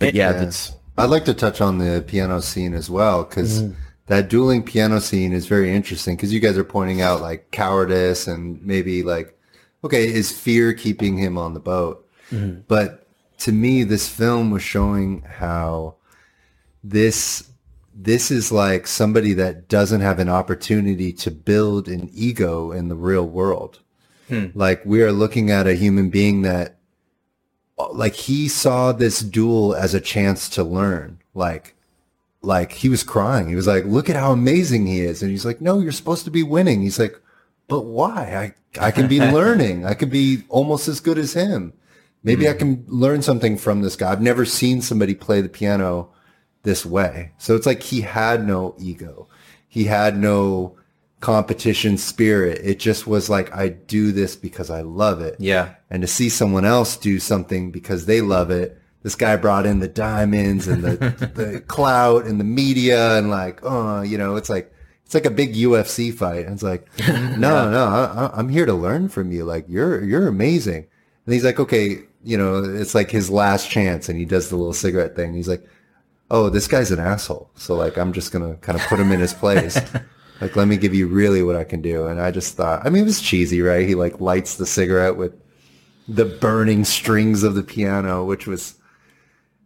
but 0.00 0.14
yeah, 0.14 0.32
that's 0.32 0.72
I'd 0.98 1.10
like 1.10 1.24
to 1.26 1.34
touch 1.34 1.60
on 1.60 1.78
the 1.78 2.04
piano 2.06 2.40
scene 2.42 2.74
as 2.74 2.90
well 2.90 3.22
because 3.22 3.62
mm. 3.62 3.74
that 4.06 4.28
dueling 4.28 4.64
piano 4.64 5.00
scene 5.00 5.32
is 5.32 5.46
very 5.46 5.72
interesting 5.72 6.16
because 6.16 6.32
you 6.32 6.40
guys 6.40 6.58
are 6.58 6.64
pointing 6.64 7.00
out 7.00 7.20
like 7.20 7.50
cowardice 7.52 8.26
and 8.26 8.60
maybe 8.62 9.02
like, 9.02 9.38
okay, 9.84 10.06
is 10.06 10.32
fear 10.32 10.72
keeping 10.72 11.16
him 11.16 11.38
on 11.38 11.54
the 11.54 11.60
boat? 11.60 12.08
Mm-hmm. 12.30 12.62
But 12.66 13.06
to 13.38 13.52
me, 13.52 13.84
this 13.84 14.08
film 14.08 14.50
was 14.50 14.62
showing 14.62 15.22
how 15.22 15.94
this 16.82 17.50
this 17.94 18.30
is 18.30 18.50
like 18.50 18.86
somebody 18.86 19.34
that 19.34 19.68
doesn't 19.68 20.00
have 20.00 20.18
an 20.18 20.28
opportunity 20.28 21.12
to 21.12 21.30
build 21.30 21.88
an 21.88 22.08
ego 22.12 22.72
in 22.72 22.88
the 22.88 22.94
real 22.94 23.26
world. 23.26 23.80
Hmm. 24.28 24.46
Like 24.54 24.84
we 24.86 25.02
are 25.02 25.12
looking 25.12 25.50
at 25.50 25.66
a 25.66 25.74
human 25.74 26.08
being 26.08 26.42
that 26.42 26.79
like 27.88 28.14
he 28.14 28.48
saw 28.48 28.92
this 28.92 29.20
duel 29.20 29.74
as 29.74 29.94
a 29.94 30.00
chance 30.00 30.48
to 30.50 30.64
learn. 30.64 31.18
Like, 31.34 31.74
like 32.42 32.72
he 32.72 32.88
was 32.88 33.02
crying. 33.02 33.48
He 33.48 33.54
was 33.54 33.66
like, 33.66 33.84
"Look 33.84 34.08
at 34.10 34.16
how 34.16 34.32
amazing 34.32 34.86
he 34.86 35.00
is," 35.00 35.22
and 35.22 35.30
he's 35.30 35.44
like, 35.44 35.60
"No, 35.60 35.78
you're 35.78 35.92
supposed 35.92 36.24
to 36.24 36.30
be 36.30 36.42
winning." 36.42 36.82
He's 36.82 36.98
like, 36.98 37.20
but 37.70 37.82
why? 37.82 38.52
I, 38.78 38.88
I 38.88 38.90
can 38.90 39.06
be 39.06 39.20
learning. 39.32 39.86
I 39.86 39.94
could 39.94 40.10
be 40.10 40.42
almost 40.50 40.88
as 40.88 41.00
good 41.00 41.16
as 41.16 41.32
him. 41.32 41.72
Maybe 42.22 42.46
I 42.46 42.52
hmm. 42.52 42.58
can 42.58 42.84
learn 42.88 43.22
something 43.22 43.56
from 43.56 43.80
this 43.80 43.96
guy. 43.96 44.12
I've 44.12 44.20
never 44.20 44.44
seen 44.44 44.82
somebody 44.82 45.14
play 45.14 45.40
the 45.40 45.48
piano 45.48 46.10
this 46.64 46.84
way. 46.84 47.32
So 47.38 47.56
it's 47.56 47.64
like 47.64 47.82
he 47.82 48.02
had 48.02 48.46
no 48.46 48.74
ego. 48.78 49.28
He 49.66 49.84
had 49.84 50.18
no 50.18 50.76
competition 51.20 51.98
spirit. 51.98 52.60
It 52.64 52.78
just 52.78 53.06
was 53.06 53.28
like, 53.30 53.54
I 53.54 53.68
do 53.68 54.10
this 54.10 54.36
because 54.36 54.70
I 54.70 54.80
love 54.80 55.20
it. 55.20 55.36
Yeah. 55.38 55.74
And 55.90 56.02
to 56.02 56.08
see 56.08 56.28
someone 56.28 56.64
else 56.64 56.96
do 56.96 57.18
something 57.20 57.70
because 57.70 58.06
they 58.06 58.20
love 58.20 58.50
it. 58.50 58.80
This 59.02 59.14
guy 59.14 59.36
brought 59.36 59.66
in 59.66 59.80
the 59.80 59.88
diamonds 59.88 60.66
and 60.66 60.82
the, 60.82 60.96
the 61.34 61.60
clout 61.60 62.26
and 62.26 62.40
the 62.40 62.44
media 62.44 63.18
and 63.18 63.30
like, 63.30 63.60
oh, 63.62 64.02
you 64.02 64.18
know, 64.18 64.36
it's 64.36 64.50
like, 64.50 64.72
it's 65.04 65.14
like 65.14 65.26
a 65.26 65.30
big 65.30 65.54
UFC 65.54 66.12
fight. 66.12 66.46
And 66.46 66.54
it's 66.54 66.62
like, 66.62 66.86
no, 67.08 67.70
no, 67.70 67.84
I, 67.84 68.30
I'm 68.34 68.48
here 68.48 68.66
to 68.66 68.74
learn 68.74 69.08
from 69.08 69.30
you. 69.30 69.44
Like 69.44 69.66
you're, 69.68 70.02
you're 70.02 70.28
amazing. 70.28 70.86
And 71.26 71.34
he's 71.34 71.44
like, 71.44 71.60
okay, 71.60 71.98
you 72.24 72.36
know, 72.36 72.62
it's 72.64 72.94
like 72.94 73.10
his 73.10 73.30
last 73.30 73.70
chance. 73.70 74.08
And 74.08 74.18
he 74.18 74.24
does 74.24 74.48
the 74.48 74.56
little 74.56 74.72
cigarette 74.72 75.16
thing. 75.16 75.34
He's 75.34 75.48
like, 75.48 75.66
oh, 76.30 76.48
this 76.48 76.68
guy's 76.68 76.90
an 76.90 77.00
asshole. 77.00 77.50
So 77.56 77.74
like, 77.74 77.98
I'm 77.98 78.12
just 78.12 78.32
going 78.32 78.48
to 78.48 78.58
kind 78.60 78.78
of 78.78 78.86
put 78.86 79.00
him 79.00 79.12
in 79.12 79.20
his 79.20 79.34
place. 79.40 79.78
Like, 80.40 80.56
let 80.56 80.68
me 80.68 80.76
give 80.76 80.94
you 80.94 81.06
really 81.06 81.42
what 81.42 81.56
I 81.56 81.64
can 81.64 81.82
do. 81.82 82.06
And 82.06 82.20
I 82.20 82.30
just 82.30 82.56
thought, 82.56 82.86
I 82.86 82.90
mean, 82.90 83.02
it 83.02 83.06
was 83.06 83.20
cheesy, 83.20 83.60
right? 83.62 83.86
He 83.86 83.94
like 83.94 84.20
lights 84.20 84.56
the 84.56 84.66
cigarette 84.66 85.16
with 85.16 85.34
the 86.08 86.24
burning 86.24 86.84
strings 86.84 87.42
of 87.42 87.54
the 87.54 87.62
piano, 87.62 88.24
which 88.24 88.46
was, 88.46 88.74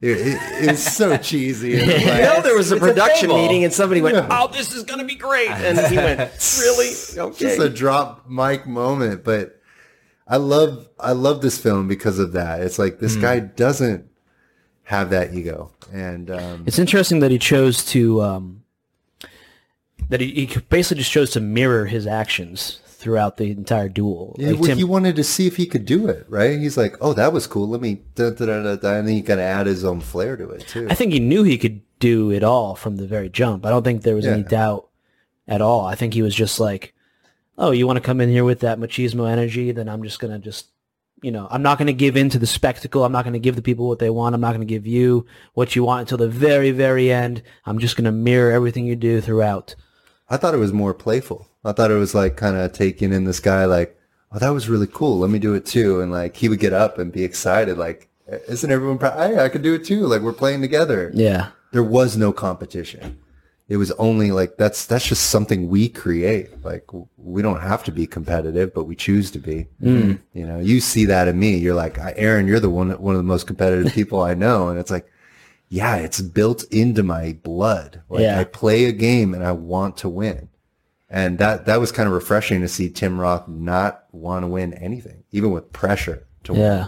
it, 0.01 0.19
it, 0.19 0.39
it's 0.69 0.83
so 0.83 1.17
cheesy. 1.31 1.81
And, 1.81 1.87
You 1.91 2.07
know, 2.07 2.41
there 2.43 2.57
was 2.57 2.73
a 2.73 2.77
It's 2.77 2.85
a 2.85 2.89
production 2.89 3.31
meeting 3.31 3.65
and 3.65 3.73
somebody 3.73 4.03
went, 4.03 4.17
Yeah. 4.17 4.29
"Oh, 4.31 4.49
this 4.53 4.75
is 4.75 4.83
gonna 4.83 5.05
be 5.05 5.15
great," 5.15 5.49
and 5.51 5.79
he 5.87 5.97
went, 5.97 6.19
"Really? 6.61 6.91
Okay." 7.17 7.39
just 7.39 7.59
a 7.61 7.71
drop 7.71 8.29
mic 8.29 8.67
moment, 8.67 9.25
but 9.25 9.61
I 10.27 10.37
love 10.37 10.89
I 10.99 11.13
love 11.13 11.41
this 11.41 11.59
film 11.59 11.89
because 11.89 12.19
of 12.19 12.33
that. 12.33 12.61
It's 12.63 12.79
like 12.79 12.99
this 12.99 13.17
guy 13.17 13.39
doesn't 13.41 14.07
have 14.83 15.09
that 15.11 15.33
ego, 15.33 15.71
and 15.93 16.31
um, 16.31 16.65
It's 16.67 16.79
interesting 16.79 17.21
that 17.21 17.31
he 17.31 17.39
chose 17.39 17.85
to 17.87 18.21
um, 18.21 18.64
that 20.09 20.21
he, 20.21 20.47
he 20.47 20.61
basically 20.69 21.01
just 21.01 21.13
chose 21.13 21.31
to 21.33 21.41
mirror 21.41 21.87
his 21.87 22.07
actions 22.07 22.81
throughout 22.87 23.37
the 23.37 23.51
entire 23.51 23.89
duel. 23.89 24.35
yeah, 24.39 24.51
Like 24.51 24.61
well, 24.61 24.69
Tim- 24.69 24.79
he 24.79 24.85
wanted 24.85 25.17
to 25.17 25.25
see 25.25 25.47
if 25.47 25.57
he 25.57 25.67
could 25.67 25.85
do 25.85 26.09
it. 26.09 26.25
Right? 26.29 26.59
He's 26.59 26.77
like, 26.77 26.97
oh, 27.01 27.13
that 27.13 27.33
was 27.33 27.47
cool. 27.47 27.69
Let 27.69 27.81
me 27.81 28.01
da, 28.15 28.31
da, 28.31 28.47
da, 28.47 28.63
da, 28.63 28.77
da, 28.77 28.95
and 28.95 29.07
then 29.07 29.15
he 29.15 29.23
kind 29.23 29.41
of 29.41 29.45
add 29.47 29.67
his 29.67 29.85
own 29.85 30.01
flair 30.01 30.37
to 30.37 30.49
it 30.51 30.67
too. 30.67 30.87
I 30.91 30.95
think 30.95 31.13
he 31.13 31.21
knew 31.21 31.43
he 31.43 31.59
could 31.59 31.83
do 31.99 32.31
it 32.31 32.43
all 32.43 32.75
from 32.75 32.97
the 32.97 33.07
very 33.07 33.29
jump. 33.29 33.65
I 33.67 33.71
don't 33.71 33.83
think 33.83 34.03
there 34.03 34.17
was 34.17 34.27
any 34.27 34.43
doubt 34.43 34.89
at 35.47 35.61
all. 35.61 35.85
I 35.87 35.95
think 35.95 36.15
he 36.15 36.23
was 36.23 36.35
just 36.35 36.59
like, 36.59 36.95
"Oh, 37.59 37.71
you 37.71 37.87
want 37.87 37.99
to 37.99 38.03
come 38.03 38.21
in 38.21 38.31
here 38.31 38.45
with 38.45 38.61
that 38.61 38.79
machismo 38.79 39.31
energy? 39.31 39.71
Then 39.73 39.89
I'm 39.89 40.03
just 40.03 40.19
gonna 40.19 40.39
just, 40.39 40.67
you 41.23 41.31
know, 41.31 41.47
I'm 41.51 41.63
not 41.63 41.79
gonna 41.79 41.93
give 41.93 42.17
in 42.17 42.31
to 42.31 42.39
the 42.39 42.47
spectacle. 42.47 43.05
I'm 43.05 43.13
not 43.13 43.25
gonna 43.25 43.39
give 43.39 43.57
the 43.57 43.63
people 43.63 43.87
what 43.87 43.99
they 43.99 44.11
want. 44.11 44.35
I'm 44.35 44.41
not 44.41 44.53
gonna 44.53 44.65
give 44.65 44.87
you 44.87 45.27
what 45.55 45.77
you 45.77 45.85
want 45.85 46.01
until 46.01 46.19
the 46.19 46.29
very, 46.29 46.71
very 46.71 47.13
end. 47.13 47.43
I'm 47.67 47.79
just 47.79 47.97
gonna 47.97 48.13
mirror 48.13 48.51
everything 48.53 48.87
you 48.87 48.97
do 48.97 49.21
throughout." 49.21 49.75
I 50.29 50.37
thought 50.37 50.55
it 50.55 50.59
was 50.59 50.73
more 50.73 50.95
playful. 50.95 51.49
I 51.65 51.73
thought 51.73 51.91
it 51.91 51.97
was 51.97 52.15
like 52.15 52.37
kind 52.37 52.57
of 52.57 52.73
taking 52.73 53.13
in 53.13 53.25
this 53.25 53.41
guy 53.41 53.65
like, 53.65 53.99
oh, 54.33 54.39
that 54.39 54.51
was 54.51 54.69
really 54.69 54.87
cool. 54.87 55.19
Let 55.19 55.31
me 55.31 55.39
do 55.39 55.55
it 55.55 55.67
too. 55.67 56.01
And 56.01 56.13
like 56.13 56.37
he 56.37 56.49
would 56.49 56.61
get 56.61 56.73
up 56.73 56.99
and 56.99 57.13
be 57.13 57.25
excited. 57.25 57.79
Like, 57.79 58.09
isn't 58.27 58.71
everyone 58.71 58.99
proud? 58.99 59.19
Hey, 59.19 59.43
I 59.43 59.49
could 59.49 59.63
do 59.63 59.75
it 59.75 59.85
too. 59.85 60.07
Like 60.07 60.23
we're 60.23 60.33
playing 60.33 60.61
together. 60.61 61.11
Yeah. 61.15 61.51
There 61.73 61.83
was 61.83 62.17
no 62.17 62.33
competition. 62.33 63.19
It 63.67 63.79
was 63.79 63.91
only 63.93 64.31
like 64.31 64.59
that's 64.59 64.85
that's 64.85 65.09
just 65.09 65.31
something 65.31 65.69
we 65.69 65.89
create. 65.89 66.63
Like 66.63 66.87
we 67.17 67.41
don't 67.41 67.63
have 67.63 67.83
to 67.85 67.93
be 67.93 68.07
competitive, 68.07 68.75
but 68.75 68.85
we 68.85 68.95
choose 68.95 69.31
to 69.31 69.39
be. 69.39 69.63
Hmm. 69.81 70.13
You 70.35 70.47
know, 70.47 70.61
you 70.61 70.81
see 70.81 71.07
that 71.07 71.29
in 71.29 71.39
me. 71.39 71.57
You're 71.57 71.75
like, 71.75 71.97
Aaron, 71.99 72.47
you're 72.47 72.61
the 72.61 72.69
one 72.69 72.91
one 73.01 73.15
of 73.15 73.19
the 73.19 73.23
most 73.23 73.47
competitive 73.47 73.93
people 73.95 74.21
I 74.21 74.35
know, 74.35 74.69
and 74.69 74.79
it's 74.79 74.91
like, 74.91 75.11
yeah, 75.75 75.97
it's 75.97 76.21
built 76.21 76.63
into 76.71 77.03
my 77.03 77.33
blood. 77.43 78.01
Like 78.09 78.23
Yeah. 78.23 78.39
I 78.39 78.45
play 78.45 78.85
a 78.85 78.93
game 78.93 79.35
and 79.35 79.43
I 79.45 79.51
want 79.53 79.97
to 79.99 80.09
win. 80.09 80.49
And 81.11 81.39
that 81.39 81.67
that 81.67 81.81
was 81.81 81.91
kind 81.91 82.07
of 82.07 82.13
refreshing 82.15 82.61
to 82.61 82.69
see 82.69 82.89
Tim 82.89 83.21
Roth 83.21 83.49
not 83.49 84.05
want 84.13 84.45
to 84.45 84.49
win 84.49 84.73
anything, 84.75 85.25
even 85.33 85.51
with 85.51 85.73
pressure 85.73 86.27
to 86.45 86.53
win. 86.53 86.63
Yeah. 86.63 86.87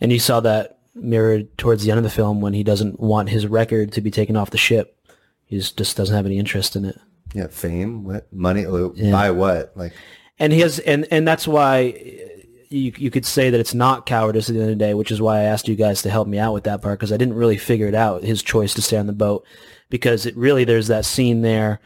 And 0.00 0.12
you 0.12 0.18
saw 0.20 0.38
that 0.40 0.78
mirrored 0.94 1.56
towards 1.58 1.82
the 1.84 1.90
end 1.90 1.98
of 1.98 2.04
the 2.04 2.10
film 2.10 2.40
when 2.40 2.52
he 2.52 2.62
doesn't 2.62 3.00
want 3.00 3.30
his 3.30 3.46
record 3.46 3.92
to 3.92 4.00
be 4.00 4.10
taken 4.10 4.36
off 4.36 4.50
the 4.50 4.58
ship. 4.58 4.96
He 5.44 5.56
just, 5.58 5.76
just 5.76 5.96
doesn't 5.96 6.14
have 6.14 6.26
any 6.26 6.38
interest 6.38 6.76
in 6.76 6.84
it. 6.84 6.98
Yeah, 7.34 7.48
fame, 7.48 8.04
what 8.04 8.32
money, 8.32 8.64
uh, 8.64 8.90
Yeah. 8.94 9.10
buy 9.12 9.30
what? 9.32 9.72
Like 9.76 9.92
And 10.38 10.52
he 10.52 10.60
has, 10.60 10.78
and, 10.80 11.06
and 11.10 11.26
that's 11.26 11.48
why 11.48 11.94
you, 12.72 12.92
you 12.96 13.10
could 13.10 13.26
say 13.26 13.50
that 13.50 13.60
it's 13.60 13.74
not 13.74 14.06
cowardice 14.06 14.48
at 14.48 14.54
the 14.54 14.60
end 14.60 14.70
of 14.70 14.78
the 14.78 14.84
day, 14.84 14.94
which 14.94 15.10
is 15.10 15.20
why 15.20 15.38
I 15.38 15.42
asked 15.42 15.68
you 15.68 15.76
guys 15.76 16.02
to 16.02 16.10
help 16.10 16.26
me 16.26 16.38
out 16.38 16.54
with 16.54 16.64
that 16.64 16.82
part 16.82 16.98
because 16.98 17.12
I 17.12 17.16
didn't 17.16 17.34
really 17.34 17.58
figure 17.58 17.86
it 17.86 17.94
out, 17.94 18.22
his 18.24 18.42
choice 18.42 18.74
to 18.74 18.82
stay 18.82 18.96
on 18.96 19.06
the 19.06 19.12
boat. 19.12 19.44
Because 19.90 20.24
it 20.26 20.36
really, 20.36 20.64
there's 20.64 20.88
that 20.88 21.04
scene 21.04 21.42
there 21.42 21.80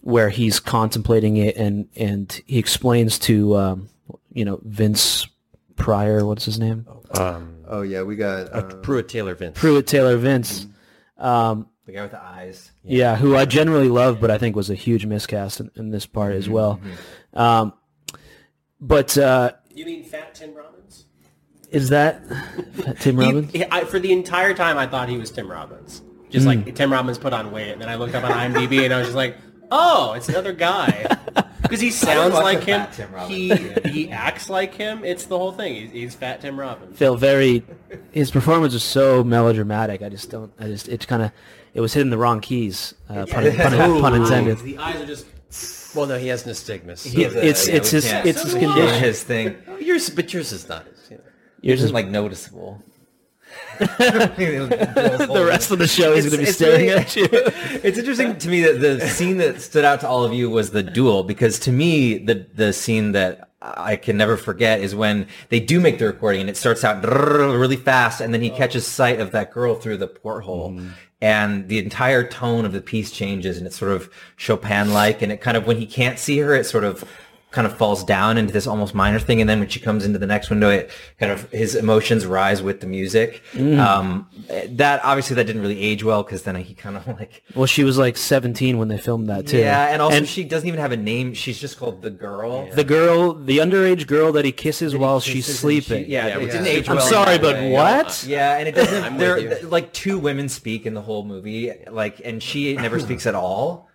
where 0.00 0.28
he's 0.28 0.60
contemplating 0.60 1.36
it 1.36 1.56
and, 1.56 1.88
and 1.96 2.42
he 2.46 2.58
explains 2.58 3.18
to, 3.20 3.56
um, 3.56 3.88
you 4.32 4.44
know, 4.44 4.60
Vince 4.64 5.26
Pryor, 5.76 6.26
what's 6.26 6.44
his 6.44 6.58
name? 6.58 6.86
Um, 7.12 7.54
Oh 7.66 7.82
yeah, 7.82 8.02
we 8.02 8.16
got 8.16 8.52
uh, 8.52 8.58
uh, 8.58 8.74
Pruitt 8.76 9.08
Taylor 9.08 9.34
Vince. 9.34 9.58
Pruitt 9.58 9.86
Taylor 9.86 10.16
Vince. 10.16 10.66
Um, 11.16 11.68
The 11.86 11.92
guy 11.92 12.02
with 12.02 12.10
the 12.10 12.22
eyes. 12.22 12.70
Yeah, 12.82 13.16
who 13.16 13.36
I 13.36 13.46
generally 13.46 13.88
love, 13.88 14.20
but 14.20 14.30
I 14.30 14.38
think 14.38 14.54
was 14.54 14.68
a 14.70 14.74
huge 14.74 15.06
miscast 15.06 15.60
in, 15.60 15.70
in 15.76 15.90
this 15.90 16.06
part 16.06 16.34
as 16.34 16.48
well. 16.48 16.80
Um, 17.32 17.72
but 18.80 19.16
uh, 19.16 19.52
You 19.74 19.84
mean 19.84 20.04
Fat 20.04 20.34
Tim 20.34 20.54
Robbins? 20.54 21.04
is 21.70 21.88
that 21.88 22.22
Tim 23.00 23.16
Robbins? 23.20 23.50
he- 23.52 23.64
I, 23.70 23.84
for 23.84 23.98
the 23.98 24.12
entire 24.12 24.54
time, 24.54 24.78
I 24.78 24.86
thought 24.86 25.08
he 25.08 25.16
was 25.18 25.30
Tim 25.30 25.50
Robbins. 25.50 26.02
Just 26.30 26.46
like 26.46 26.74
Tim 26.74 26.92
Robbins 26.92 27.16
put 27.18 27.32
on 27.32 27.52
weight, 27.52 27.70
and 27.72 27.80
then 27.80 27.88
I 27.88 27.94
looked 27.94 28.14
up 28.14 28.24
on 28.24 28.32
IMDb, 28.32 28.84
and 28.84 28.92
I 28.92 28.98
was 28.98 29.06
just 29.08 29.16
like, 29.16 29.36
"Oh, 29.70 30.12
it's 30.14 30.28
another 30.28 30.52
guy." 30.52 31.16
Because 31.64 31.80
he 31.80 31.90
sounds 31.90 32.34
like 32.34 32.62
him. 32.62 32.86
Tim 32.92 33.08
He 33.26 33.48
yeah. 33.48 33.88
he 33.88 34.10
acts 34.10 34.50
like 34.50 34.74
him. 34.74 35.02
It's 35.02 35.24
the 35.24 35.38
whole 35.38 35.50
thing. 35.50 35.74
He's, 35.74 35.90
he's 35.92 36.14
Fat 36.14 36.42
Tim 36.42 36.60
Robbins. 36.60 36.98
Feel 36.98 37.16
very. 37.16 37.64
His 38.12 38.30
performance 38.30 38.74
was 38.74 38.82
so 38.84 39.24
melodramatic. 39.24 40.02
I 40.02 40.10
just 40.10 40.28
don't. 40.30 40.52
I 40.60 40.64
just. 40.66 40.88
It 40.88 41.06
kind 41.08 41.22
of. 41.22 41.32
It 41.72 41.80
was 41.80 41.94
hitting 41.94 42.10
the 42.10 42.18
wrong 42.18 42.40
keys. 42.42 42.92
Uh, 43.08 43.24
pun, 43.26 43.50
pun, 43.56 44.00
pun 44.00 44.14
intended. 44.14 44.58
The 44.58 44.76
eyes 44.76 45.00
are 45.00 45.06
just. 45.06 45.24
Well, 45.94 46.06
no, 46.06 46.18
he 46.18 46.28
has 46.28 46.44
nystagmus. 46.44 46.98
So. 46.98 47.10
Has 47.22 47.34
a- 47.34 47.46
It's 47.46 47.68
yeah, 47.68 47.74
it's 47.76 47.90
his 47.90 48.04
can't- 48.04 48.26
it's 48.26 48.42
his 48.42 48.52
so 48.52 48.58
do 48.60 48.66
condition. 48.66 49.02
his 49.02 49.22
thing. 49.22 49.56
yours, 49.80 50.10
but 50.10 50.32
yours 50.34 50.52
is 50.52 50.68
not. 50.68 50.86
As, 50.92 51.10
you 51.10 51.16
know. 51.18 51.22
Yours 51.62 51.82
Isn't 51.82 51.94
like 51.94 52.08
noticeable. 52.08 52.82
the 53.78 55.28
the 55.34 55.44
rest 55.46 55.70
of 55.70 55.78
the 55.78 55.86
show 55.86 56.12
is 56.12 56.26
going 56.26 56.38
to 56.40 56.46
be 56.46 56.52
staring 56.52 56.86
really- 56.88 56.90
at 57.00 57.16
you. 57.16 57.28
It's 57.86 57.98
interesting 57.98 58.36
to 58.38 58.48
me 58.48 58.62
that 58.62 58.80
the 58.80 59.00
scene 59.08 59.36
that 59.38 59.60
stood 59.60 59.84
out 59.84 60.00
to 60.00 60.08
all 60.08 60.24
of 60.24 60.32
you 60.32 60.50
was 60.50 60.70
the 60.70 60.82
duel 60.82 61.22
because 61.24 61.58
to 61.60 61.72
me 61.72 62.18
the 62.18 62.46
the 62.54 62.72
scene 62.72 63.12
that 63.12 63.50
I 63.64 63.96
can 63.96 64.16
never 64.16 64.36
forget 64.36 64.80
is 64.80 64.94
when 64.94 65.26
they 65.48 65.58
do 65.58 65.80
make 65.80 65.98
the 65.98 66.06
recording 66.06 66.42
and 66.42 66.50
it 66.50 66.56
starts 66.56 66.84
out 66.84 67.04
really 67.04 67.76
fast 67.76 68.20
and 68.20 68.34
then 68.34 68.42
he 68.42 68.50
catches 68.50 68.86
sight 68.86 69.20
of 69.20 69.30
that 69.32 69.52
girl 69.52 69.74
through 69.74 69.96
the 69.96 70.06
porthole. 70.06 70.72
Mm-hmm. 70.72 70.88
And 71.20 71.68
the 71.68 71.78
entire 71.78 72.26
tone 72.26 72.66
of 72.66 72.72
the 72.72 72.82
piece 72.82 73.10
changes 73.10 73.56
and 73.56 73.66
it's 73.66 73.78
sort 73.78 73.92
of 73.92 74.12
Chopin 74.36 74.92
like 74.92 75.22
and 75.22 75.32
it 75.32 75.40
kind 75.40 75.56
of 75.56 75.66
when 75.66 75.78
he 75.78 75.86
can't 75.86 76.18
see 76.18 76.38
her 76.38 76.54
it 76.54 76.64
sort 76.64 76.84
of 76.84 77.08
kind 77.54 77.66
of 77.68 77.76
falls 77.78 78.02
down 78.02 78.36
into 78.36 78.52
this 78.52 78.66
almost 78.66 78.94
minor 78.94 79.18
thing 79.20 79.40
and 79.40 79.48
then 79.48 79.60
when 79.60 79.68
she 79.68 79.78
comes 79.78 80.04
into 80.04 80.18
the 80.18 80.26
next 80.26 80.50
window 80.50 80.68
it 80.70 80.90
kind 81.20 81.30
of 81.30 81.48
his 81.52 81.74
emotions 81.76 82.26
rise 82.26 82.60
with 82.60 82.80
the 82.80 82.86
music 82.86 83.40
um 83.78 84.28
that 84.70 85.00
obviously 85.04 85.36
that 85.36 85.44
didn't 85.46 85.62
really 85.62 85.80
age 85.80 86.02
well 86.02 86.22
because 86.24 86.42
then 86.42 86.56
he 86.56 86.74
kind 86.74 86.96
of 86.96 87.06
like 87.18 87.42
Well, 87.54 87.66
she 87.66 87.84
was 87.84 87.96
like 87.96 88.16
17 88.16 88.76
when 88.78 88.88
they 88.88 88.98
filmed 88.98 89.28
that 89.28 89.46
too. 89.46 89.58
yeah, 89.58 89.86
and 89.92 90.02
also 90.02 90.24
she 90.24 90.42
doesn't 90.44 90.66
even 90.66 90.80
have 90.80 90.90
a 90.92 90.96
name. 90.96 91.32
She's 91.34 91.58
just 91.58 91.78
called 91.78 92.02
the 92.02 92.10
girl. 92.10 92.68
the 92.72 92.82
girl, 92.84 93.32
the 93.34 93.58
underage 93.58 94.06
girl 94.08 94.32
that 94.32 94.44
he 94.44 94.50
kisses 94.52 94.96
while 94.96 95.20
she's 95.20 95.46
Kisses 95.46 95.62
and 95.64 95.72
she- 95.72 95.80
sleeping. 95.80 96.10
yeah, 96.10 96.26
Yeah, 96.26 96.34
it 96.34 96.40
we 96.40 96.46
didn't 96.46 96.64
see. 96.64 96.70
age 96.70 96.88
I'm 96.88 96.96
well. 96.96 97.06
sorry, 97.06 97.38
but 97.38 97.54
way. 97.54 97.72
what? 97.72 98.24
Yeah, 98.26 98.56
and 98.58 98.66
it 98.68 98.74
doesn't. 98.80 99.16
There, 99.18 99.62
like 99.64 99.92
two 99.92 100.18
women 100.18 100.48
speak 100.48 100.86
in 100.86 100.94
the 100.94 101.02
whole 101.02 101.24
movie, 101.24 101.72
like, 101.90 102.20
and 102.24 102.42
she 102.42 102.74
never 102.74 102.98
speaks 103.06 103.26
at 103.26 103.34
all. 103.36 103.88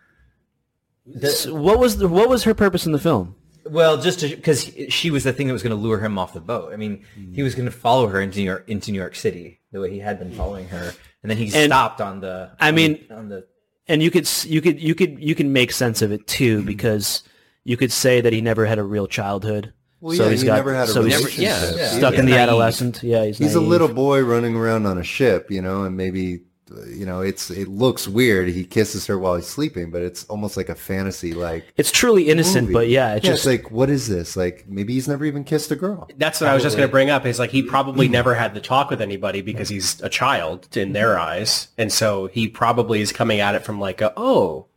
So 1.24 1.54
what 1.56 1.80
was 1.80 1.98
the 1.98 2.08
what 2.08 2.30
was 2.30 2.44
her 2.44 2.54
purpose 2.54 2.86
in 2.86 2.92
the 2.92 3.00
film? 3.00 3.36
Well, 3.70 4.02
just 4.02 4.22
because 4.22 4.72
she 4.90 5.12
was 5.12 5.24
the 5.24 5.34
thing 5.34 5.48
that 5.48 5.54
was 5.54 5.64
going 5.64 5.76
to 5.76 5.82
lure 5.82 6.00
him 6.00 6.18
off 6.18 6.34
the 6.34 6.42
boat. 6.42 6.74
I 6.74 6.76
mean, 6.76 7.06
mm. 7.18 7.36
he 7.36 7.44
was 7.44 7.56
going 7.56 7.66
to 7.68 7.72
follow 7.72 8.08
her 8.08 8.20
into 8.20 8.40
New 8.40 8.46
York, 8.46 8.66
into 8.68 8.92
New 8.92 8.98
York 8.98 9.16
City, 9.16 9.60
the 9.72 9.80
way 9.80 9.92
he 9.92 10.00
had 10.00 10.20
been 10.20 10.32
mm. 10.32 10.38
following 10.38 10.68
her, 10.70 10.94
and 11.24 11.30
then 11.30 11.38
he 11.38 11.46
And- 11.54 11.72
stopped 11.72 12.02
on 12.02 12.22
the. 12.22 12.52
I 12.60 12.70
on- 12.70 12.76
mean- 12.76 13.06
on 13.12 13.30
the. 13.30 13.46
and 13.88 14.02
you 14.02 14.12
could 14.12 14.28
you 14.46 14.62
could 14.62 14.80
you 14.80 14.96
could 14.96 15.20
you 15.20 15.36
can 15.36 15.54
make 15.54 15.72
sense 15.72 16.02
of 16.02 16.12
it 16.12 16.28
too 16.28 16.62
mm. 16.62 16.66
because 16.66 17.24
you 17.64 17.78
could 17.78 17.92
say 17.92 18.22
that 18.22 18.34
he 18.34 18.42
never 18.42 18.66
had 18.66 18.80
a 18.80 18.84
real 18.84 19.08
childhood. 19.08 19.74
Well, 20.02 20.16
yeah, 20.16 20.30
he 20.30 20.44
never 20.46 20.74
had 20.74 20.88
a 20.88 20.92
so 20.92 21.04
he's 21.04 21.18
relationship. 21.18 21.76
yeah, 21.76 21.76
yeah. 21.76 21.88
stuck 21.90 22.14
in 22.14 22.26
the 22.26 22.32
naive. 22.32 22.42
adolescent. 22.42 23.04
Yeah, 23.04 23.26
he's 23.26 23.38
He's 23.38 23.56
a 23.56 23.60
little 23.60 23.90
boy 23.90 24.22
running 24.22 24.56
around 24.56 24.86
on 24.86 24.98
a 24.98 25.04
ship, 25.04 25.52
you 25.52 25.62
know, 25.62 25.84
and 25.84 25.98
maybe 25.98 26.44
you 26.88 27.06
know, 27.06 27.22
it's 27.22 27.50
it 27.50 27.68
looks 27.68 28.08
weird. 28.08 28.50
He 28.50 28.64
kisses 28.64 29.08
her 29.08 29.18
while 29.18 29.36
he's 29.36 29.48
sleeping, 29.48 29.92
but 29.92 30.02
it's 30.02 30.26
almost 30.26 30.58
like 30.58 30.70
a 30.70 30.76
fantasy, 30.76 31.34
like 31.34 31.66
It's 31.78 31.92
truly 31.92 32.30
innocent, 32.30 32.68
movie. 32.68 32.74
but 32.74 32.90
yeah, 32.90 33.16
it's 33.16 33.26
yeah, 33.26 33.32
just 33.32 33.46
it's 33.46 33.64
like 33.64 33.72
what 33.72 33.90
is 33.90 34.08
this? 34.08 34.36
Like 34.36 34.66
maybe 34.68 34.94
he's 34.94 35.08
never 35.08 35.26
even 35.26 35.44
kissed 35.44 35.72
a 35.72 35.76
girl. 35.76 36.10
That's 36.18 36.42
what 36.42 36.50
I 36.50 36.54
was 36.54 36.64
just 36.64 36.78
going 36.78 36.88
to 36.88 36.92
bring 36.92 37.10
up. 37.10 37.26
Is 37.26 37.40
like 37.40 37.52
he 37.52 37.64
probably 37.64 38.08
mm. 38.08 38.12
never 38.12 38.36
had 38.36 38.54
the 38.54 38.62
talk 38.62 38.90
with 38.90 39.02
anybody 39.02 39.42
because 39.42 39.70
he's 39.70 40.02
a 40.02 40.10
child 40.10 40.76
in 40.78 40.94
their 40.94 41.18
eyes, 41.18 41.70
and 41.78 41.92
so 41.92 42.28
he 42.28 42.48
probably 42.48 43.02
is 43.02 43.12
coming 43.12 43.40
at 43.40 43.56
it 43.56 43.64
from 43.64 43.80
like, 43.80 44.02
a, 44.02 44.14
oh, 44.16 44.68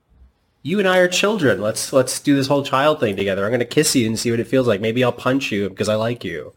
you 0.62 0.78
and 0.78 0.88
I 0.88 0.99
are 0.99 1.09
children. 1.09 1.61
Let's 1.61 1.93
let's 1.93 2.20
do 2.20 2.36
this 2.36 2.47
whole 2.47 2.62
child 2.62 3.01
thing 3.01 3.16
together. 3.16 3.45
I'm 3.45 3.51
going 3.51 3.61
to 3.61 3.66
kiss 3.66 3.95
you 3.97 4.07
and 4.07 4.18
see 4.18 4.30
what 4.30 4.40
it 4.40 4.47
feels 4.47 4.66
like. 4.66 4.80
Maybe 4.80 5.03
I'll 5.03 5.12
punch 5.12 5.51
you 5.51 5.68
because 5.68 5.88
I 5.88 5.97
like 5.97 6.24
you. 6.24 6.53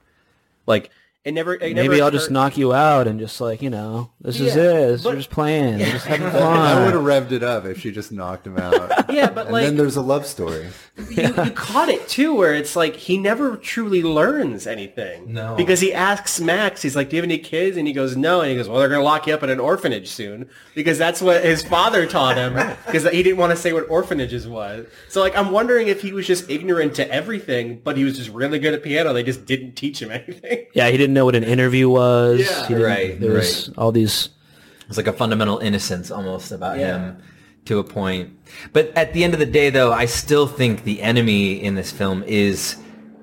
Like 0.67 0.91
it 1.25 1.33
never. 1.33 1.55
It 1.55 1.75
maybe 1.75 1.89
never 1.89 2.03
I'll 2.03 2.11
just 2.11 2.25
occurred- 2.27 2.33
knock 2.33 2.57
you 2.57 2.73
out 2.73 3.07
and 3.07 3.19
just 3.19 3.41
like 3.41 3.61
you 3.61 3.69
know, 3.69 4.11
this 4.21 4.39
is 4.39 4.55
it. 4.55 5.03
but- 5.03 5.09
We're 5.11 5.17
just 5.17 5.31
playing. 5.31 5.79
We're 5.79 5.91
just 5.91 6.05
having 6.05 6.27
I 6.41 6.85
would 6.85 6.93
have 6.93 7.03
revved 7.03 7.31
it 7.31 7.43
up 7.43 7.65
if 7.65 7.79
she 7.81 7.91
just 7.91 8.11
knocked 8.11 8.47
him 8.47 8.57
out. 8.57 8.91
Yeah, 9.15 9.29
but 9.29 9.45
and 9.45 9.53
like 9.53 9.63
then 9.65 9.77
there's 9.77 9.95
a 9.95 10.01
love 10.01 10.25
story. 10.25 10.67
you, 11.09 11.23
you 11.23 11.31
caught 11.55 11.87
it 11.89 12.05
too, 12.09 12.35
where 12.35 12.53
it's 12.53 12.75
like 12.75 12.95
he 12.97 13.17
never 13.17 13.55
truly 13.55 14.03
learns 14.03 14.67
anything. 14.67 15.31
No. 15.31 15.55
because 15.55 15.79
he 15.79 15.93
asks 15.93 16.39
Max, 16.41 16.81
he's 16.81 16.95
like, 16.97 17.09
"Do 17.09 17.15
you 17.15 17.21
have 17.21 17.29
any 17.29 17.37
kids?" 17.37 17.77
And 17.77 17.87
he 17.87 17.93
goes, 17.93 18.17
"No." 18.17 18.41
And 18.41 18.49
he 18.51 18.57
goes, 18.57 18.67
"Well, 18.67 18.79
they're 18.79 18.89
going 18.89 18.99
to 18.99 19.05
lock 19.05 19.25
you 19.27 19.33
up 19.33 19.41
in 19.43 19.49
an 19.49 19.59
orphanage 19.61 20.09
soon," 20.09 20.49
because 20.73 20.97
that's 20.97 21.21
what 21.21 21.43
his 21.45 21.63
father 21.63 22.05
taught 22.05 22.35
him. 22.35 22.53
Because 22.85 23.09
he 23.09 23.23
didn't 23.23 23.37
want 23.37 23.51
to 23.51 23.55
say 23.57 23.71
what 23.73 23.89
orphanages 23.89 24.47
was. 24.47 24.85
So 25.07 25.21
like, 25.21 25.37
I'm 25.37 25.51
wondering 25.51 25.87
if 25.87 26.01
he 26.01 26.11
was 26.11 26.27
just 26.27 26.49
ignorant 26.49 26.95
to 26.95 27.09
everything, 27.09 27.79
but 27.83 27.95
he 27.95 28.03
was 28.03 28.17
just 28.17 28.29
really 28.31 28.59
good 28.59 28.73
at 28.73 28.83
piano. 28.83 29.13
They 29.13 29.23
just 29.23 29.45
didn't 29.45 29.73
teach 29.73 30.01
him 30.01 30.11
anything. 30.11 30.65
Yeah, 30.73 30.89
he 30.89 30.97
didn't 30.97 31.13
know 31.15 31.25
what 31.25 31.35
an 31.35 31.43
interview 31.43 31.89
was. 31.89 32.41
Yeah. 32.69 32.77
Right, 32.77 33.19
There 33.19 33.31
was 33.31 33.69
all 33.77 33.91
these. 33.91 34.29
It's 34.87 34.97
like 34.97 35.07
a 35.07 35.13
fundamental 35.13 35.57
innocence 35.57 36.11
almost 36.11 36.51
about 36.51 36.77
him 36.77 37.17
to 37.65 37.79
a 37.79 37.83
point. 37.83 38.37
But 38.71 38.95
at 38.95 39.13
the 39.13 39.23
end 39.23 39.33
of 39.33 39.39
the 39.39 39.47
day, 39.47 39.71
though, 39.71 39.91
I 39.91 40.05
still 40.05 40.45
think 40.45 40.83
the 40.83 41.01
enemy 41.01 41.63
in 41.63 41.73
this 41.73 41.91
film 41.91 42.23
is 42.27 42.75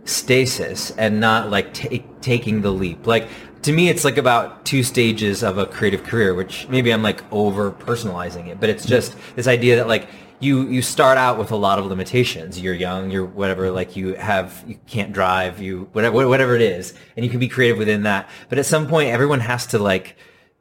stasis 0.05 0.90
and 0.93 1.20
not 1.20 1.51
like 1.51 1.72
ta 1.74 1.99
taking 2.20 2.62
the 2.62 2.72
leap. 2.72 3.07
Like 3.07 3.28
to 3.62 3.72
me, 3.72 3.88
it's 3.88 4.05
like 4.05 4.16
about 4.16 4.64
two 4.64 4.82
stages 4.82 5.45
of 5.45 5.59
a 5.59 5.66
creative 5.66 6.03
career, 6.03 6.34
which 6.34 6.68
maybe 6.68 6.93
I'm 6.93 7.03
like 7.03 7.22
over 7.32 7.70
personalizing 7.70 8.49
it, 8.49 8.59
but 8.59 8.68
it's 8.68 8.84
just 8.84 9.14
this 9.36 9.47
idea 9.47 9.76
that 9.76 9.86
like 9.86 10.09
you 10.43 10.68
you 10.68 10.82
start 10.82 11.18
out 11.18 11.38
with 11.38 11.51
a 11.53 11.57
lot 11.57 11.78
of 11.78 11.86
limitations. 11.86 12.61
You're 12.61 12.74
young, 12.74 13.11
you're 13.11 13.24
whatever, 13.24 13.70
like 13.70 13.97
you 13.97 14.14
have 14.14 14.64
you 14.66 14.78
can't 14.86 15.12
drive, 15.12 15.61
you 15.61 15.88
whatever 15.93 16.26
whatever 16.28 16.55
it 16.55 16.62
is, 16.62 16.95
and 17.16 17.24
you 17.24 17.30
can 17.30 17.40
be 17.40 17.49
creative 17.49 17.78
within 17.78 18.03
that. 18.03 18.28
But 18.49 18.59
at 18.59 18.66
some 18.66 18.86
point, 18.88 19.11
everyone 19.11 19.40
has 19.40 19.66
to 19.68 19.78
like 19.78 20.16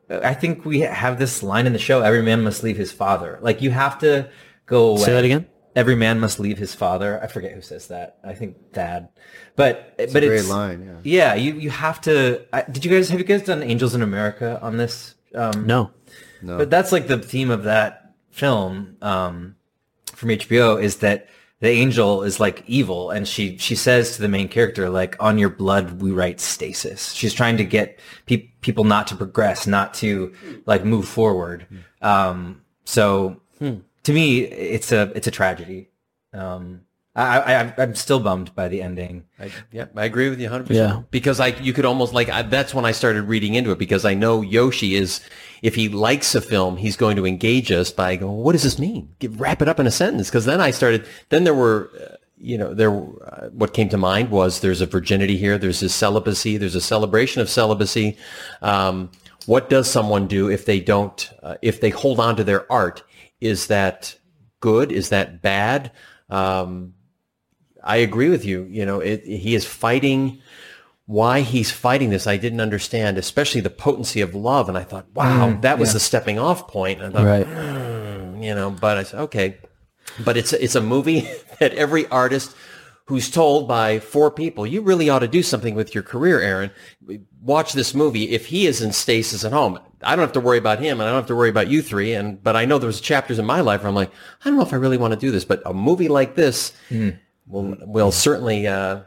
I 0.10 0.34
think 0.34 0.66
we 0.66 0.82
have 0.82 1.20
this 1.20 1.42
line 1.42 1.68
in 1.68 1.74
the 1.74 1.80
show: 1.80 2.02
"Every 2.02 2.22
man 2.22 2.44
must 2.44 2.64
leave 2.64 2.78
his 2.78 2.92
father." 2.92 3.40
Like 3.42 3.62
you 3.62 3.72
have 3.72 4.00
to 4.00 4.30
go 4.66 4.90
away. 4.90 5.02
Say 5.04 5.14
that 5.14 5.26
again. 5.26 5.48
Every 5.74 5.96
man 5.96 6.20
must 6.20 6.38
leave 6.38 6.58
his 6.58 6.76
father. 6.76 7.22
I 7.24 7.28
forget 7.28 7.54
who 7.54 7.62
says 7.62 7.88
that. 7.88 8.18
I 8.26 8.34
think 8.34 8.74
Dad. 8.74 9.08
But 9.56 9.96
It's 9.98 10.12
but 10.12 10.24
a 10.24 10.28
great 10.28 10.40
it's 10.42 10.50
line. 10.50 11.02
Yeah. 11.04 11.34
yeah. 11.34 11.36
You 11.36 11.54
you 11.54 11.70
have 11.70 12.02
to. 12.02 12.46
I, 12.52 12.64
did 12.64 12.84
you 12.84 12.92
guys 12.92 13.10
have 13.10 13.20
you 13.20 13.26
guys 13.26 13.44
done 13.44 13.64
Angels 13.64 13.96
in 13.96 14.02
America 14.02 14.60
on 14.62 14.76
this? 14.76 15.16
Um, 15.34 15.66
No. 15.66 15.92
No. 16.42 16.58
but 16.58 16.70
that's 16.70 16.92
like 16.92 17.08
the 17.08 17.20
theme 17.20 17.52
of 17.52 17.64
that 17.64 18.16
film 18.32 18.98
um, 19.02 19.56
from 20.22 20.30
HBO 20.30 20.82
is 20.82 20.98
that 20.98 21.28
the 21.62 21.70
angel 21.70 22.22
is 22.22 22.40
like 22.40 22.64
evil, 22.68 23.10
and 23.10 23.28
she 23.28 23.58
she 23.58 23.76
says 23.76 24.16
to 24.16 24.22
the 24.22 24.28
main 24.28 24.48
character 24.48 24.88
like, 24.90 25.16
"On 25.20 25.38
your 25.40 25.50
blood 25.50 26.02
we 26.02 26.12
write 26.12 26.40
stasis." 26.40 27.12
She's 27.14 27.34
trying 27.34 27.58
to 27.58 27.66
get 27.66 28.00
pe- 28.28 28.50
people 28.62 28.84
not 28.84 29.08
to 29.08 29.16
progress, 29.16 29.66
not 29.68 29.94
to 29.96 30.32
like 30.68 30.86
move 30.86 31.08
forward. 31.08 31.66
Um, 32.02 32.62
so 32.86 33.42
to 34.04 34.14
me, 34.14 34.42
it's 34.44 34.92
a 34.92 35.12
it's 35.16 35.28
a 35.28 35.32
tragedy. 35.32 35.90
Um, 36.34 36.82
I, 37.14 37.56
I 37.56 37.74
I'm 37.78 37.94
still 37.96 38.22
bummed 38.22 38.56
by 38.56 38.70
the 38.70 38.82
ending. 38.82 39.26
I, 39.38 39.52
yeah, 39.72 39.88
I 39.96 40.06
agree 40.06 40.30
with 40.30 40.40
you 40.40 40.50
100%. 40.50 40.70
Yeah. 40.70 41.02
Because 41.12 41.42
I, 41.42 41.48
you 41.48 41.74
could 41.74 41.84
almost 41.84 42.14
like, 42.14 42.30
I, 42.30 42.42
that's 42.44 42.74
when 42.74 42.86
I 42.86 42.94
started 42.94 43.24
reading 43.24 43.56
into 43.56 43.72
it 43.72 43.80
because 43.80 44.06
I 44.06 44.14
know 44.14 44.42
Yoshi 44.42 44.96
is, 44.96 45.20
if 45.62 45.76
he 45.76 45.90
likes 45.90 46.34
a 46.36 46.42
film, 46.42 46.78
he's 46.78 46.96
going 46.96 47.18
to 47.18 47.26
engage 47.26 47.70
us 47.70 47.92
by 47.92 48.16
going, 48.16 48.38
what 48.38 48.54
does 48.54 48.64
this 48.64 48.80
mean? 48.80 49.14
Give, 49.20 49.42
wrap 49.42 49.62
it 49.62 49.68
up 49.68 49.80
in 49.80 49.88
a 49.88 49.92
sentence. 49.92 50.30
Because 50.30 50.46
then 50.46 50.62
I 50.62 50.72
started, 50.72 51.06
then 51.30 51.44
there 51.44 51.54
were, 51.54 51.92
uh, 52.00 52.16
you 52.38 52.58
know, 52.58 52.74
there, 52.74 52.94
uh, 52.94 53.50
what 53.50 53.74
came 53.74 53.90
to 53.90 53.98
mind 53.98 54.32
was 54.32 54.62
there's 54.62 54.82
a 54.82 54.86
virginity 54.86 55.36
here, 55.36 55.58
there's 55.58 55.84
a 55.84 55.90
celibacy, 55.90 56.56
there's 56.56 56.76
a 56.76 56.82
celebration 56.82 57.42
of 57.42 57.50
celibacy. 57.50 58.18
Um, 58.62 59.12
what 59.48 59.70
does 59.70 59.92
someone 59.92 60.28
do 60.28 60.50
if 60.50 60.66
they 60.66 60.80
don't, 60.80 61.30
uh, 61.44 61.58
if 61.62 61.82
they 61.82 61.90
hold 61.90 62.22
on 62.22 62.38
to 62.38 62.46
their 62.46 62.72
art? 62.72 63.04
Is 63.42 63.68
that 63.68 64.18
good? 64.62 64.94
Is 64.94 65.10
that 65.10 65.42
bad? 65.42 65.92
Um, 66.30 66.94
I 67.84 67.98
agree 67.98 68.30
with 68.30 68.46
you. 68.46 68.68
You 68.70 68.86
know, 68.86 69.00
it, 69.00 69.24
he 69.24 69.56
is 69.56 69.66
fighting. 69.66 70.42
Why 71.08 71.42
he's 71.42 71.72
fighting 71.72 72.10
this, 72.10 72.26
I 72.26 72.38
didn't 72.38 72.62
understand, 72.62 73.18
especially 73.18 73.60
the 73.60 73.70
potency 73.70 74.22
of 74.22 74.34
love. 74.34 74.70
And 74.70 74.78
I 74.78 74.84
thought, 74.84 75.08
wow, 75.14 75.50
mm, 75.50 75.62
that 75.62 75.78
was 75.78 75.92
the 75.92 76.00
stepping 76.00 76.40
off 76.40 76.70
point. 76.70 77.02
And 77.02 77.18
I 77.18 77.20
thought, 77.20 77.28
Right. 77.28 77.48
Hmm, 77.48 78.42
you 78.42 78.56
know, 78.56 78.72
but 78.72 78.98
I 78.98 79.04
said, 79.04 79.20
okay. 79.22 79.58
But 80.24 80.38
it's 80.38 80.54
it's 80.54 80.76
a 80.76 80.82
movie 80.82 81.28
that 81.60 81.74
every 81.74 82.08
artist 82.08 82.56
who's 83.06 83.30
told 83.30 83.68
by 83.68 84.00
four 84.00 84.32
people, 84.32 84.66
you 84.66 84.82
really 84.82 85.10
ought 85.10 85.20
to 85.20 85.28
do 85.28 85.44
something 85.44 85.76
with 85.76 85.94
your 85.94 86.04
career, 86.04 86.40
Aaron. 86.40 86.72
Watch 87.42 87.74
this 87.74 87.94
movie. 87.94 88.30
If 88.30 88.46
he 88.46 88.68
is 88.68 88.82
in 88.82 88.94
stasis 88.94 89.44
at 89.44 89.52
home, 89.52 89.80
I 90.02 90.16
don't 90.16 90.24
have 90.24 90.32
to 90.34 90.40
worry 90.40 90.58
about 90.58 90.80
him, 90.80 91.00
and 91.00 91.04
I 91.04 91.12
don't 91.12 91.20
have 91.20 91.28
to 91.28 91.36
worry 91.36 91.50
about 91.50 91.68
you 91.68 91.82
three. 91.82 92.14
And 92.14 92.42
but 92.42 92.56
I 92.56 92.64
know 92.66 92.78
there's 92.78 93.02
chapters 93.02 93.38
in 93.38 93.46
my 93.46 93.62
life 93.62 93.82
where 93.82 93.90
I'm 93.90 93.96
like, 93.96 94.12
I 94.46 94.50
don't 94.50 94.58
know 94.58 94.64
if 94.64 94.74
I 94.74 94.78
really 94.78 94.98
want 94.98 95.14
to 95.14 95.20
do 95.20 95.32
this. 95.32 95.44
But 95.44 95.62
a 95.66 95.74
movie 95.74 96.08
like 96.08 96.36
this 96.36 96.74
mm. 96.90 97.18
Will 97.52 97.78
will 97.82 98.12
certainly 98.12 98.68
uh, 98.68 99.02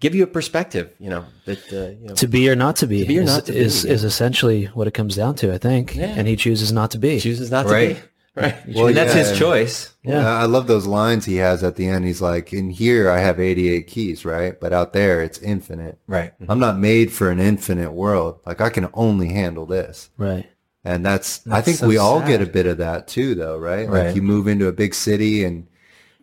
give 0.00 0.14
you 0.14 0.24
a 0.24 0.26
perspective. 0.26 0.92
You 0.98 1.10
know 1.10 1.24
that 1.44 1.72
uh, 1.72 1.98
you 2.00 2.08
know. 2.08 2.14
To 2.14 2.26
be 2.26 2.48
or 2.48 2.56
not 2.56 2.76
to 2.76 2.86
be, 2.86 3.04
be 3.04 3.18
or 3.18 3.22
is, 3.22 3.26
not 3.26 3.46
to 3.46 3.54
is, 3.54 3.84
yeah. 3.84 3.92
is 3.92 4.04
essentially 4.04 4.66
what 4.66 4.86
it 4.86 4.92
comes 4.92 5.16
down 5.16 5.34
to, 5.36 5.52
I 5.52 5.58
think. 5.58 5.96
Yeah. 5.96 6.14
And 6.16 6.26
he 6.26 6.36
chooses 6.36 6.72
not 6.72 6.90
to 6.92 6.98
be. 6.98 7.20
chooses 7.20 7.50
not 7.50 7.64
to 7.66 7.74
be 7.74 8.00
right. 8.34 8.56
Well, 8.74 8.86
and 8.86 8.96
that's 8.96 9.14
yeah, 9.14 9.24
his 9.24 9.38
choice. 9.38 9.94
Yeah. 10.02 10.26
I 10.26 10.44
love 10.44 10.66
those 10.66 10.86
lines 10.86 11.24
he 11.24 11.36
has 11.36 11.62
at 11.62 11.76
the 11.76 11.86
end. 11.86 12.04
He's 12.04 12.20
like, 12.20 12.52
in 12.52 12.70
here 12.70 13.10
I 13.10 13.18
have 13.18 13.40
88 13.40 13.86
keys, 13.86 14.24
right? 14.24 14.58
But 14.58 14.72
out 14.72 14.92
there 14.92 15.22
it's 15.22 15.38
infinite. 15.38 15.98
Right. 16.06 16.32
I'm 16.48 16.58
not 16.58 16.78
made 16.78 17.12
for 17.12 17.30
an 17.30 17.40
infinite 17.40 17.92
world. 17.92 18.40
Like 18.46 18.60
I 18.60 18.70
can 18.70 18.88
only 18.94 19.28
handle 19.28 19.66
this. 19.66 20.10
Right. 20.16 20.48
And 20.84 21.04
that's, 21.04 21.46
I 21.50 21.60
think 21.60 21.78
so 21.78 21.88
we 21.88 21.98
all 21.98 22.20
sad. 22.20 22.28
get 22.28 22.42
a 22.42 22.46
bit 22.46 22.66
of 22.66 22.78
that 22.78 23.06
too, 23.06 23.34
though, 23.34 23.58
right? 23.58 23.88
right? 23.88 24.06
Like 24.06 24.16
you 24.16 24.22
move 24.22 24.48
into 24.48 24.66
a 24.66 24.72
big 24.72 24.94
city 24.94 25.44
and 25.44 25.66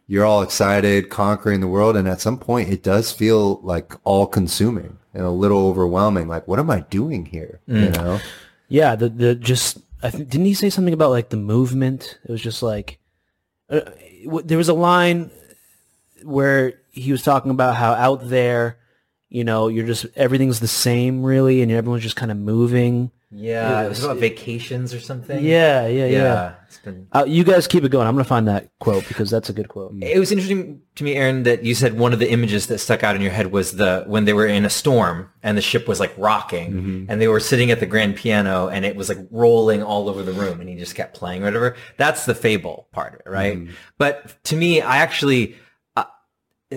you're 0.08 0.26
all 0.26 0.42
excited, 0.42 1.10
conquering 1.10 1.60
the 1.60 1.68
world. 1.68 1.96
And 1.98 2.08
at 2.08 2.22
some 2.22 2.38
point 2.38 2.70
it 2.70 2.82
does 2.82 3.12
feel 3.12 3.60
like 3.62 3.94
all 4.04 4.26
consuming 4.26 4.98
and 5.14 5.26
a 5.26 5.32
little 5.32 5.68
overwhelming. 5.68 6.28
Like, 6.28 6.48
what 6.48 6.60
am 6.60 6.70
I 6.70 6.82
doing 6.82 7.26
here? 7.26 7.60
Mm. 7.68 7.84
You 7.84 7.90
know? 7.90 8.20
Yeah, 8.70 8.96
the 8.96 9.10
the 9.10 9.36
just 9.36 9.80
I 10.02 10.10
think 10.10 10.30
didn't 10.30 10.46
he 10.46 10.54
say 10.54 10.70
something 10.70 10.94
about 10.94 11.12
like 11.12 11.30
the 11.30 11.38
movement? 11.38 12.20
It 12.24 12.32
was 12.32 12.42
just 12.42 12.64
like 12.64 13.00
uh, 13.70 13.82
w- 14.26 14.46
there 14.46 14.58
was 14.58 14.70
a 14.70 14.74
line 14.74 15.32
where 16.24 16.74
he 16.92 17.12
was 17.12 17.24
talking 17.24 17.52
about 17.52 17.76
how 17.76 17.94
out 17.94 18.30
there, 18.30 18.78
you 19.30 19.44
know, 19.44 19.68
you're 19.68 19.86
just 19.86 20.06
everything's 20.16 20.60
the 20.60 20.68
same 20.68 21.24
really, 21.24 21.62
and 21.62 21.72
everyone's 21.72 22.04
just 22.04 22.16
kind 22.16 22.32
of 22.32 22.38
moving. 22.38 23.12
Yeah. 23.30 23.82
It 23.82 23.86
It 23.86 23.90
was 23.90 23.98
was- 23.98 24.06
about 24.06 24.18
vacations 24.18 24.94
or 24.94 25.02
something. 25.02 25.44
Yeah, 25.44 25.86
yeah, 25.88 26.06
yeah. 26.06 26.54
It's 26.68 26.78
been 26.78 27.08
Uh, 27.12 27.26
you 27.28 27.44
guys 27.44 27.68
keep 27.68 27.84
it 27.84 27.90
going. 27.90 28.08
I'm 28.08 28.14
gonna 28.16 28.24
find 28.24 28.48
that 28.48 28.70
quote 28.80 29.06
because 29.08 29.30
that's 29.30 29.50
a 29.50 29.54
good 29.54 29.68
quote. 29.68 29.94
It 30.02 30.18
was 30.18 30.32
interesting 30.32 30.82
to 30.96 31.04
me, 31.04 31.16
Aaron, 31.16 31.44
that 31.44 31.64
you 31.64 31.76
said 31.76 31.98
one 32.00 32.14
of 32.14 32.20
the 32.20 32.30
images 32.32 32.68
that 32.68 32.78
stuck 32.78 33.04
out 33.04 33.16
in 33.18 33.22
your 33.22 33.32
head 33.32 33.52
was 33.52 33.74
the 33.74 34.04
when 34.08 34.24
they 34.26 34.32
were 34.34 34.48
in 34.48 34.64
a 34.64 34.70
storm 34.70 35.30
and 35.44 35.58
the 35.58 35.62
ship 35.62 35.88
was 35.90 36.00
like 36.00 36.14
rocking 36.18 37.06
and 37.10 37.20
they 37.22 37.28
were 37.28 37.42
sitting 37.42 37.70
at 37.70 37.80
the 37.82 37.86
grand 37.86 38.16
piano 38.16 38.70
and 38.70 38.86
it 38.86 38.96
was 38.96 39.10
like 39.10 39.20
rolling 39.30 39.84
all 39.84 40.08
over 40.08 40.24
the 40.24 40.32
room 40.34 40.62
and 40.62 40.70
he 40.70 40.76
just 40.76 40.96
kept 40.96 41.14
playing 41.18 41.42
or 41.42 41.46
whatever. 41.46 41.76
That's 41.98 42.26
the 42.26 42.36
fable 42.36 42.88
part 42.94 43.14
of 43.16 43.20
it, 43.26 43.30
right? 43.30 43.60
But 43.98 44.42
to 44.46 44.56
me, 44.56 44.82
I 44.82 44.98
actually 44.98 45.56
uh, 45.98 46.06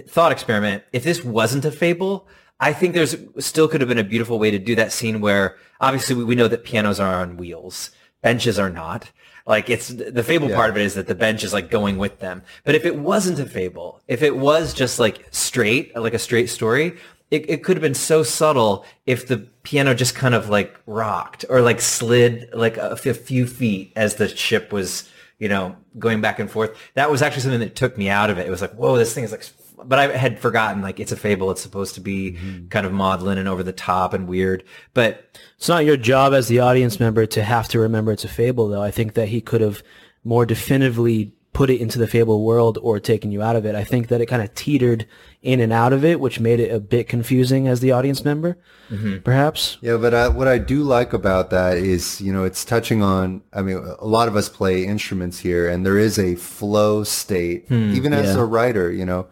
thought 0.09 0.33
experiment. 0.33 0.83
If 0.93 1.05
this 1.05 1.25
wasn't 1.25 1.65
a 1.65 1.71
fable, 1.71 2.27
I 2.61 2.73
think 2.73 2.95
there's 2.95 3.17
still 3.39 3.67
could 3.69 3.81
have 3.81 3.89
been 3.89 3.99
a 3.99 4.05
beautiful 4.05 4.39
way 4.39 4.51
to 4.51 4.59
do 4.59 4.75
that 4.77 4.93
scene 4.93 5.21
where 5.21 5.57
obviously 5.81 6.15
we, 6.15 6.25
we 6.25 6.35
know 6.35 6.49
that 6.49 6.63
pianos 6.65 7.01
are 7.01 7.21
on 7.23 7.37
wheels, 7.39 7.91
benches 8.23 8.59
are 8.59 8.71
not. 8.71 9.11
Like 9.47 9.71
it's 9.71 9.89
the 9.89 10.23
fable 10.23 10.51
Yeah. 10.51 10.57
part 10.57 10.71
of 10.71 10.77
it 10.77 10.83
is 10.83 10.95
that 10.95 11.07
the 11.07 11.15
bench 11.15 11.43
is 11.43 11.53
like 11.53 11.71
going 11.71 11.97
with 11.97 12.21
them. 12.21 12.43
But 12.65 12.75
if 12.75 12.85
it 12.85 12.97
wasn't 12.97 13.41
a 13.41 13.47
fable, 13.47 14.01
if 14.07 14.23
it 14.23 14.37
was 14.37 14.75
just 14.75 15.01
like 15.01 15.27
straight, 15.31 15.97
like 15.97 16.15
a 16.15 16.19
straight 16.19 16.51
story, 16.51 16.99
it, 17.31 17.49
it 17.49 17.65
could 17.65 17.77
have 17.77 17.83
been 17.83 17.95
so 17.95 18.23
subtle 18.23 18.85
if 19.07 19.27
the 19.27 19.39
piano 19.63 19.95
just 19.95 20.15
kind 20.15 20.35
of 20.35 20.49
like 20.51 20.79
rocked 20.87 21.45
or 21.49 21.63
like 21.63 21.81
slid 21.81 22.51
like 22.53 22.77
a 22.77 22.97
few 22.97 23.47
feet 23.47 23.93
as 23.97 24.17
the 24.17 24.29
ship 24.29 24.73
was, 24.73 25.09
you 25.39 25.49
know, 25.49 25.77
going 25.99 26.21
back 26.21 26.39
and 26.39 26.51
forth. 26.51 26.77
That 26.95 27.11
was 27.11 27.23
actually 27.23 27.43
something 27.43 27.61
that 27.61 27.75
took 27.75 27.97
me 27.97 28.09
out 28.11 28.31
of 28.31 28.39
it. 28.39 28.47
It 28.47 28.51
was 28.51 28.61
like, 28.61 28.75
whoa, 28.75 28.97
this 28.99 29.15
thing 29.15 29.25
is 29.25 29.33
like 29.33 29.45
but 29.85 29.99
I 29.99 30.17
had 30.17 30.39
forgotten 30.39 30.83
like 30.83 31.01
it's 31.01 31.13
a 31.13 31.17
fable. 31.17 31.51
It's 31.51 31.61
supposed 31.61 31.95
to 31.95 32.01
be 32.01 32.33
mm-hmm. 32.33 32.69
kind 32.69 32.87
of 32.87 32.93
maudlin 32.93 33.39
and 33.39 33.49
over 33.49 33.63
the 33.63 33.73
top 33.73 34.15
and 34.15 34.29
weird. 34.29 34.65
But 34.95 35.39
It's 35.57 35.69
not 35.69 35.85
your 35.85 35.97
job 35.97 36.33
as 36.33 36.49
the 36.49 36.61
audience 36.61 37.01
member 37.01 37.27
to 37.27 37.43
have 37.43 37.69
to 37.69 37.79
remember 37.79 38.13
it's 38.13 38.25
a 38.25 38.29
fable, 38.29 38.69
though. 38.69 38.83
I 38.83 38.91
think 38.91 39.15
that 39.15 39.29
he 39.29 39.41
could 39.41 39.61
have 39.61 39.83
more 40.25 40.47
definitively 40.47 41.33
put 41.53 41.69
it 41.69 41.81
into 41.81 41.99
the 41.99 42.07
fable 42.07 42.45
world 42.45 42.79
or 42.81 43.01
taken 43.01 43.33
you 43.33 43.43
out 43.43 43.57
of 43.57 43.67
it. 43.67 43.75
I 43.75 43.83
think 43.83 44.09
that 44.09 44.21
it 44.21 44.27
kind 44.27 44.43
of 44.43 44.55
teetered 44.55 45.07
in 45.43 45.61
and 45.61 45.73
out 45.73 45.93
of 45.93 46.05
it, 46.05 46.21
which 46.21 46.39
made 46.39 46.61
it 46.61 46.73
a 46.73 46.79
bit 46.79 47.09
confusing 47.09 47.67
as 47.67 47.81
the 47.81 47.91
audience 47.91 48.25
member, 48.25 48.57
mm-hmm. 48.89 49.19
perhaps. 49.19 49.77
Yeah, 49.81 49.97
but 49.97 50.15
I, 50.15 50.29
what 50.29 50.47
I 50.47 50.59
do 50.59 50.83
like 50.83 51.13
about 51.13 51.51
that 51.51 51.77
is, 51.77 52.21
you 52.21 52.33
know, 52.33 52.45
it's 52.45 52.65
touching 52.65 53.03
on. 53.03 53.43
I 53.53 53.63
mean, 53.63 53.77
a 53.77 54.07
lot 54.07 54.29
of 54.29 54.37
us 54.37 54.49
play 54.49 54.85
instruments 54.85 55.41
here, 55.41 55.69
and 55.69 55.85
there 55.85 55.99
is 55.99 56.19
a 56.19 56.37
flow 56.37 57.03
state. 57.05 57.67
Hmm. 57.69 57.95
Even 57.95 58.13
as 58.13 58.37
yeah. 58.37 58.43
a 58.43 58.45
writer, 58.45 58.93
you 58.93 59.05
know, 59.05 59.27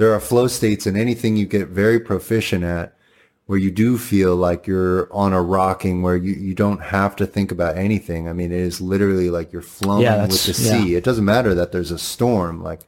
there 0.00 0.14
are 0.14 0.20
flow 0.20 0.46
states 0.46 0.86
in 0.86 0.96
anything 0.96 1.36
you 1.36 1.44
get 1.44 1.68
very 1.68 2.00
proficient 2.00 2.64
at, 2.64 2.96
where 3.44 3.58
you 3.58 3.70
do 3.70 3.98
feel 3.98 4.34
like 4.34 4.66
you're 4.66 5.12
on 5.12 5.34
a 5.34 5.42
rocking, 5.42 6.00
where 6.00 6.16
you, 6.16 6.32
you 6.32 6.54
don't 6.54 6.80
have 6.80 7.14
to 7.16 7.26
think 7.26 7.52
about 7.52 7.76
anything. 7.76 8.26
I 8.26 8.32
mean, 8.32 8.50
it 8.50 8.60
is 8.60 8.80
literally 8.80 9.28
like 9.28 9.52
you're 9.52 9.60
flowing 9.60 10.02
Yeah, 10.04 10.22
with 10.22 10.30
the 10.30 10.54
sea. 10.54 10.92
yeah. 10.92 10.96
It 10.98 11.04
doesn't 11.04 11.24
matter 11.26 11.54
that 11.54 11.70
there's 11.70 11.90
a 11.90 11.98
storm. 11.98 12.62
Like 12.62 12.80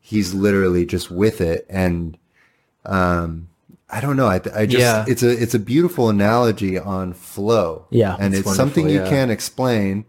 he's 0.00 0.32
literally 0.32 0.86
just 0.86 1.10
with 1.10 1.40
it, 1.40 1.66
and 1.68 2.16
um, 2.86 3.48
I 3.90 4.00
don't 4.00 4.16
know. 4.16 4.28
I, 4.28 4.40
I 4.54 4.66
just 4.66 4.78
Yeah. 4.78 5.04
it's 5.08 5.24
a 5.24 5.30
it's 5.30 5.54
a 5.54 5.58
beautiful 5.58 6.08
analogy 6.08 6.78
on 6.78 7.14
flow. 7.14 7.86
Yeah. 7.90 8.16
and 8.20 8.32
It's 8.32 8.54
something 8.54 8.88
you 8.88 9.00
can't 9.00 9.32
explain. 9.32 10.04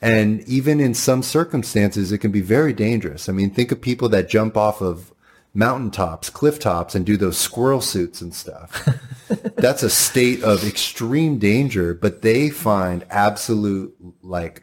And 0.00 0.40
even 0.48 0.80
in 0.80 0.94
some 0.94 1.22
circumstances, 1.22 2.12
it 2.12 2.18
can 2.18 2.30
be 2.30 2.40
very 2.42 2.72
dangerous. 2.72 3.28
I 3.28 3.32
mean, 3.32 3.50
think 3.50 3.72
of 3.72 3.80
people 3.80 4.08
that 4.10 4.28
jump 4.28 4.56
off 4.56 4.80
of 4.80 5.12
mountaintops, 5.56 6.30
cliff 6.30 6.58
tops, 6.58 6.94
and 6.94 7.04
do 7.06 7.16
those 7.16 7.38
squirrel 7.38 7.80
suits 7.80 8.20
and 8.20 8.34
stuff. 8.34 8.88
That's 9.56 9.82
a 9.82 9.90
state 9.90 10.42
of 10.44 10.62
extreme 10.64 11.38
danger, 11.38 11.94
but 11.94 12.22
they 12.22 12.50
find 12.50 13.04
absolute 13.10 13.96
like 14.22 14.62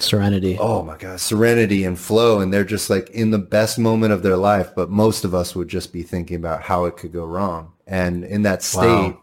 Serenity. 0.00 0.56
oh 0.58 0.82
my 0.82 0.96
god 0.96 1.20
serenity 1.20 1.84
and 1.84 1.96
flow 1.98 2.40
and 2.40 2.52
they're 2.52 2.64
just 2.64 2.90
like 2.90 3.08
in 3.10 3.30
the 3.30 3.38
best 3.38 3.78
moment 3.78 4.12
of 4.12 4.24
their 4.24 4.36
life 4.36 4.70
but 4.74 4.90
most 4.90 5.24
of 5.24 5.34
us 5.36 5.54
would 5.54 5.68
just 5.68 5.92
be 5.92 6.02
thinking 6.02 6.36
about 6.36 6.62
how 6.62 6.84
it 6.84 6.96
could 6.96 7.12
go 7.12 7.24
wrong 7.24 7.72
and 7.86 8.24
in 8.24 8.42
that 8.42 8.62
state 8.62 8.82
Wow. 8.86 9.20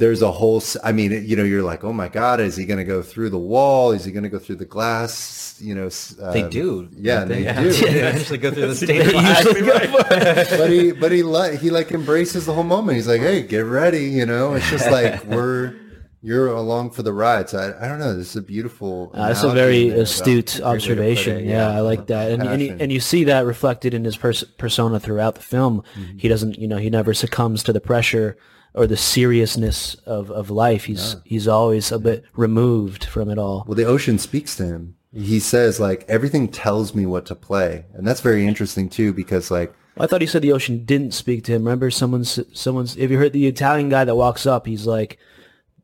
There's 0.00 0.22
a 0.22 0.32
whole 0.32 0.60
i 0.82 0.90
mean 0.90 1.10
you 1.24 1.36
know 1.36 1.44
you're 1.44 1.62
like 1.62 1.84
oh 1.84 1.92
my 1.92 2.08
god 2.08 2.40
is 2.40 2.56
he 2.56 2.64
going 2.64 2.78
to 2.78 2.84
go 2.84 3.00
through 3.02 3.30
the 3.30 3.38
wall 3.38 3.92
is 3.92 4.04
he 4.04 4.10
going 4.10 4.24
to 4.24 4.28
go 4.28 4.38
through 4.38 4.56
the 4.56 4.64
glass 4.64 5.58
you 5.62 5.74
know 5.74 5.86
s- 5.86 6.16
they 6.32 6.42
um, 6.42 6.50
do. 6.50 6.88
yeah 6.96 7.24
they, 7.24 7.44
Yeah. 7.44 7.60
do 7.62 7.70
They 7.72 7.98
eventually 8.00 8.38
go 8.38 8.50
through 8.50 8.68
the 8.68 8.74
state. 8.86 9.04
They 9.04 9.28
usually 9.28 9.60
go 9.60 9.78
for 9.78 10.56
but 10.58 10.70
he 10.70 10.92
but 10.92 11.12
he 11.12 11.22
like 11.22 11.60
he 11.60 11.70
like 11.70 11.92
embraces 11.92 12.46
the 12.46 12.52
whole 12.54 12.64
moment 12.64 12.96
he's 12.96 13.06
like 13.08 13.20
hey 13.20 13.42
get 13.42 13.60
ready 13.66 14.06
you 14.06 14.26
know 14.26 14.54
it's 14.54 14.68
just 14.70 14.90
like 14.98 15.22
we're 15.26 15.74
you're 16.22 16.48
along 16.48 16.90
for 16.90 17.02
the 17.02 17.12
ride 17.12 17.48
so 17.48 17.58
i, 17.58 17.84
I 17.84 17.88
don't 17.88 17.98
know 17.98 18.14
this 18.14 18.30
is 18.30 18.36
a 18.36 18.42
beautiful 18.42 19.10
Uh, 19.14 19.28
that's 19.28 19.42
a 19.42 19.50
very 19.50 19.88
astute 19.88 20.24
great 20.24 20.36
way 20.36 20.42
to 20.44 20.58
put 20.62 20.66
observation. 20.74 21.36
it, 21.38 21.44
yeah, 21.46 21.68
I 21.70 21.80
like 21.80 22.06
that, 22.08 22.30
and 22.32 22.42
and 22.42 22.60
you, 22.62 22.76
and 22.80 22.92
you 22.92 23.00
see 23.00 23.24
that 23.24 23.46
reflected 23.46 23.94
in 23.94 24.04
his 24.04 24.16
pers- 24.16 24.44
persona 24.58 25.00
throughout 25.00 25.34
the 25.36 25.42
film. 25.42 25.82
Mm-hmm. 25.98 26.18
He 26.18 26.28
doesn't, 26.28 26.58
you 26.58 26.68
know, 26.68 26.76
he 26.76 26.90
never 26.90 27.14
succumbs 27.14 27.62
to 27.64 27.72
the 27.72 27.80
pressure 27.80 28.36
or 28.74 28.86
the 28.86 28.96
seriousness 28.96 29.94
of, 30.06 30.30
of 30.30 30.50
life. 30.50 30.84
He's 30.84 31.16
he's 31.24 31.48
always 31.48 31.90
a 31.92 31.98
bit 31.98 32.24
removed 32.34 33.04
from 33.04 33.30
it 33.30 33.38
all. 33.38 33.64
Well, 33.66 33.76
the 33.76 33.84
ocean 33.84 34.18
speaks 34.18 34.56
to 34.56 34.64
him. 34.64 34.96
He 35.12 35.40
says 35.40 35.80
like 35.80 36.04
everything 36.08 36.48
tells 36.48 36.94
me 36.94 37.06
what 37.06 37.26
to 37.26 37.34
play, 37.34 37.84
and 37.94 38.06
that's 38.06 38.20
very 38.20 38.46
interesting 38.46 38.88
too 38.88 39.12
because 39.12 39.50
like 39.50 39.74
I 39.98 40.06
thought 40.06 40.20
he 40.20 40.26
said 40.26 40.42
the 40.42 40.52
ocean 40.52 40.84
didn't 40.84 41.12
speak 41.12 41.44
to 41.44 41.52
him. 41.52 41.64
Remember, 41.64 41.90
someone's 41.90 42.38
someone's. 42.52 42.96
If 42.96 43.10
you 43.10 43.18
heard 43.18 43.32
the 43.32 43.46
Italian 43.46 43.88
guy 43.88 44.04
that 44.04 44.16
walks 44.16 44.46
up, 44.46 44.66
he's 44.66 44.86
like 44.86 45.18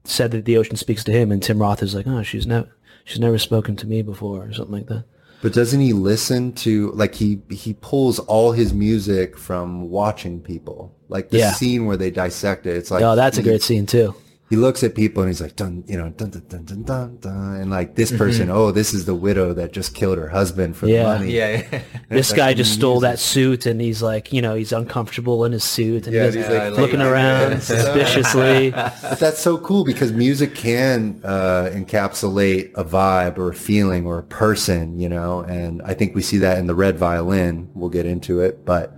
said 0.05 0.31
that 0.31 0.45
the 0.45 0.57
ocean 0.57 0.77
speaks 0.77 1.05
to 1.05 1.13
him, 1.13 1.33
and 1.33 1.43
Tim 1.43 1.61
Roth 1.61 1.83
is 1.83 1.95
like, 1.95 2.07
oh, 2.07 2.23
she's 2.23 2.47
never 2.47 2.75
she's 3.05 3.21
never 3.21 3.39
spoken 3.39 3.77
to 3.77 3.87
me 3.87 4.03
before, 4.03 4.45
or 4.45 4.53
something 4.53 4.75
like 4.75 4.87
that. 4.87 5.05
But 5.43 5.53
doesn't 5.53 5.81
he 5.81 5.93
listen 5.93 6.53
to 6.55 6.93
like 6.93 7.15
he 7.17 7.43
he 7.51 7.75
pulls 7.75 8.19
all 8.21 8.53
his 8.53 8.73
music 8.73 9.37
from 9.37 9.91
watching 9.91 10.41
people, 10.41 10.96
like 11.09 11.31
the 11.31 11.39
Yeah. 11.39 11.53
scene 11.53 11.87
where 11.87 11.97
they 11.97 12.11
dissect 12.11 12.67
it. 12.67 12.77
It's 12.77 12.91
like 12.91 13.03
oh, 13.03 13.17
that's 13.17 13.39
a 13.39 13.43
great 13.43 13.63
scene 13.63 13.87
too. 13.87 14.15
He 14.49 14.55
looks 14.55 14.85
at 14.85 14.95
people 14.95 15.25
and 15.25 15.29
he's 15.29 15.41
like 15.41 15.57
dun 15.57 15.83
you 15.89 15.97
know 15.99 16.11
dun 16.11 16.31
dun 16.31 16.43
dun 16.49 16.65
dun 16.65 16.83
dun, 16.85 17.19
dun 17.21 17.57
and 17.61 17.69
like 17.69 17.97
this 17.97 18.11
Mm-hmm. 18.11 18.19
person, 18.19 18.49
oh, 18.51 18.71
this 18.71 18.95
is 18.95 19.05
the 19.05 19.15
widow 19.15 19.53
that 19.55 19.73
just 19.73 19.93
killed 19.93 20.19
her 20.19 20.29
husband 20.29 20.77
for 20.77 20.87
Yeah. 20.87 21.03
the 21.15 21.19
money. 21.19 21.33
Yeah, 21.33 21.63
yeah. 21.73 21.81
This 22.09 22.33
guy 22.33 22.55
just 22.55 22.73
stole 22.73 23.01
that 23.01 23.19
suit, 23.19 23.67
and 23.67 23.81
he's 23.81 24.03
like, 24.03 24.33
you 24.33 24.41
know, 24.41 24.55
he's 24.55 24.73
uncomfortable 24.73 25.45
in 25.45 25.51
his 25.51 25.65
suit, 25.65 26.07
and 26.07 26.15
Yeah, 26.15 26.27
he's 26.27 26.35
he's 26.35 26.49
like, 26.49 26.75
looking 26.77 27.01
like, 27.01 27.09
around 27.09 27.51
yeah. 27.51 27.59
suspiciously. 27.73 28.71
But 28.71 29.19
that's 29.19 29.41
so 29.41 29.59
cool 29.59 29.85
because 29.85 30.13
music 30.13 30.55
can 30.55 31.21
uh, 31.25 31.69
encapsulate 31.73 32.71
a 32.77 32.85
vibe 32.85 33.39
or 33.39 33.49
a 33.51 33.55
feeling 33.55 34.07
or 34.07 34.19
a 34.19 34.23
person, 34.23 34.97
you 34.99 35.09
know, 35.09 35.41
and 35.41 35.83
I 35.83 35.95
think 35.95 36.15
we 36.15 36.23
see 36.23 36.39
that 36.39 36.59
in 36.59 36.69
the 36.69 36.75
red 36.77 36.97
violin. 36.99 37.69
We'll 37.75 37.91
get 37.91 38.07
into 38.07 38.41
it, 38.43 38.65
but 38.65 38.97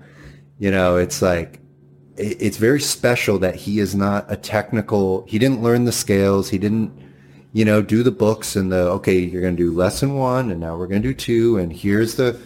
you 0.59 0.71
know, 0.71 0.97
it's 0.99 1.23
like 1.23 1.55
it, 1.55 1.61
it's 2.19 2.57
very 2.57 2.81
special 2.81 3.39
that 3.39 3.55
he 3.55 3.79
is 3.79 3.95
not 3.95 4.27
a 4.29 4.37
technical. 4.37 5.25
He 5.29 5.39
didn't 5.39 5.63
learn 5.63 5.85
the 5.85 5.93
scales. 5.93 6.51
He 6.51 6.59
didn't, 6.59 6.93
you 7.53 7.65
know, 7.65 7.81
do 7.83 8.03
the 8.03 8.11
books 8.11 8.57
and 8.57 8.71
the 8.73 8.91
okay. 8.93 9.19
You're 9.19 9.43
going 9.43 9.57
to 9.57 9.63
do 9.63 9.73
lesson 9.75 10.15
one, 10.17 10.51
and 10.51 10.61
now 10.61 10.77
we're 10.77 10.87
going 10.87 11.03
to 11.03 11.09
do 11.09 11.15
two, 11.15 11.57
and 11.59 11.73
here's 11.73 12.17
the 12.17 12.39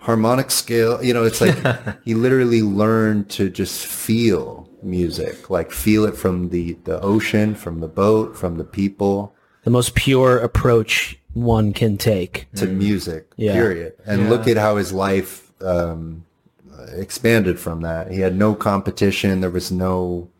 harmonic 0.00 0.50
scale. 0.50 1.02
You 1.02 1.14
know, 1.14 1.24
it's 1.24 1.40
like 1.40 1.56
he 2.04 2.14
literally 2.14 2.62
learned 2.62 3.30
to 3.30 3.48
just 3.50 3.86
feel 3.86 4.68
music, 4.82 5.50
like 5.50 5.72
feel 5.72 6.04
it 6.04 6.16
from 6.16 6.50
the, 6.50 6.74
the 6.84 7.00
ocean, 7.00 7.54
from 7.54 7.80
the 7.80 7.88
boat, 7.88 8.36
from 8.36 8.56
the 8.58 8.64
people 8.64 9.34
The 9.64 9.70
most 9.70 9.94
pure 9.94 10.38
approach 10.38 11.18
one 11.32 11.72
can 11.72 11.96
take. 11.96 12.46
to 12.56 12.66
music, 12.66 13.26
Yeah. 13.36 13.54
period. 13.54 13.94
And 14.06 14.30
look 14.30 14.46
at 14.46 14.56
how 14.56 14.76
his 14.76 14.92
life 14.92 15.50
um, 15.60 16.24
expanded 16.92 17.58
from 17.58 17.82
that. 17.82 18.10
He 18.10 18.20
had 18.20 18.36
no 18.36 18.54
competition. 18.54 19.40
There 19.40 19.50
was 19.50 19.70
no 19.70 20.30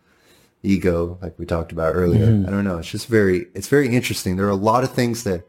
ego, 0.62 1.18
like 1.22 1.38
we 1.38 1.46
talked 1.46 1.72
about 1.72 1.94
earlier. 1.94 2.26
I 2.26 2.50
don't 2.50 2.64
know. 2.64 2.78
It's 2.78 2.90
just 2.90 3.06
very, 3.06 3.46
it's 3.54 3.68
very 3.68 3.88
interesting. 3.88 4.36
There 4.36 4.46
are 4.46 4.50
a 4.50 4.54
lot 4.56 4.84
of 4.84 4.92
things 4.92 5.24
that 5.24 5.46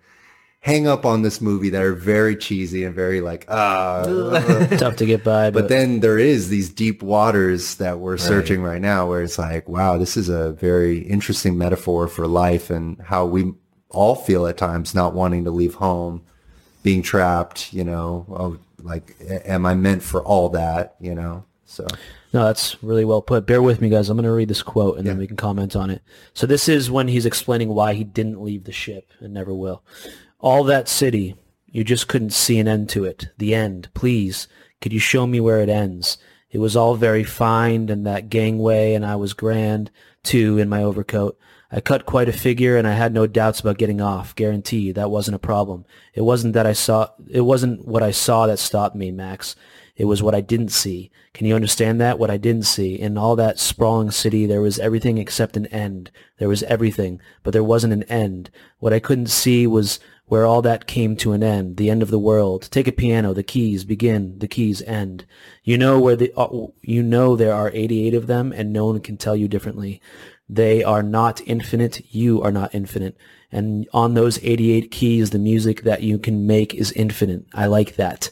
hang 0.60 0.88
up 0.88 1.06
on 1.06 1.22
this 1.22 1.40
movie 1.40 1.70
that 1.70 1.82
are 1.82 1.94
very 1.94 2.36
cheesy 2.36 2.84
and 2.84 2.94
very 2.94 3.22
like, 3.22 3.46
ah, 3.48 4.04
Tough 4.78 4.98
to 4.98 5.06
get 5.06 5.24
by, 5.24 5.50
but, 5.50 5.62
But 5.62 5.70
then 5.70 6.02
there 6.02 6.20
is 6.20 6.50
these 6.50 6.70
deep 6.70 7.02
waters 7.02 7.76
that 7.76 8.00
we're 8.00 8.18
searching 8.18 8.62
right 8.62 8.82
now 8.82 9.08
where 9.08 9.22
it's 9.22 9.40
like, 9.40 9.70
wow, 9.70 9.98
this 9.98 10.18
is 10.18 10.30
a 10.30 10.52
very 10.54 11.00
interesting 11.00 11.58
metaphor 11.58 12.08
for 12.08 12.28
life 12.28 12.70
and 12.70 13.00
how 13.02 13.26
we 13.26 13.54
all 13.90 14.16
feel 14.16 14.46
at 14.46 14.58
times 14.58 14.94
not 14.94 15.14
wanting 15.14 15.46
to 15.46 15.52
leave 15.52 15.76
home, 15.76 16.24
being 16.84 17.02
trapped, 17.02 17.74
you 17.74 17.84
know, 17.84 18.26
oh, 18.30 18.58
like, 18.88 19.16
am 19.46 19.66
I 19.66 19.76
meant 19.76 20.02
for 20.02 20.24
all 20.24 20.50
that, 20.50 20.96
you 21.00 21.14
know? 21.14 21.44
So 21.66 21.86
No, 22.34 22.46
that's 22.46 22.82
really 22.84 23.06
well 23.06 23.22
put. 23.22 23.46
Bear 23.46 23.62
with 23.62 23.82
me, 23.82 23.90
guys. 23.90 24.10
I'm 24.10 24.18
going 24.18 24.26
to 24.26 24.32
read 24.32 24.50
this 24.50 24.64
quote, 24.64 24.98
and 24.98 25.08
then 25.08 25.18
we 25.18 25.28
can 25.28 25.38
comment 25.38 25.76
on 25.76 25.90
it. 25.90 26.02
So 26.34 26.46
this 26.46 26.68
is 26.68 26.92
when 26.92 27.08
he's 27.08 27.26
explaining 27.26 27.70
why 27.70 27.94
he 27.94 28.04
didn't 28.04 28.44
leave 28.44 28.66
the 28.66 28.72
ship 28.72 29.12
and 29.20 29.34
never 29.34 29.54
will. 29.54 29.84
All 30.40 30.64
that 30.66 30.90
city, 30.90 31.36
you 31.66 31.84
just 31.84 32.08
couldn't 32.08 32.32
see 32.32 32.60
an 32.60 32.68
end 32.68 32.90
to 32.90 33.06
it. 33.06 33.30
The 33.38 33.56
end, 33.56 33.90
please. 33.94 34.48
Could 34.82 34.94
you 34.94 35.00
show 35.00 35.26
me 35.26 35.40
where 35.40 35.60
it 35.62 35.70
ends? 35.70 36.18
It 36.52 36.60
was 36.60 36.76
all 36.76 36.96
very 36.96 37.24
fine, 37.24 37.90
and 37.90 38.06
that 38.06 38.30
gangway, 38.30 38.94
and 38.94 39.06
I 39.06 39.16
was 39.16 39.34
grand, 39.34 39.90
too, 40.24 40.58
in 40.58 40.70
my 40.70 40.84
overcoat. 40.84 41.38
I 41.72 41.82
cut 41.82 42.06
quite 42.06 42.30
a 42.30 42.34
figure, 42.34 42.78
and 42.78 42.88
I 42.88 42.94
had 42.94 43.14
no 43.14 43.28
doubts 43.28 43.60
about 43.60 43.78
getting 43.78 44.00
off. 44.00 44.36
Guaranteed, 44.36 44.96
that 44.96 45.12
wasn't 45.12 45.36
a 45.36 45.40
problem. 45.40 45.86
It 46.14 46.22
wasn't 46.22 46.54
that 46.54 46.66
I 46.66 46.74
saw. 46.74 47.10
It 47.30 47.42
wasn't 47.42 47.86
what 47.86 48.04
I 48.04 48.12
saw 48.12 48.48
that 48.48 48.60
stopped 48.60 48.96
me, 48.96 49.12
Max. 49.12 49.56
It 49.98 50.06
was 50.06 50.22
what 50.22 50.36
I 50.36 50.42
didn't 50.42 50.70
see. 50.70 51.12
Can 51.34 51.48
you 51.48 51.56
understand 51.56 52.00
that? 52.00 52.20
What 52.20 52.30
I 52.30 52.38
didn't 52.38 52.64
see. 52.64 52.96
In 52.96 53.18
all 53.18 53.36
that 53.36 53.60
sprawling 53.60 54.12
city, 54.12 54.46
there 54.46 54.62
was 54.62 54.78
everything 54.80 55.18
except 55.18 55.58
an 55.58 55.66
end. 55.68 56.12
There 56.38 56.48
was 56.48 56.64
everything, 56.64 57.20
but 57.44 57.52
there 57.52 57.64
wasn't 57.64 57.94
an 57.94 58.04
end. 58.04 58.52
What 58.80 58.94
I 58.94 59.00
couldn't 59.00 59.28
see 59.28 59.66
was 59.66 60.00
where 60.28 60.46
all 60.46 60.62
that 60.62 60.88
came 60.88 61.16
to 61.16 61.32
an 61.32 61.42
end, 61.42 61.78
the 61.78 61.90
end 61.90 62.04
of 62.04 62.12
the 62.12 62.20
world. 62.20 62.68
Take 62.70 62.88
a 62.88 62.92
piano, 62.92 63.34
the 63.34 63.44
keys 63.44 63.86
begin, 63.86 64.38
the 64.40 64.48
keys 64.48 64.82
end. 64.84 65.26
You 65.64 65.78
know 65.78 66.00
where 66.00 66.18
the, 66.18 66.34
uh, 66.36 66.68
you 66.82 67.02
know 67.02 67.36
there 67.36 67.54
are 67.54 67.72
88 67.74 68.14
of 68.14 68.28
them 68.28 68.52
and 68.52 68.74
no 68.74 68.86
one 68.86 69.00
can 69.00 69.18
tell 69.18 69.36
you 69.36 69.48
differently. 69.48 70.02
They 70.50 70.84
are 70.84 71.04
not 71.04 71.42
infinite. 71.46 72.14
You 72.14 72.42
are 72.42 72.52
not 72.52 72.74
infinite. 72.74 73.18
And 73.52 73.88
on 73.94 74.14
those 74.14 74.44
88 74.44 74.92
keys, 74.92 75.30
the 75.30 75.40
music 75.40 75.84
that 75.84 76.04
you 76.04 76.20
can 76.20 76.48
make 76.48 76.74
is 76.74 76.92
infinite. 76.94 77.46
I 77.54 77.68
like 77.68 77.96
that. 77.96 78.30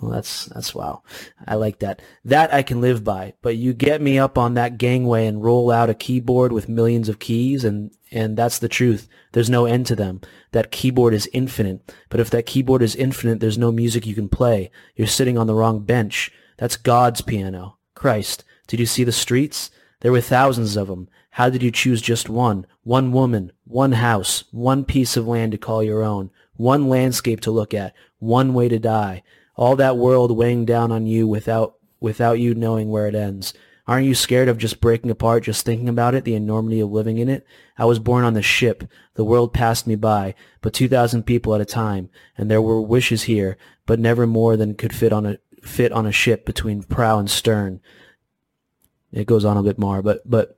Well, 0.00 0.12
that's 0.12 0.46
that's 0.46 0.74
wow. 0.74 1.02
I 1.46 1.56
like 1.56 1.80
that. 1.80 2.00
That 2.24 2.54
I 2.54 2.62
can 2.62 2.80
live 2.80 3.02
by. 3.02 3.34
But 3.42 3.56
you 3.56 3.72
get 3.72 4.00
me 4.00 4.18
up 4.18 4.38
on 4.38 4.54
that 4.54 4.78
gangway 4.78 5.26
and 5.26 5.42
roll 5.42 5.72
out 5.72 5.90
a 5.90 5.94
keyboard 5.94 6.52
with 6.52 6.68
millions 6.68 7.08
of 7.08 7.18
keys, 7.18 7.64
and 7.64 7.90
and 8.12 8.36
that's 8.36 8.60
the 8.60 8.68
truth. 8.68 9.08
There's 9.32 9.50
no 9.50 9.66
end 9.66 9.86
to 9.86 9.96
them. 9.96 10.20
That 10.52 10.70
keyboard 10.70 11.14
is 11.14 11.28
infinite. 11.32 11.92
But 12.10 12.20
if 12.20 12.30
that 12.30 12.46
keyboard 12.46 12.82
is 12.82 12.94
infinite, 12.94 13.40
there's 13.40 13.58
no 13.58 13.72
music 13.72 14.06
you 14.06 14.14
can 14.14 14.28
play. 14.28 14.70
You're 14.94 15.08
sitting 15.08 15.36
on 15.36 15.48
the 15.48 15.54
wrong 15.54 15.80
bench. 15.80 16.30
That's 16.58 16.76
God's 16.76 17.20
piano. 17.20 17.78
Christ, 17.94 18.44
did 18.68 18.78
you 18.78 18.86
see 18.86 19.02
the 19.02 19.12
streets? 19.12 19.70
There 20.00 20.12
were 20.12 20.20
thousands 20.20 20.76
of 20.76 20.86
them. 20.86 21.08
How 21.38 21.48
did 21.48 21.62
you 21.62 21.70
choose 21.70 22.02
just 22.02 22.28
one? 22.28 22.66
One 22.82 23.12
woman, 23.12 23.52
one 23.62 23.92
house, 23.92 24.42
one 24.50 24.84
piece 24.84 25.16
of 25.16 25.28
land 25.28 25.52
to 25.52 25.58
call 25.58 25.84
your 25.84 26.02
own, 26.02 26.32
one 26.56 26.88
landscape 26.88 27.40
to 27.42 27.52
look 27.52 27.72
at, 27.72 27.94
one 28.18 28.54
way 28.54 28.68
to 28.68 28.80
die. 28.80 29.22
All 29.54 29.76
that 29.76 29.96
world 29.96 30.36
weighing 30.36 30.64
down 30.64 30.90
on 30.90 31.06
you 31.06 31.28
without 31.28 31.76
without 32.00 32.40
you 32.40 32.56
knowing 32.56 32.90
where 32.90 33.06
it 33.06 33.14
ends. 33.14 33.54
Aren't 33.86 34.08
you 34.08 34.16
scared 34.16 34.48
of 34.48 34.58
just 34.58 34.80
breaking 34.80 35.12
apart 35.12 35.44
just 35.44 35.64
thinking 35.64 35.88
about 35.88 36.16
it, 36.16 36.24
the 36.24 36.34
enormity 36.34 36.80
of 36.80 36.90
living 36.90 37.18
in 37.18 37.28
it? 37.28 37.46
I 37.78 37.84
was 37.84 38.00
born 38.00 38.24
on 38.24 38.34
the 38.34 38.42
ship. 38.42 38.82
The 39.14 39.24
world 39.24 39.54
passed 39.54 39.86
me 39.86 39.94
by, 39.94 40.34
but 40.60 40.74
2,000 40.74 41.22
people 41.22 41.54
at 41.54 41.60
a 41.60 41.64
time, 41.64 42.10
and 42.36 42.50
there 42.50 42.60
were 42.60 42.82
wishes 42.82 43.22
here, 43.22 43.56
but 43.86 44.00
never 44.00 44.26
more 44.26 44.56
than 44.56 44.74
could 44.74 44.92
fit 44.92 45.12
on 45.12 45.24
a 45.24 45.38
fit 45.62 45.92
on 45.92 46.04
a 46.04 46.10
ship 46.10 46.44
between 46.44 46.82
prow 46.82 47.20
and 47.20 47.30
stern. 47.30 47.80
It 49.12 49.28
goes 49.28 49.44
on 49.44 49.56
a 49.56 49.62
bit 49.62 49.78
more, 49.78 50.02
but 50.02 50.28
but 50.28 50.57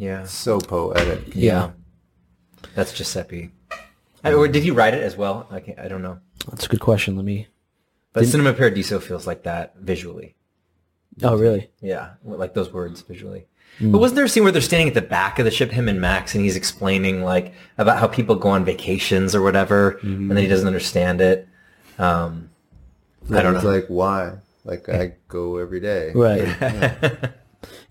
Yeah. 0.00 0.24
So 0.24 0.58
poetic. 0.58 1.34
yeah, 1.34 1.72
That's 2.74 2.92
Giuseppe. 2.92 3.50
I, 4.24 4.32
or 4.32 4.48
did 4.48 4.62
he 4.62 4.70
write 4.70 4.94
it 4.94 5.02
as 5.02 5.14
well? 5.16 5.46
I, 5.50 5.60
can't, 5.60 5.78
I 5.78 5.88
don't 5.88 6.00
know. 6.02 6.18
that's 6.48 6.64
a 6.66 6.68
good 6.68 6.80
question. 6.80 7.16
Let 7.16 7.24
me. 7.24 7.48
But 8.14 8.26
Cinema 8.26 8.54
Paradiso 8.54 8.98
feels 8.98 9.26
like 9.26 9.42
that 9.44 9.76
visually. 9.76 10.34
Oh, 11.22 11.36
really? 11.36 11.70
Yeah, 11.82 12.12
like 12.24 12.54
those 12.54 12.72
words 12.72 13.02
visually. 13.02 13.46
But 13.80 13.98
wasn't 13.98 14.16
there 14.16 14.24
a 14.24 14.28
scene 14.28 14.42
where 14.42 14.52
they're 14.52 14.62
standing 14.62 14.88
at 14.88 14.94
the 14.94 15.02
back 15.02 15.38
of 15.38 15.44
the 15.44 15.50
ship, 15.50 15.70
him 15.70 15.88
and 15.88 16.00
Max, 16.00 16.34
and 16.34 16.42
he's 16.42 16.56
explaining 16.56 17.22
like 17.22 17.52
about 17.78 17.98
how 17.98 18.06
people 18.08 18.36
go 18.36 18.48
on 18.50 18.64
vacations 18.64 19.34
or 19.34 19.42
whatever, 19.42 19.98
and 20.02 20.30
then 20.30 20.38
he 20.38 20.46
doesn't 20.48 20.66
understand 20.66 21.20
it. 21.20 21.46
Um, 21.98 22.50
I 23.32 23.42
don't 23.42 23.54
It's 23.54 23.64
know. 23.64 23.70
like 23.70 23.86
why? 23.88 24.38
Like 24.64 24.88
I 24.88 25.12
go 25.28 25.58
every 25.58 25.80
day. 25.80 26.10
Right. 26.14 26.40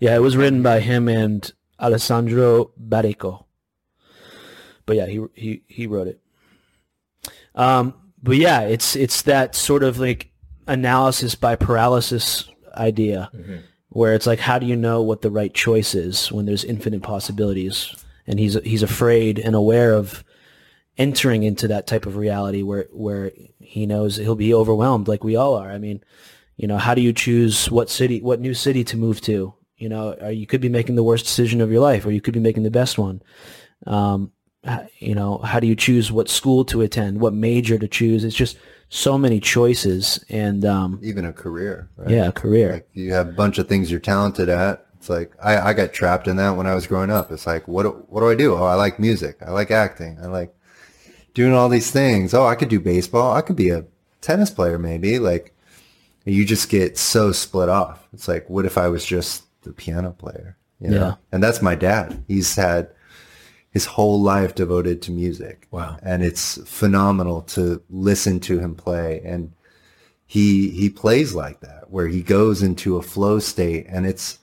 yeah, 0.00 0.14
it 0.14 0.20
was 0.22 0.36
written 0.36 0.62
by 0.62 0.80
him 0.80 1.08
and 1.08 1.50
Alessandro 1.80 2.72
Baricco. 2.80 3.44
But 4.86 4.96
yeah, 4.96 5.06
he 5.06 5.24
he 5.34 5.62
he 5.66 5.86
wrote 5.86 6.08
it. 6.08 6.20
Um, 7.54 7.94
but 8.22 8.36
yeah, 8.36 8.62
it's 8.62 8.96
it's 8.96 9.22
that 9.22 9.54
sort 9.54 9.82
of 9.82 9.98
like 9.98 10.30
analysis 10.66 11.34
by 11.34 11.56
paralysis 11.56 12.48
idea, 12.76 13.30
where 13.88 14.14
it's 14.14 14.26
like, 14.26 14.38
how 14.40 14.58
do 14.58 14.66
you 14.66 14.76
know 14.76 15.02
what 15.02 15.22
the 15.22 15.30
right 15.30 15.52
choice 15.52 15.94
is 15.94 16.30
when 16.30 16.46
there's 16.46 16.64
infinite 16.64 17.02
possibilities? 17.02 17.94
And 18.26 18.38
he's 18.38 18.54
he's 18.62 18.82
afraid 18.82 19.38
and 19.38 19.54
aware 19.54 19.94
of 19.94 20.24
entering 20.98 21.42
into 21.44 21.66
that 21.68 21.86
type 21.86 22.06
of 22.06 22.16
reality 22.16 22.62
where 22.62 22.86
where 22.92 23.32
he 23.58 23.86
knows 23.86 24.16
he'll 24.16 24.34
be 24.34 24.54
overwhelmed, 24.54 25.08
like 25.08 25.24
we 25.24 25.36
all 25.36 25.54
are. 25.54 25.70
I 25.70 25.78
mean, 25.78 26.02
you 26.56 26.68
know, 26.68 26.78
how 26.78 26.94
do 26.94 27.00
you 27.00 27.12
choose 27.12 27.70
what 27.70 27.88
city, 27.88 28.20
what 28.20 28.40
new 28.40 28.54
city 28.54 28.84
to 28.84 28.96
move 28.96 29.20
to? 29.22 29.54
You 29.80 29.88
know, 29.88 30.14
or 30.20 30.30
you 30.30 30.46
could 30.46 30.60
be 30.60 30.68
making 30.68 30.94
the 30.94 31.02
worst 31.02 31.24
decision 31.24 31.60
of 31.60 31.72
your 31.72 31.80
life, 31.80 32.06
or 32.06 32.12
you 32.12 32.20
could 32.20 32.34
be 32.34 32.40
making 32.40 32.62
the 32.62 32.70
best 32.70 32.98
one. 32.98 33.22
Um, 33.86 34.30
you 34.98 35.14
know, 35.14 35.38
how 35.38 35.58
do 35.58 35.66
you 35.66 35.74
choose 35.74 36.12
what 36.12 36.28
school 36.28 36.64
to 36.66 36.82
attend, 36.82 37.20
what 37.20 37.32
major 37.32 37.78
to 37.78 37.88
choose? 37.88 38.24
It's 38.24 38.36
just 38.36 38.58
so 38.90 39.16
many 39.16 39.40
choices, 39.40 40.22
and 40.28 40.64
um, 40.64 41.00
Even 41.02 41.24
a 41.24 41.32
career. 41.32 41.88
Right? 41.96 42.10
yeah, 42.10 42.30
career. 42.30 42.72
Like 42.74 42.88
you 42.92 43.12
have 43.12 43.28
a 43.28 43.32
bunch 43.32 43.58
of 43.58 43.68
things 43.68 43.90
you're 43.90 44.00
talented 44.00 44.48
at. 44.48 44.86
It's 44.98 45.08
like 45.08 45.32
I, 45.42 45.70
I 45.70 45.72
got 45.72 45.94
trapped 45.94 46.28
in 46.28 46.36
that 46.36 46.50
when 46.56 46.66
I 46.66 46.74
was 46.74 46.86
growing 46.86 47.10
up. 47.10 47.32
It's 47.32 47.46
like 47.46 47.66
what 47.66 48.10
what 48.10 48.20
do 48.20 48.28
I 48.28 48.34
do? 48.34 48.54
Oh, 48.54 48.64
I 48.64 48.74
like 48.74 48.98
music. 49.00 49.38
I 49.40 49.50
like 49.50 49.70
acting. 49.70 50.18
I 50.22 50.26
like 50.26 50.54
doing 51.32 51.54
all 51.54 51.70
these 51.70 51.90
things. 51.90 52.34
Oh, 52.34 52.44
I 52.44 52.54
could 52.54 52.68
do 52.68 52.80
baseball. 52.80 53.34
I 53.34 53.40
could 53.40 53.56
be 53.56 53.70
a 53.70 53.86
tennis 54.20 54.50
player 54.50 54.78
maybe. 54.78 55.18
Like 55.18 55.54
you 56.26 56.44
just 56.44 56.68
get 56.68 56.98
so 56.98 57.32
split 57.32 57.70
off. 57.70 58.06
It's 58.12 58.28
like 58.28 58.50
what 58.50 58.66
if 58.66 58.76
I 58.76 58.88
was 58.88 59.06
just 59.06 59.44
the 59.62 59.72
piano 59.72 60.12
player? 60.12 60.56
You 60.80 60.90
know? 60.90 60.96
Yeah. 60.96 61.14
And 61.32 61.42
that's 61.42 61.62
my 61.62 61.74
dad. 61.74 62.24
He's 62.26 62.54
had 62.54 62.90
his 63.70 63.86
whole 63.86 64.20
life 64.20 64.54
devoted 64.54 65.02
to 65.02 65.12
music. 65.12 65.68
Wow. 65.70 65.98
And 66.02 66.22
it's 66.22 66.58
phenomenal 66.68 67.42
to 67.42 67.82
listen 67.88 68.40
to 68.40 68.58
him 68.58 68.74
play 68.74 69.20
and 69.24 69.52
he 70.30 70.70
he 70.70 70.88
plays 70.88 71.34
like 71.34 71.58
that 71.58 71.90
where 71.90 72.06
he 72.06 72.22
goes 72.22 72.62
into 72.62 72.96
a 72.96 73.02
flow 73.02 73.40
state 73.40 73.84
and 73.88 74.06
it's 74.06 74.38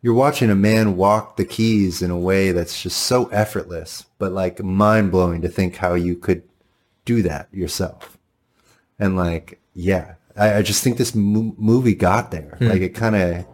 you're 0.00 0.14
watching 0.14 0.50
a 0.50 0.54
man 0.56 0.96
walk 0.96 1.36
the 1.36 1.44
keys 1.44 2.02
in 2.02 2.10
a 2.10 2.18
way 2.18 2.50
that's 2.50 2.82
just 2.82 2.98
so 2.98 3.26
effortless 3.26 4.04
but 4.18 4.32
like 4.32 4.60
mind 4.64 5.12
blowing 5.12 5.40
to 5.40 5.48
think 5.48 5.76
how 5.76 5.94
you 5.94 6.16
could 6.16 6.42
do 7.04 7.22
that 7.22 7.46
yourself 7.52 8.18
and 8.98 9.16
like 9.16 9.60
yeah 9.74 10.14
i, 10.36 10.54
I 10.56 10.62
just 10.62 10.82
think 10.82 10.96
this 10.96 11.14
mo- 11.14 11.54
movie 11.56 11.94
got 11.94 12.32
there 12.32 12.56
hmm. 12.58 12.66
like 12.66 12.80
it 12.82 12.92
kind 12.92 13.14
of 13.14 13.46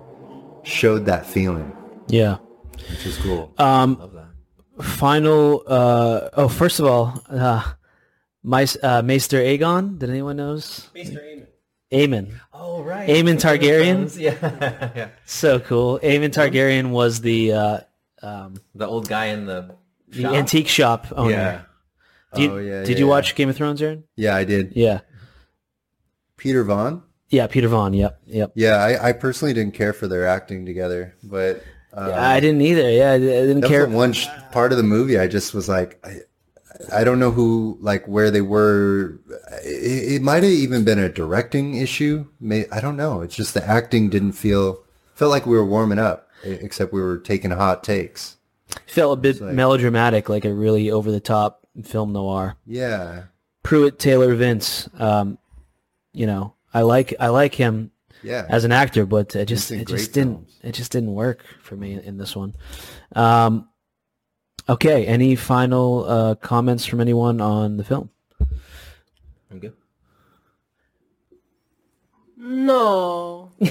showed 0.69 1.07
that 1.07 1.25
feeling 1.27 1.73
Yeah. 2.09 2.37
which 2.91 3.07
is 3.07 3.17
cool 3.19 3.53
Um, 3.59 4.11
Final. 4.81 5.65
Uh, 5.67 6.29
oh, 6.35 6.49
first 6.49 6.79
of 6.79 6.87
all, 6.87 7.21
uh, 7.29 7.65
my 8.45 8.65
uh, 8.83 9.03
Maester 9.03 9.39
Aegon. 9.39 9.99
Did 9.99 10.09
anyone 10.11 10.37
knows? 10.37 10.89
Maester 10.95 11.19
Aemon. 11.21 11.47
Aemon. 11.91 12.35
oh 12.53 12.83
right, 12.85 13.09
Aemon 13.09 13.39
Targaryen. 13.43 14.07
Yeah, 14.27 14.93
yeah. 14.95 15.09
So 15.27 15.59
cool. 15.59 15.99
Aemon 16.01 16.31
Targaryen 16.31 16.91
was 16.91 17.21
the 17.23 17.53
uh, 17.55 17.79
um, 18.23 18.55
The 18.77 18.87
old 18.87 19.09
guy 19.09 19.27
in 19.35 19.47
the 19.47 19.75
the 20.09 20.23
shop? 20.23 20.35
antique 20.35 20.69
shop 20.69 21.07
owner. 21.17 21.31
Yeah. 21.31 21.61
Do 22.35 22.43
you- 22.43 22.53
Oh, 22.53 22.59
yeah, 22.59 22.81
Did 22.85 22.91
yeah, 22.91 22.99
you 22.99 23.05
yeah. 23.07 23.11
watch 23.11 23.35
Game 23.35 23.49
of 23.49 23.57
Thrones, 23.57 23.81
Aaron? 23.83 24.05
yeah 24.15 24.37
i 24.37 24.45
did 24.45 24.75
Yeah. 24.77 25.01
peter 26.37 26.63
vaughan 26.63 27.03
Yeah, 27.31 27.47
Peter 27.47 27.69
Vaughan. 27.69 27.93
Yep. 27.95 28.21
Yep. 28.27 28.53
yeah 28.55 28.77
i, 28.77 29.09
I 29.09 29.13
personally 29.13 29.53
didn't 29.55 29.75
care 29.75 29.93
for 29.93 30.09
their 30.09 30.27
acting 30.27 30.65
together 30.67 31.15
but 31.23 31.63
um, 31.93 32.13
I 32.15 32.39
didn't 32.39 32.61
either. 32.61 32.91
Yeah, 32.91 33.13
I 33.13 33.19
didn't 33.19 33.63
care. 33.63 33.87
one 33.89 34.13
sh- 34.13 34.27
part 34.53 34.73
of 34.73 34.79
the 34.79 34.85
movie 34.85 35.19
I 35.19 35.27
just 35.27 35.55
was 35.55 35.69
like, 35.71 35.99
I, 36.07 36.19
I 36.95 37.03
don't 37.03 37.19
know 37.19 37.31
who, 37.31 37.79
like, 37.81 38.07
where 38.07 38.31
they 38.31 38.43
were. 38.43 39.19
It, 39.65 40.13
it 40.17 40.23
might 40.23 40.43
have 40.43 40.53
even 40.53 40.85
been 40.85 40.99
a 40.99 41.09
directing 41.09 41.77
issue. 41.77 42.27
May, 42.41 42.67
I 42.71 42.81
don't 42.81 42.97
know. 42.97 43.23
It's 43.23 43.35
just 43.35 43.55
the 43.55 43.67
acting 43.67 44.11
didn't 44.11 44.33
feel 44.33 44.85
felt 45.15 45.31
like 45.31 45.47
we 45.47 45.57
were 45.57 45.65
warming 45.65 45.99
up, 45.99 46.29
except 46.45 46.93
we 46.93 47.01
were 47.01 47.19
taking 47.19 47.51
hot 47.51 47.83
takes. 47.83 48.37
Felt 48.87 49.19
a 49.19 49.21
bit 49.21 49.41
like- 49.41 49.55
melodramatic, 49.55 50.29
like 50.29 50.45
a 50.45 50.53
really 50.53 50.91
over 50.91 51.11
the 51.11 51.21
top 51.21 51.67
film 51.83 52.13
noir. 52.13 52.57
Yeah, 52.67 53.25
Pruitt 53.63 53.99
Taylor 53.99 54.35
Vince. 54.35 54.89
Um, 54.99 55.39
you 56.13 56.27
know, 56.27 56.55
I 56.73 56.83
like 56.83 57.15
I 57.19 57.29
like 57.29 57.55
him 57.55 57.91
yeah. 58.23 58.47
as 58.49 58.65
an 58.65 58.73
actor, 58.73 59.07
but 59.07 59.35
it 59.35 59.47
just 59.47 59.71
it 59.71 59.87
just 59.87 60.13
didn't 60.13 60.35
films. 60.35 60.59
it 60.63 60.73
just 60.73 60.93
didn't 60.93 61.15
work 61.15 61.45
for 61.63 61.77
me 61.77 62.01
in 62.03 62.19
this 62.19 62.37
one. 62.37 62.55
Um, 63.15 63.69
okay, 64.69 65.07
any 65.07 65.35
final 65.37 66.05
uh, 66.05 66.35
comments 66.37 66.85
from 66.85 67.01
anyone 67.01 67.41
on 67.41 67.77
the 67.77 67.85
film? 67.85 68.11
I'm 69.51 69.59
good. 69.61 69.75
No. 72.37 73.51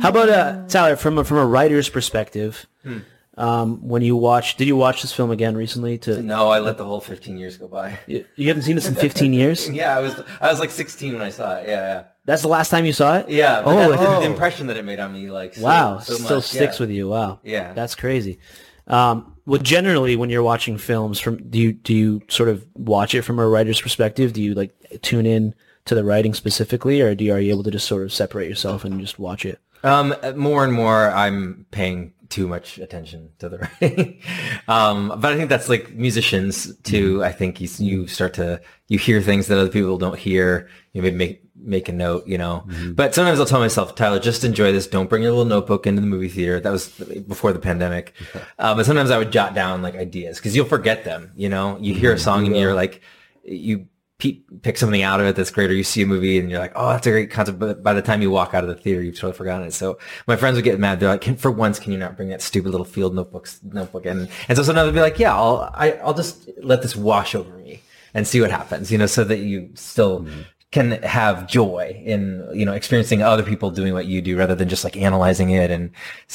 How 0.00 0.08
about 0.08 0.28
uh, 0.28 0.66
Tyler 0.68 0.96
from 0.96 1.18
a, 1.18 1.24
from 1.24 1.36
a 1.38 1.46
writer's 1.46 1.88
perspective? 1.88 2.66
Hmm. 2.82 2.98
Um, 3.36 3.86
when 3.88 4.02
you 4.02 4.14
watch, 4.14 4.56
did 4.56 4.68
you 4.68 4.76
watch 4.76 5.02
this 5.02 5.12
film 5.12 5.30
again 5.32 5.56
recently? 5.56 5.98
To 5.98 6.22
No, 6.22 6.50
I 6.50 6.60
let 6.60 6.78
the 6.78 6.84
whole 6.84 7.00
15 7.00 7.36
years 7.36 7.56
go 7.56 7.66
by. 7.66 7.98
you, 8.06 8.24
you 8.36 8.46
haven't 8.48 8.62
seen 8.62 8.76
this 8.76 8.86
in 8.86 8.94
15 8.94 9.32
years. 9.40 9.68
Yeah, 9.68 9.96
I 9.96 10.00
was 10.00 10.20
I 10.40 10.48
was 10.50 10.60
like 10.60 10.70
16 10.70 11.12
when 11.14 11.22
I 11.22 11.30
saw 11.30 11.56
it. 11.56 11.66
Yeah, 11.68 11.80
yeah. 11.80 12.04
That's 12.26 12.42
the 12.42 12.48
last 12.48 12.70
time 12.70 12.84
you 12.84 12.92
saw 12.92 13.16
it. 13.18 13.28
yeah. 13.28 13.58
Yeah, 13.58 13.62
but 13.62 13.76
Oh, 13.76 13.90
the, 13.90 14.20
the 14.20 14.26
impression 14.26 14.68
that 14.68 14.76
it 14.76 14.84
made 14.84 15.00
on 15.00 15.12
me, 15.12 15.30
like 15.30 15.54
so, 15.56 15.62
Wow, 15.62 15.98
so 15.98 16.14
still 16.14 16.36
much, 16.36 16.44
sticks 16.44 16.78
yeah. 16.78 16.82
with 16.86 16.90
you. 16.90 17.08
Wow. 17.08 17.40
Yeah. 17.42 17.72
That's 17.72 17.94
crazy. 17.96 18.38
Um, 18.86 19.34
well, 19.46 19.60
generally, 19.60 20.14
when 20.16 20.30
you're 20.30 20.42
watching 20.42 20.78
films, 20.78 21.18
from 21.18 21.36
do 21.50 21.58
you 21.58 21.72
do 21.72 21.92
you 21.94 22.22
sort 22.28 22.48
of 22.48 22.64
watch 22.74 23.14
it 23.14 23.22
from 23.22 23.38
a 23.38 23.48
writer's 23.48 23.80
perspective? 23.80 24.32
Do 24.32 24.42
you 24.42 24.54
like 24.54 24.72
tune 25.02 25.26
in 25.26 25.54
to 25.86 25.94
the 25.94 26.04
writing 26.04 26.34
specifically, 26.34 27.00
or 27.00 27.14
do 27.14 27.24
you 27.24 27.32
are 27.32 27.40
you 27.40 27.50
able 27.52 27.62
to 27.64 27.70
just 27.70 27.86
sort 27.88 28.04
of 28.04 28.12
separate 28.12 28.48
yourself 28.48 28.84
and 28.84 29.00
just 29.00 29.18
watch 29.18 29.44
it? 29.44 29.58
Um, 29.82 30.14
more 30.36 30.64
and 30.64 30.72
more, 30.72 31.10
I'm 31.10 31.66
paying 31.70 32.12
too 32.34 32.48
much 32.48 32.78
attention 32.78 33.30
to 33.38 33.48
the 33.48 33.58
writing. 33.80 34.20
um, 34.66 35.08
but 35.20 35.32
I 35.32 35.36
think 35.36 35.48
that's 35.48 35.68
like 35.68 35.94
musicians 35.94 36.76
too. 36.78 37.22
I 37.22 37.30
think 37.30 37.60
you, 37.60 37.68
you 37.78 38.08
start 38.08 38.34
to 38.34 38.60
you 38.88 38.98
hear 38.98 39.22
things 39.22 39.46
that 39.46 39.56
other 39.56 39.70
people 39.70 39.98
don't 39.98 40.18
hear. 40.18 40.68
You 40.92 41.02
maybe 41.02 41.16
make 41.16 41.44
make 41.56 41.88
a 41.88 41.92
note, 41.92 42.26
you 42.26 42.36
know. 42.36 42.66
But 42.92 43.14
sometimes 43.14 43.38
I'll 43.38 43.46
tell 43.46 43.60
myself, 43.60 43.94
Tyler, 43.94 44.18
just 44.18 44.42
enjoy 44.42 44.72
this. 44.72 44.88
Don't 44.88 45.08
bring 45.08 45.22
your 45.22 45.30
little 45.30 45.44
notebook 45.44 45.86
into 45.86 46.00
the 46.00 46.08
movie 46.08 46.28
theater. 46.28 46.58
That 46.58 46.72
was 46.72 46.88
before 46.88 47.52
the 47.52 47.60
pandemic. 47.60 48.12
Uh, 48.56 48.74
but 48.74 48.86
sometimes 48.86 49.10
I 49.10 49.18
would 49.18 49.32
jot 49.32 49.52
down 49.54 49.82
like 49.82 49.96
ideas 49.96 50.38
because 50.38 50.54
you'll 50.54 50.64
forget 50.64 51.04
them. 51.04 51.32
You 51.34 51.48
know, 51.48 51.76
you 51.80 51.92
hear 51.92 52.12
a 52.12 52.18
song 52.18 52.46
and 52.46 52.56
you're 52.56 52.74
like, 52.74 53.02
you 53.42 53.88
pick 54.32 54.76
something 54.76 55.02
out 55.02 55.20
of 55.20 55.26
it 55.26 55.36
that's 55.36 55.50
great, 55.50 55.70
or 55.70 55.74
you 55.74 55.84
see 55.84 56.02
a 56.02 56.06
movie 56.06 56.38
and 56.38 56.50
you're 56.50 56.58
like, 56.58 56.72
oh, 56.74 56.90
that's 56.90 57.06
a 57.06 57.10
great 57.10 57.30
concept. 57.30 57.58
But 57.58 57.82
by 57.82 57.92
the 57.92 58.02
time 58.02 58.22
you 58.22 58.30
walk 58.30 58.54
out 58.54 58.64
of 58.64 58.68
the 58.68 58.76
theater, 58.76 59.02
you've 59.02 59.16
totally 59.16 59.34
forgotten 59.34 59.66
it. 59.66 59.72
So 59.72 59.98
my 60.26 60.36
friends 60.36 60.56
would 60.56 60.64
get 60.64 60.78
mad. 60.78 61.00
They're 61.00 61.08
like, 61.08 61.20
can, 61.20 61.36
for 61.36 61.50
once, 61.50 61.78
can 61.78 61.92
you 61.92 61.98
not 61.98 62.16
bring 62.16 62.28
that 62.30 62.42
stupid 62.42 62.70
little 62.70 62.84
field 62.84 63.14
notebooks 63.14 63.60
notebook 63.62 64.06
in? 64.06 64.28
And 64.48 64.56
so 64.56 64.62
sometimes 64.62 64.88
I'd 64.88 64.94
be 64.94 65.00
like, 65.00 65.18
yeah, 65.18 65.34
I'll 65.34 65.70
I, 65.74 65.92
I'll 65.92 66.14
just 66.14 66.48
let 66.62 66.82
this 66.82 66.96
wash 66.96 67.34
over 67.34 67.56
me 67.58 67.82
and 68.14 68.26
see 68.26 68.40
what 68.40 68.50
happens. 68.50 68.90
You 68.90 68.98
know, 68.98 69.06
so 69.06 69.24
that 69.24 69.38
you 69.38 69.70
still 69.74 70.20
mm-hmm. 70.20 70.40
can 70.70 71.02
have 71.02 71.46
joy 71.46 72.00
in 72.04 72.48
you 72.54 72.64
know 72.64 72.72
experiencing 72.72 73.22
other 73.22 73.42
people 73.42 73.70
doing 73.70 73.92
what 73.92 74.06
you 74.06 74.22
do 74.22 74.36
rather 74.38 74.54
than 74.54 74.68
just 74.68 74.84
like 74.84 74.96
analyzing 74.96 75.50
it 75.50 75.70
and 75.70 75.90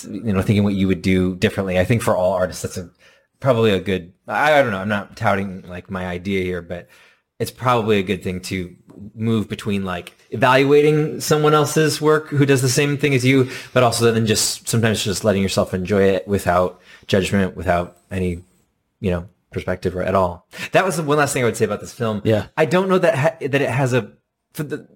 you 0.09 0.33
know 0.33 0.41
thinking 0.41 0.63
what 0.63 0.75
you 0.75 0.87
would 0.87 1.01
do 1.01 1.35
differently. 1.35 1.79
I 1.79 1.85
think 1.85 2.01
for 2.01 2.15
all 2.15 2.33
artists 2.33 2.61
that's 2.61 2.77
a 2.77 2.89
probably 3.39 3.71
a 3.71 3.79
good 3.79 4.13
I, 4.27 4.59
I 4.59 4.61
don't 4.61 4.71
know, 4.71 4.79
I'm 4.79 4.89
not 4.89 5.15
touting 5.15 5.63
like 5.67 5.89
my 5.89 6.05
idea 6.05 6.43
here, 6.43 6.61
but 6.61 6.87
it's 7.39 7.51
probably 7.51 7.99
a 7.99 8.03
good 8.03 8.23
thing 8.23 8.41
to 8.41 8.75
move 9.15 9.47
between 9.47 9.85
like 9.85 10.13
evaluating 10.31 11.21
someone 11.21 11.53
else's 11.53 12.01
work 12.01 12.27
who 12.27 12.45
does 12.45 12.61
the 12.61 12.69
same 12.69 12.97
thing 12.97 13.13
as 13.13 13.25
you, 13.25 13.49
but 13.73 13.81
also 13.81 14.11
then 14.11 14.25
just 14.25 14.67
sometimes 14.67 15.03
just 15.03 15.23
letting 15.23 15.41
yourself 15.41 15.73
enjoy 15.73 16.03
it 16.03 16.27
without 16.27 16.81
judgment, 17.07 17.55
without 17.55 17.97
any, 18.11 18.43
you 18.99 19.09
know, 19.09 19.27
perspective 19.51 19.95
or 19.95 20.03
at 20.03 20.15
all. 20.15 20.45
That 20.73 20.85
was 20.85 20.97
the 20.97 21.03
one 21.03 21.17
last 21.17 21.33
thing 21.33 21.43
I 21.43 21.45
would 21.45 21.57
say 21.57 21.65
about 21.65 21.79
this 21.79 21.93
film. 21.93 22.21
Yeah. 22.23 22.47
I 22.57 22.65
don't 22.65 22.89
know 22.89 22.99
that 22.99 23.15
ha- 23.17 23.37
that 23.39 23.61
it 23.61 23.69
has 23.69 23.93
a 23.93 24.11
for 24.53 24.63
the 24.63 24.87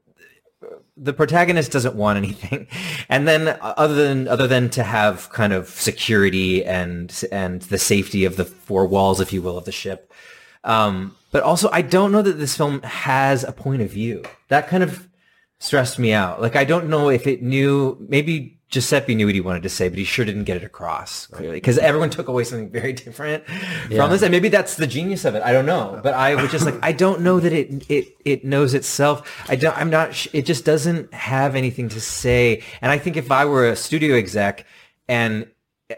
the 0.96 1.14
protagonist 1.14 1.72
doesn't 1.72 1.96
want 1.96 2.18
anything 2.18 2.68
and 3.10 3.28
then 3.28 3.48
uh, 3.48 3.74
other 3.78 3.96
than 3.96 4.28
other 4.28 4.48
than 4.48 4.70
to 4.70 4.84
have 4.84 5.30
kind 5.32 5.52
of 5.52 5.70
security 5.70 6.64
and 6.64 7.24
and 7.32 7.64
the 7.64 7.80
safety 7.80 8.26
of 8.26 8.36
the 8.36 8.46
four 8.46 8.86
walls 8.86 9.20
if 9.20 9.34
you 9.34 9.42
will 9.42 9.58
of 9.58 9.66
the 9.66 9.72
ship 9.72 10.14
um 10.64 11.16
but 11.34 11.44
also 11.44 11.70
i 11.74 11.82
don't 11.82 12.14
know 12.14 12.22
that 12.22 12.40
this 12.40 12.56
film 12.56 12.82
has 12.84 13.44
a 13.44 13.52
point 13.52 13.82
of 13.82 13.90
view 13.90 14.24
that 14.48 14.68
kind 14.70 14.82
of 14.84 15.10
stressed 15.60 16.00
me 16.00 16.14
out 16.14 16.42
like 16.42 16.56
i 16.56 16.64
don't 16.64 16.88
know 16.88 17.10
if 17.10 17.28
it 17.28 17.44
knew 17.44 17.98
maybe 18.08 18.60
Giuseppe 18.70 19.14
knew 19.14 19.28
what 19.28 19.36
he 19.36 19.40
wanted 19.42 19.62
to 19.62 19.70
say, 19.70 19.88
but 19.88 20.00
he 20.00 20.04
sure 20.04 20.26
didn't 20.26 20.46
get 20.46 20.58
it 20.58 20.64
across 20.64 21.28
clearly 21.28 21.58
because 21.58 21.78
everyone 21.78 22.10
took 22.10 22.28
away 22.28 22.44
something 22.44 22.72
very 22.72 22.92
different 23.06 23.46
from 23.46 24.10
this, 24.10 24.24
and 24.24 24.32
maybe 24.32 24.50
that's 24.50 24.78
the 24.78 24.88
genius 24.88 25.26
of 25.26 25.36
it. 25.36 25.44
I 25.44 25.54
don't 25.54 25.68
know, 25.68 26.00
but 26.02 26.16
I 26.16 26.34
was 26.34 26.50
just 26.50 26.66
like, 26.66 26.80
I 26.82 26.92
don't 26.92 27.22
know 27.22 27.40
that 27.40 27.54
it 27.54 27.86
it 27.88 28.18
it 28.26 28.44
knows 28.44 28.74
itself. 28.74 29.46
I 29.48 29.58
don't. 29.58 29.78
I'm 29.78 29.92
not. 29.92 30.16
sh- 30.16 30.30
It 30.34 30.48
just 30.48 30.66
doesn't 30.66 31.14
have 31.14 31.54
anything 31.56 31.88
to 31.90 32.02
say. 32.02 32.64
And 32.82 32.92
I 32.92 32.98
think 32.98 33.16
if 33.16 33.32
I 33.32 33.46
were 33.46 33.70
a 33.70 33.76
studio 33.76 34.16
exec 34.16 34.66
and 35.08 35.46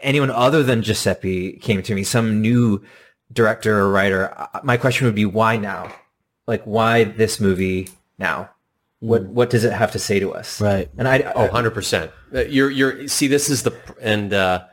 anyone 0.02 0.30
other 0.30 0.62
than 0.62 0.82
Giuseppe 0.82 1.52
came 1.52 1.82
to 1.82 1.94
me, 1.94 2.04
some 2.04 2.42
new 2.42 2.84
director 3.32 3.78
or 3.78 3.90
writer, 3.90 4.32
uh, 4.36 4.60
my 4.62 4.76
question 4.76 5.06
would 5.06 5.14
be, 5.14 5.24
why 5.24 5.56
now? 5.56 5.92
Like, 6.46 6.62
why 6.64 7.04
this 7.04 7.40
movie 7.40 7.88
now? 8.18 8.50
What 9.00 9.26
what 9.26 9.50
does 9.50 9.64
it 9.64 9.72
have 9.72 9.92
to 9.92 9.98
say 9.98 10.20
to 10.20 10.32
us? 10.32 10.60
Right. 10.60 10.88
And 10.96 11.06
I 11.06 11.18
Oh, 11.34 11.48
100%. 11.48 12.10
Uh, 12.34 12.40
You're, 12.40 12.70
you're, 12.70 13.08
see, 13.08 13.26
this 13.26 13.50
is 13.50 13.62
the, 13.62 13.76
and, 14.00 14.32
uh, 14.32 14.64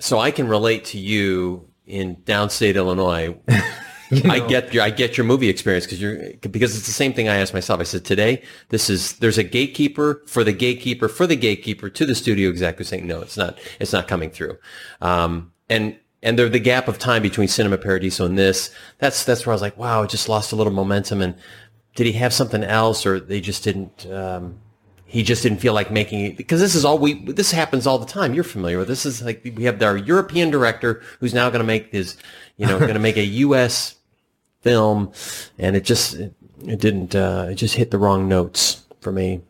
so 0.00 0.18
I 0.18 0.30
can 0.30 0.48
relate 0.48 0.86
to 0.86 0.98
you 0.98 1.68
in 1.86 2.16
downstate 2.16 2.76
Illinois. 2.76 3.38
I 4.24 4.40
get 4.40 4.72
your, 4.74 4.82
I 4.82 4.90
get 4.90 5.16
your 5.16 5.24
movie 5.24 5.48
experience 5.48 5.84
because 5.84 6.00
you're, 6.00 6.32
because 6.50 6.76
it's 6.76 6.86
the 6.86 6.92
same 6.92 7.12
thing 7.12 7.28
I 7.28 7.36
asked 7.36 7.54
myself. 7.54 7.80
I 7.80 7.84
said, 7.84 8.04
today, 8.04 8.42
this 8.70 8.88
is, 8.88 9.12
there's 9.18 9.38
a 9.38 9.44
gatekeeper 9.44 10.22
for 10.26 10.42
the 10.42 10.52
gatekeeper 10.52 11.08
for 11.08 11.26
the 11.26 11.36
gatekeeper 11.36 11.90
to 11.90 12.06
the 12.06 12.14
studio 12.14 12.48
exec 12.48 12.78
who's 12.78 12.88
saying, 12.88 13.06
no, 13.06 13.20
it's 13.20 13.36
not, 13.36 13.58
it's 13.78 13.92
not 13.92 14.08
coming 14.08 14.30
through. 14.30 14.56
Um, 15.00 15.52
and, 15.68 15.96
and 16.22 16.38
there, 16.38 16.48
the 16.48 16.58
gap 16.58 16.88
of 16.88 16.98
time 16.98 17.22
between 17.22 17.48
Cinema 17.48 17.78
Paradiso 17.78 18.26
and 18.26 18.38
this, 18.38 18.74
that's, 18.98 19.24
that's 19.24 19.46
where 19.46 19.52
I 19.52 19.54
was 19.54 19.62
like, 19.62 19.78
wow, 19.78 20.02
it 20.02 20.10
just 20.10 20.28
lost 20.28 20.52
a 20.52 20.56
little 20.56 20.72
momentum. 20.72 21.22
And 21.22 21.34
did 21.94 22.06
he 22.06 22.12
have 22.12 22.32
something 22.32 22.62
else 22.62 23.06
or 23.06 23.18
they 23.18 23.40
just 23.40 23.64
didn't, 23.64 24.06
um, 24.10 24.58
he 25.10 25.24
just 25.24 25.42
didn't 25.42 25.58
feel 25.58 25.72
like 25.72 25.90
making 25.90 26.24
it? 26.24 26.36
Because 26.36 26.60
this 26.60 26.76
is 26.76 26.84
all 26.84 26.96
we 26.96 27.24
this 27.24 27.50
happens 27.50 27.84
all 27.84 27.98
the 27.98 28.06
time. 28.06 28.32
You're 28.32 28.44
familiar 28.44 28.78
with 28.78 28.86
this. 28.86 29.04
Is 29.04 29.20
like 29.22 29.42
we 29.56 29.64
have 29.64 29.82
our 29.82 29.96
european 29.96 30.50
director 30.50 31.02
who's 31.18 31.34
now 31.34 31.50
going 31.50 31.60
to 31.60 31.66
make 31.66 31.90
his 31.90 32.16
you 32.56 32.64
know 32.64 32.78
going 32.78 32.94
to 32.94 33.00
make 33.00 33.16
a 33.16 33.24
us 33.26 33.96
film. 34.60 35.12
And 35.58 35.74
it 35.74 35.84
just 35.84 36.14
it, 36.14 36.34
it 36.64 36.78
didn't 36.78 37.16
uh 37.16 37.48
it 37.50 37.56
just 37.56 37.74
hit 37.74 37.90
the 37.90 37.98
wrong 37.98 38.28
notes 38.28 38.84
for 39.00 39.10
me 39.10 39.40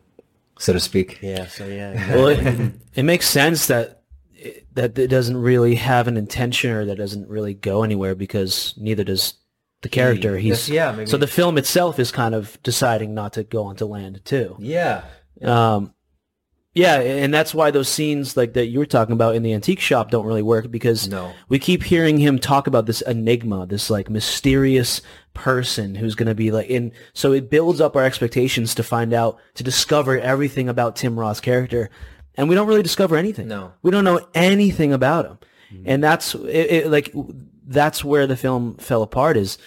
so 0.57 0.73
to 0.73 0.79
speak. 0.79 1.19
yeah 1.21 1.45
so 1.45 1.67
yeah 1.67 2.15
well, 2.15 2.27
it, 2.27 2.73
it 2.95 3.03
makes 3.03 3.27
sense 3.27 3.67
that 3.67 3.87
it, 3.87 4.00
that 4.73 4.97
it 4.97 5.07
doesn't 5.07 5.37
really 5.37 5.75
have 5.75 6.07
an 6.07 6.17
intention 6.17 6.71
or 6.71 6.85
that 6.85 6.97
doesn't 6.97 7.27
really 7.27 7.53
go 7.53 7.83
anywhere 7.83 8.15
because 8.15 8.73
neither 8.77 9.03
does 9.03 9.33
the 9.81 9.89
character. 9.89 10.37
He's 10.37 10.69
yeah, 10.69 10.91
maybe. 10.91 11.09
so 11.09 11.17
the 11.17 11.27
film 11.27 11.57
itself 11.57 11.99
is 11.99 12.11
kind 12.11 12.35
of 12.35 12.61
deciding 12.63 13.13
not 13.13 13.33
to 13.33 13.43
go 13.43 13.63
onto 13.65 13.85
land 13.85 14.21
too. 14.23 14.55
Yeah. 14.59 15.03
Um, 15.43 15.93
yeah, 16.73 17.01
and 17.01 17.33
that's 17.33 17.53
why 17.53 17.69
those 17.71 17.89
scenes 17.89 18.37
like 18.37 18.53
that 18.53 18.67
you 18.67 18.79
were 18.79 18.85
talking 18.85 19.11
about 19.11 19.35
in 19.35 19.43
the 19.43 19.53
antique 19.53 19.81
shop 19.81 20.09
don't 20.09 20.25
really 20.25 20.41
work 20.41 20.71
because 20.71 21.09
No. 21.09 21.33
we 21.49 21.59
keep 21.59 21.83
hearing 21.83 22.17
him 22.17 22.39
talk 22.39 22.65
about 22.65 22.85
this 22.85 23.01
enigma, 23.01 23.65
this 23.65 23.89
like 23.89 24.09
mysterious 24.09 25.01
person 25.33 25.95
who's 25.95 26.15
going 26.15 26.29
to 26.29 26.35
be 26.35 26.49
like 26.49 26.69
in. 26.69 26.93
So 27.13 27.33
it 27.33 27.49
builds 27.49 27.81
up 27.81 27.97
our 27.97 28.05
expectations 28.05 28.73
to 28.75 28.83
find 28.83 29.13
out, 29.13 29.37
to 29.55 29.63
discover 29.63 30.17
everything 30.17 30.69
about 30.69 30.95
Tim 30.95 31.19
Roth's 31.19 31.41
character, 31.41 31.89
and 32.35 32.49
we 32.49 32.55
don't 32.55 32.67
really 32.67 32.83
discover 32.83 33.15
anything. 33.17 33.47
No. 33.47 33.73
we 33.81 33.91
don't 33.91 34.03
know 34.03 34.27
anything 34.33 34.93
about 34.93 35.25
him, 35.25 35.39
mm-hmm. 35.73 35.83
and 35.85 36.03
that's 36.03 36.35
it, 36.35 36.71
it, 36.71 36.87
like 36.87 37.13
that's 37.65 38.03
where 38.03 38.27
the 38.27 38.37
film 38.37 38.75
fell 38.77 39.03
apart. 39.03 39.37
Is 39.37 39.57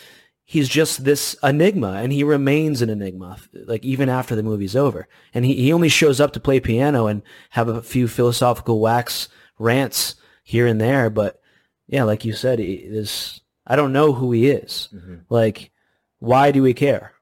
he's 0.45 0.69
just 0.69 1.05
this 1.05 1.35
enigma 1.43 1.93
and 2.03 2.13
he 2.13 2.23
remains 2.23 2.83
an 2.83 2.91
enigma 2.91 3.39
like 3.67 3.83
even 3.85 4.09
after 4.09 4.37
the 4.37 4.43
movie's 4.43 4.77
over. 4.77 5.09
And 5.33 5.45
he, 5.45 5.55
he 5.55 5.73
only 5.73 5.89
shows 5.89 6.21
up 6.21 6.33
to 6.35 6.41
play 6.41 6.61
piano 6.61 7.07
and 7.07 7.23
have 7.51 7.69
a 7.69 7.83
few 7.83 8.07
philosophical 8.07 8.79
wax 8.79 9.29
rants 9.59 10.17
here 10.43 10.67
and 10.67 10.81
there. 10.81 11.09
But 11.11 11.41
yeah 11.87 12.05
like 12.05 12.25
you 12.25 12.33
said 12.33 12.59
he, 12.59 12.89
this 12.89 13.41
i 13.67 13.77
don't 13.77 13.93
know 13.93 14.13
who 14.13 14.33
he 14.33 14.51
is. 14.51 14.89
Mm-hmm. 14.95 15.17
Like 15.29 15.71
why 16.19 16.51
do 16.51 16.63
we 16.63 16.75
care? 16.75 17.13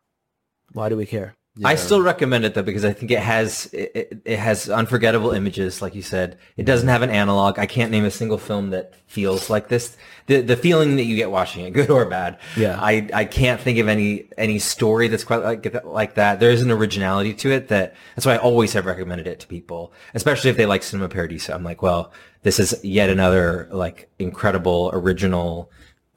Why 0.72 0.88
do 0.88 0.96
we 0.96 1.06
care 1.06 1.36
I 1.62 1.74
still 1.74 2.00
recommend 2.00 2.46
it 2.46 2.54
though 2.54 2.62
because 2.62 2.84
I 2.84 2.94
think 2.94 3.10
it 3.10 3.18
has 3.18 3.66
it, 3.74 3.92
it, 3.94 4.22
it 4.24 4.38
has 4.38 4.70
unforgettable 4.70 5.32
images, 5.32 5.82
like 5.82 5.94
you 5.94 6.00
said. 6.00 6.38
It 6.56 6.64
doesn't 6.64 6.88
have 6.88 7.02
an 7.02 7.10
analog. 7.10 7.58
I 7.58 7.66
can't 7.66 7.90
name 7.90 8.06
a 8.06 8.10
single 8.10 8.38
film 8.38 8.70
that 8.70 8.94
feels 9.06 9.50
like 9.50 9.68
this. 9.68 9.94
The 10.28 10.40
the 10.40 10.56
feeling 10.56 10.96
that 10.96 11.04
you 11.04 11.14
get 11.14 11.30
watching 11.30 11.66
it, 11.66 11.70
good 11.74 11.90
or 11.90 12.06
bad. 12.06 12.38
Yeah. 12.56 12.78
I, 12.80 13.06
I 13.12 13.24
can't 13.26 13.60
think 13.60 13.78
of 13.78 13.88
any 13.88 14.30
any 14.38 14.58
story 14.58 15.08
that's 15.08 15.24
quite 15.24 15.42
like 15.42 15.84
like 15.84 16.14
that. 16.14 16.40
There 16.40 16.50
is 16.50 16.62
an 16.62 16.70
originality 16.70 17.34
to 17.34 17.52
it 17.52 17.68
that 17.68 17.94
that's 18.16 18.24
why 18.24 18.34
I 18.34 18.38
always 18.38 18.72
have 18.72 18.86
recommended 18.86 19.26
it 19.26 19.40
to 19.40 19.46
people, 19.46 19.92
especially 20.14 20.48
if 20.48 20.56
they 20.56 20.64
like 20.64 20.82
Cinema 20.82 21.10
Paradiso. 21.10 21.52
I'm 21.54 21.64
like, 21.64 21.82
well, 21.82 22.12
this 22.44 22.58
is 22.58 22.82
yet 22.82 23.10
another 23.10 23.68
like 23.70 24.08
incredible 24.18 24.90
original 24.94 25.70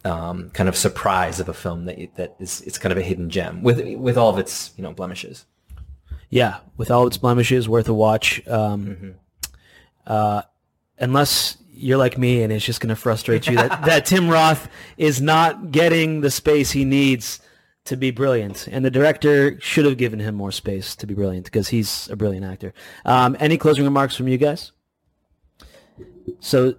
um, 0.06 0.50
kind 0.52 0.70
of 0.70 0.78
surprise 0.78 1.40
of 1.40 1.50
a 1.50 1.54
film 1.54 1.86
that 1.86 1.98
that 2.16 2.36
is 2.40 2.62
it's 2.62 2.78
kind 2.78 2.92
of 2.92 2.98
a 2.98 3.02
hidden 3.02 3.30
gem 3.30 3.64
with 3.64 3.84
with 3.98 4.18
all 4.18 4.30
of 4.30 4.38
its 4.38 4.72
you 4.78 4.84
know 4.84 4.94
blemishes. 4.94 5.46
yeah 6.30 6.60
with 6.78 6.92
all 6.92 7.08
its 7.08 7.18
blemishes 7.18 7.68
worth 7.68 7.90
a 7.90 7.94
watch 7.94 8.46
um, 8.48 9.16
uh, 10.08 10.42
unless 11.00 11.58
you're 11.72 11.98
like 11.98 12.18
me 12.18 12.42
and 12.44 12.54
it's 12.54 12.64
just 12.64 12.80
going 12.80 12.90
to 12.90 12.96
frustrate 12.96 13.48
you 13.48 13.56
that, 13.56 13.82
that 13.86 14.06
tim 14.06 14.30
roth 14.30 14.70
is 14.98 15.22
not 15.22 15.72
getting 15.72 16.22
the 16.22 16.32
space 16.32 16.72
he 16.72 16.86
needs 16.86 17.42
to 17.86 17.96
be 17.96 18.12
brilliant. 18.12 18.68
And 18.68 18.84
the 18.84 18.92
director 18.92 19.60
should 19.62 19.86
have 19.86 19.98
given 19.98 20.20
him 20.20 20.36
more 20.36 20.52
space 20.52 20.96
to 20.98 21.08
be 21.08 21.14
brilliant 21.14 21.46
because 21.46 21.68
he's 21.70 22.10
a 22.10 22.16
brilliant 22.16 22.46
actor. 22.46 22.74
Um, 23.06 23.38
any 23.40 23.58
closing 23.58 23.86
remarks 23.86 24.16
from 24.16 24.28
you 24.28 24.38
guys? 24.38 24.72
So 26.40 26.76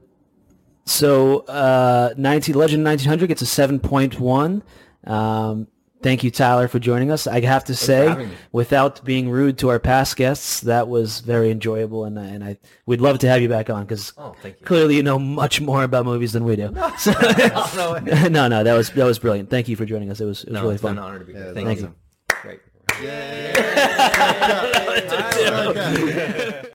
so 0.87 1.41
uh, 1.41 2.15
19 2.17 2.55
legend 2.55 2.85
1900 2.85 3.27
gets 3.27 3.43
a 3.43 3.45
7.1 3.45 4.63
um, 5.11 5.67
thank 6.03 6.23
you 6.25 6.31
tyler 6.31 6.69
for 6.69 6.79
joining 6.79 7.11
us. 7.11 7.27
I 7.27 7.41
have 7.41 7.65
to 7.65 7.75
say 7.75 8.29
without 8.53 9.05
being 9.05 9.29
rude 9.29 9.59
to 9.59 9.69
our 9.71 9.79
past 9.81 10.17
guests 10.17 10.61
that 10.63 10.89
was 10.89 11.21
very 11.21 11.51
enjoyable 11.51 12.05
and, 12.05 12.17
and 12.19 12.45
i 12.45 12.57
we'd 12.87 13.01
love 13.01 13.19
to 13.21 13.29
have 13.29 13.41
you 13.43 13.49
back 13.49 13.69
on 13.71 13.85
because 13.85 14.13
Oh, 14.17 14.35
clearly 14.65 14.97
you 14.97 15.03
know 15.03 15.19
much 15.19 15.61
more 15.61 15.83
about 15.83 16.05
movies 16.05 16.33
than 16.33 16.45
we 16.45 16.55
do. 16.57 16.75
So- 16.99 17.13
no 18.29 18.49
no. 18.49 18.63
that 18.65 18.75
was 18.77 18.91
that 18.91 19.05
was 19.05 19.19
brilliant. 19.19 19.51
Thank 19.51 19.69
you 19.69 19.77
for 19.77 19.85
joining 19.85 20.11
us. 20.11 20.21
It 20.21 20.25
was 20.27 20.45
it 20.45 20.51
was 20.51 20.55
No, 20.55 20.63
really 20.63 20.75
it's 20.75 20.83
fun. 20.83 20.99
an 20.99 21.05
honor 21.05 21.19
to 21.19 21.25
be 21.25 21.33
here. 21.33 21.47
Yeah, 21.47 21.53
Thank 21.55 21.67
that's 21.69 21.81
you. 21.83 21.95
Great. 22.43 22.61